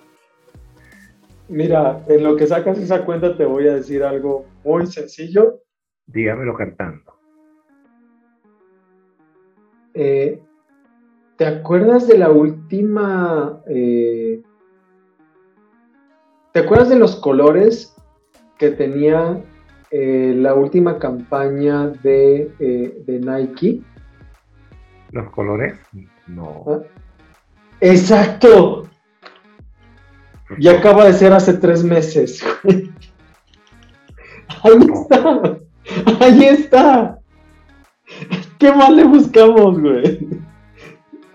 Mira, 1.48 2.04
en 2.08 2.24
lo 2.24 2.36
que 2.36 2.46
sacas 2.46 2.78
esa 2.78 3.06
cuenta 3.06 3.36
te 3.36 3.46
voy 3.46 3.68
a 3.68 3.76
decir 3.76 4.04
algo 4.04 4.46
muy 4.64 4.86
sencillo. 4.86 5.62
Dígamelo 6.06 6.54
cantando. 6.56 7.14
Eh, 9.94 10.40
¿Te 11.38 11.46
acuerdas 11.46 12.08
de 12.08 12.18
la 12.18 12.30
última... 12.30 13.62
Eh, 13.68 14.42
¿Te 16.54 16.60
acuerdas 16.60 16.90
de 16.90 16.98
los 16.98 17.16
colores 17.16 17.96
que 18.58 18.72
tenía 18.72 19.42
eh, 19.92 20.34
la 20.36 20.54
última 20.54 21.00
campaña 21.00 21.88
de, 21.88 22.52
de, 23.06 23.20
Nike? 23.20 23.82
¿Los 25.12 25.30
colores? 25.32 25.80
No. 26.28 26.64
¿Ah? 26.68 26.80
Exacto. 27.82 28.88
Y 30.58 30.68
acaba 30.68 31.06
de 31.06 31.14
ser 31.14 31.34
hace 31.34 31.54
tres 31.54 31.84
meses. 31.84 32.44
Ahí 34.64 34.80
está. 34.94 35.60
Ahí 36.20 36.44
está. 36.46 37.20
¿Qué 38.58 38.72
más 38.74 38.92
le 38.92 39.04
buscamos, 39.06 39.80
güey? 39.80 40.28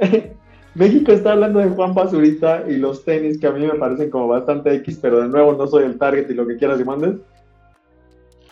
México 0.74 1.12
está 1.12 1.32
hablando 1.32 1.60
de 1.60 1.68
Juan 1.68 1.94
Basurita 1.94 2.64
y 2.68 2.76
los 2.76 3.04
tenis 3.04 3.38
que 3.38 3.46
a 3.46 3.52
mí 3.52 3.64
me 3.64 3.74
parecen 3.74 4.10
como 4.10 4.26
bastante 4.28 4.74
X, 4.76 4.98
pero 5.00 5.20
de 5.22 5.28
nuevo 5.28 5.52
no 5.52 5.66
soy 5.68 5.84
el 5.84 5.98
target 5.98 6.28
y 6.28 6.34
lo 6.34 6.46
que 6.46 6.56
quieras 6.56 6.80
y 6.80 6.84
mandes. 6.84 7.14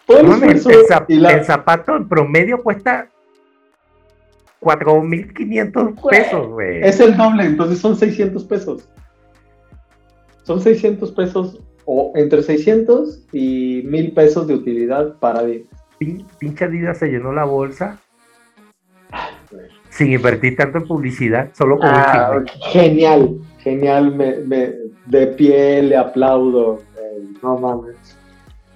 el, 0.09 1.45
zapato 1.45 1.97
en 1.97 2.09
promedio 2.09 2.63
cuesta 2.63 3.09
4.500 4.63 6.11
pesos, 6.11 6.49
güey. 6.49 6.83
Es 6.83 7.01
el 7.01 7.17
doble, 7.17 7.45
entonces 7.45 7.79
son 7.79 7.97
600 7.97 8.45
pesos. 8.45 8.89
Son 10.45 10.61
600 10.61 11.11
pesos 11.13 11.61
o 11.85 12.13
entre 12.15 12.43
600 12.43 13.27
y 13.33 13.83
1000 13.85 14.13
pesos 14.13 14.47
de 14.47 14.55
utilidad 14.55 15.19
para 15.19 15.41
Adidas. 15.41 15.69
pinche 16.39 16.65
Adidas 16.65 16.99
se 16.99 17.09
llenó 17.09 17.33
la 17.33 17.45
bolsa 17.45 17.99
sin 19.91 20.13
invertir 20.13 20.57
tanto 20.57 20.79
en 20.79 20.87
publicidad, 20.87 21.51
solo 21.53 21.79
con 21.79 21.91
ah, 21.91 22.43
Genial, 22.71 23.39
genial, 23.59 24.15
me, 24.15 24.73
de 25.07 25.27
pie 25.27 25.83
le 25.83 25.97
aplaudo. 25.97 26.81
Eh, 26.97 27.25
no 27.43 27.59
mames. 27.59 28.17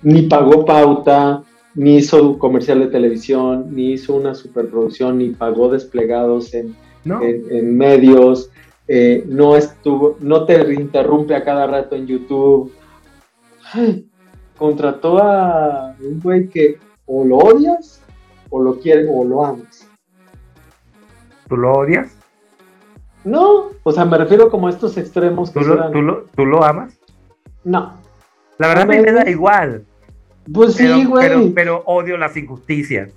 Ni 0.03 0.23
pagó 0.23 0.65
pauta, 0.67 1.43
ni 1.77 1.99
hizo 1.99 2.39
comercial 2.39 2.81
de 2.81 2.89
televisión, 2.89 3.67
ni 3.71 3.93
hizo 3.93 4.15
una 4.15 4.35
superproducción, 4.35 5.19
ni 5.19 5.31
pagó 5.31 5.69
desplegados 5.69 6.53
en, 6.55 6.75
en 7.05 7.77
medios. 7.77 8.51
Eh, 8.89 9.25
no 9.29 9.57
estuvo, 9.57 10.17
no 10.21 10.45
te 10.45 10.75
interrumpe 10.75 11.35
a 11.35 11.45
cada 11.45 11.67
rato 11.67 11.95
en 11.95 12.07
YouTube. 12.07 12.73
contrató 14.59 15.19
a 15.23 15.95
un 16.01 16.21
güey 16.21 16.49
que 16.49 16.79
o 17.07 17.25
lo 17.25 17.37
odias, 17.37 18.03
o 18.51 18.61
lo 18.61 18.79
quieres, 18.81 19.09
o 19.13 19.25
lo 19.25 19.45
amas. 19.45 19.89
¿Tú 21.49 21.57
lo 21.57 21.73
odias? 21.73 22.17
No, 23.25 23.71
o 23.83 23.93
sea, 23.93 24.05
me 24.05 24.19
refiero 24.19 24.51
como 24.51 24.69
a 24.69 24.71
estos 24.71 24.97
extremos 24.97 25.51
que 25.51 25.61
¿Tú, 25.61 25.67
lo, 26.03 26.25
¿tú, 26.35 26.47
lo, 26.47 26.65
amas? 26.65 26.99
No. 27.65 27.95
La 28.59 28.69
verdad 28.69 28.87
me, 28.87 29.03
da 29.03 29.29
igual. 29.29 29.85
Pues 30.53 30.75
sí, 30.75 31.05
güey. 31.05 31.51
Pero, 31.51 31.83
odio 31.87 32.17
las 32.17 32.37
injusticias. 32.37 33.13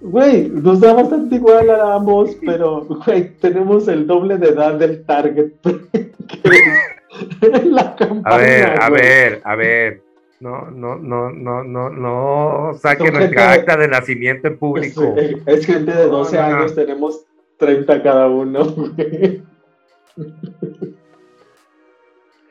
Güey, 0.00 0.48
nos 0.48 0.80
da 0.80 0.94
bastante 0.94 1.36
igual 1.36 1.70
a 1.70 1.94
ambos, 1.94 2.36
pero, 2.44 2.84
güey, 2.84 3.30
tenemos 3.38 3.86
el 3.86 4.06
doble 4.06 4.36
de 4.36 4.48
edad 4.48 4.74
del 4.74 5.04
target. 5.04 5.52
la 7.64 7.94
campaña, 7.94 8.34
a 8.34 8.38
ver, 8.38 8.80
a 8.80 8.90
ver, 8.90 9.40
a 9.44 9.54
ver. 9.54 10.02
No, 10.40 10.72
no, 10.72 10.96
no, 10.96 11.30
no, 11.30 11.62
no, 11.62 11.88
no 11.88 12.74
saque 12.74 13.12
nuestra 13.12 13.52
acta 13.52 13.76
de 13.76 13.86
nacimiento 13.86 14.48
en 14.48 14.58
público. 14.58 15.14
Es, 15.46 15.64
gente 15.64 15.92
de 15.92 16.06
12 16.06 16.36
años, 16.36 16.74
tenemos 16.74 17.24
30 17.58 18.02
cada 18.02 18.28
uno, 18.28 18.64
güey. 18.64 19.40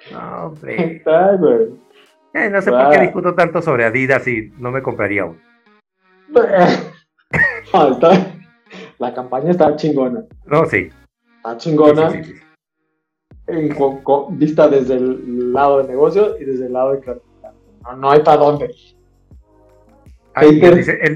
No, 0.09 0.45
hombre. 0.45 0.95
Está, 0.95 1.35
güey. 1.35 1.67
Eh, 2.33 2.49
no 2.49 2.61
sé 2.61 2.71
por 2.71 2.89
qué 2.91 3.01
discuto 3.01 3.35
tanto 3.35 3.61
sobre 3.61 3.83
Adidas 3.85 4.25
y 4.27 4.51
no 4.57 4.71
me 4.71 4.81
compraría 4.81 5.25
uno. 5.25 5.37
la 8.99 9.13
campaña 9.13 9.51
está 9.51 9.75
chingona. 9.75 10.23
No, 10.45 10.65
sí. 10.65 10.89
Está 11.37 11.57
chingona. 11.57 12.09
vista 14.29 14.69
desde 14.69 14.95
el 14.95 15.51
lado 15.51 15.81
de 15.81 15.89
negocio 15.89 16.37
y 16.39 16.45
desde 16.45 16.67
el 16.67 16.73
lado 16.73 16.93
de 16.93 17.01
no, 17.83 17.97
no 17.97 18.11
hay 18.11 18.21
para 18.21 18.37
dónde. 18.37 18.73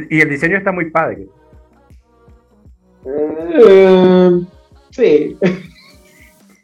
y, 0.10 0.20
el 0.20 0.30
diseño 0.30 0.58
está 0.58 0.74
muy 0.74 0.90
padre. 0.90 1.30
Eh, 3.06 4.42
sí. 4.92 5.38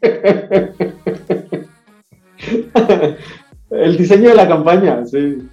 el 3.72 3.96
diseño 3.96 4.30
de 4.30 4.34
la 4.34 4.48
campaña, 4.48 5.04
sí. 5.06 5.48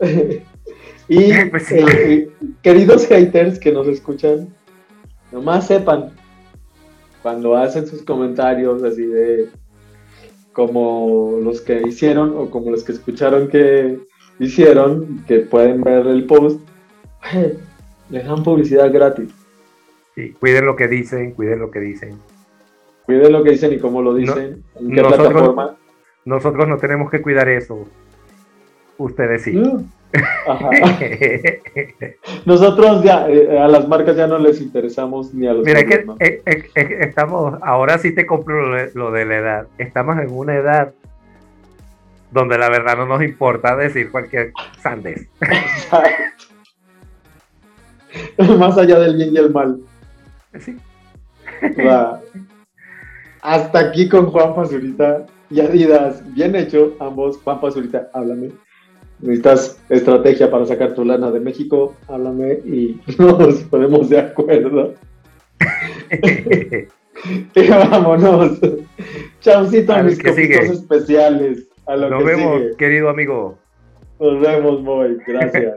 y 1.08 1.44
pues 1.50 1.70
eh, 1.72 2.28
queridos 2.62 3.06
haters 3.06 3.58
que 3.58 3.72
nos 3.72 3.88
escuchan, 3.88 4.48
nomás 5.32 5.66
sepan, 5.66 6.10
cuando 7.22 7.56
hacen 7.56 7.86
sus 7.86 8.02
comentarios 8.02 8.82
así 8.82 9.06
de 9.06 9.48
como 10.52 11.38
los 11.42 11.60
que 11.60 11.82
hicieron 11.86 12.34
o 12.36 12.48
como 12.48 12.70
los 12.70 12.84
que 12.84 12.92
escucharon 12.92 13.48
que 13.48 13.98
hicieron, 14.38 15.24
que 15.26 15.40
pueden 15.40 15.82
ver 15.82 16.06
el 16.06 16.24
post, 16.26 16.60
les 18.10 18.24
dan 18.24 18.42
publicidad 18.42 18.92
gratis. 18.92 19.30
Sí, 20.14 20.32
cuiden 20.38 20.66
lo 20.66 20.76
que 20.76 20.86
dicen, 20.86 21.32
cuiden 21.32 21.58
lo 21.58 21.70
que 21.72 21.80
dicen. 21.80 22.18
Cuiden 23.04 23.32
lo 23.32 23.42
que 23.42 23.50
dicen 23.50 23.72
y 23.72 23.78
cómo 23.78 24.00
lo 24.00 24.14
dicen, 24.14 24.62
en 24.76 24.90
qué 24.90 25.02
nosotros, 25.02 25.28
plataforma. 25.28 25.76
Nosotros 26.24 26.68
no 26.68 26.78
tenemos 26.78 27.10
que 27.10 27.20
cuidar 27.20 27.48
eso. 27.48 27.86
Ustedes 28.96 29.42
sí. 29.42 29.52
Mm. 29.52 29.88
Nosotros 32.46 33.02
ya, 33.02 33.28
eh, 33.28 33.58
a 33.58 33.66
las 33.66 33.88
marcas 33.88 34.16
ya 34.16 34.28
no 34.28 34.38
les 34.38 34.60
interesamos 34.60 35.34
ni 35.34 35.48
a 35.48 35.54
los 35.54 35.66
Mira, 35.66 35.80
es 35.80 35.86
que 35.86 36.06
eh, 36.20 36.40
eh, 36.46 36.98
estamos, 37.00 37.58
ahora 37.62 37.98
sí 37.98 38.14
te 38.14 38.24
compro 38.24 38.68
lo 38.94 39.10
de, 39.10 39.24
la 39.24 39.36
edad. 39.36 39.66
Estamos 39.78 40.16
en 40.18 40.30
una 40.30 40.54
edad 40.54 40.94
donde 42.30 42.56
la 42.58 42.68
verdad 42.68 42.96
no 42.96 43.06
nos 43.06 43.22
importa 43.22 43.74
decir 43.76 44.10
cualquier 44.10 44.52
sandez. 44.80 45.28
Más 48.58 48.78
allá 48.78 48.98
del 49.00 49.16
bien 49.16 49.34
y 49.34 49.38
el 49.38 49.50
mal. 49.50 49.80
Sí. 50.60 50.78
Hasta 53.42 53.78
aquí 53.78 54.08
con 54.08 54.26
Juan 54.26 54.54
Pazurita 54.54 55.26
y 55.54 55.60
Adidas. 55.60 56.22
Bien 56.34 56.54
hecho, 56.56 56.94
ambos. 57.00 57.38
Juan 57.38 57.60
Pazurita, 57.60 58.10
háblame 58.12 58.50
necesitas 59.20 59.80
estrategia 59.88 60.50
para 60.50 60.66
sacar 60.66 60.94
tu 60.94 61.04
lana 61.04 61.30
de 61.30 61.40
México, 61.40 61.94
háblame 62.08 62.60
y 62.64 63.00
nos 63.18 63.62
ponemos 63.64 64.08
de 64.10 64.18
acuerdo. 64.18 64.94
y 67.54 67.68
vámonos. 67.68 68.60
Chaucito, 69.40 70.02
mis 70.02 70.22
copitos 70.22 70.70
especiales. 70.70 71.68
Nos 71.86 72.24
vemos, 72.24 72.76
querido 72.76 73.08
amigo. 73.10 73.58
Nos 74.18 74.40
vemos, 74.40 74.82
Moy. 74.82 75.18
Gracias. 75.26 75.74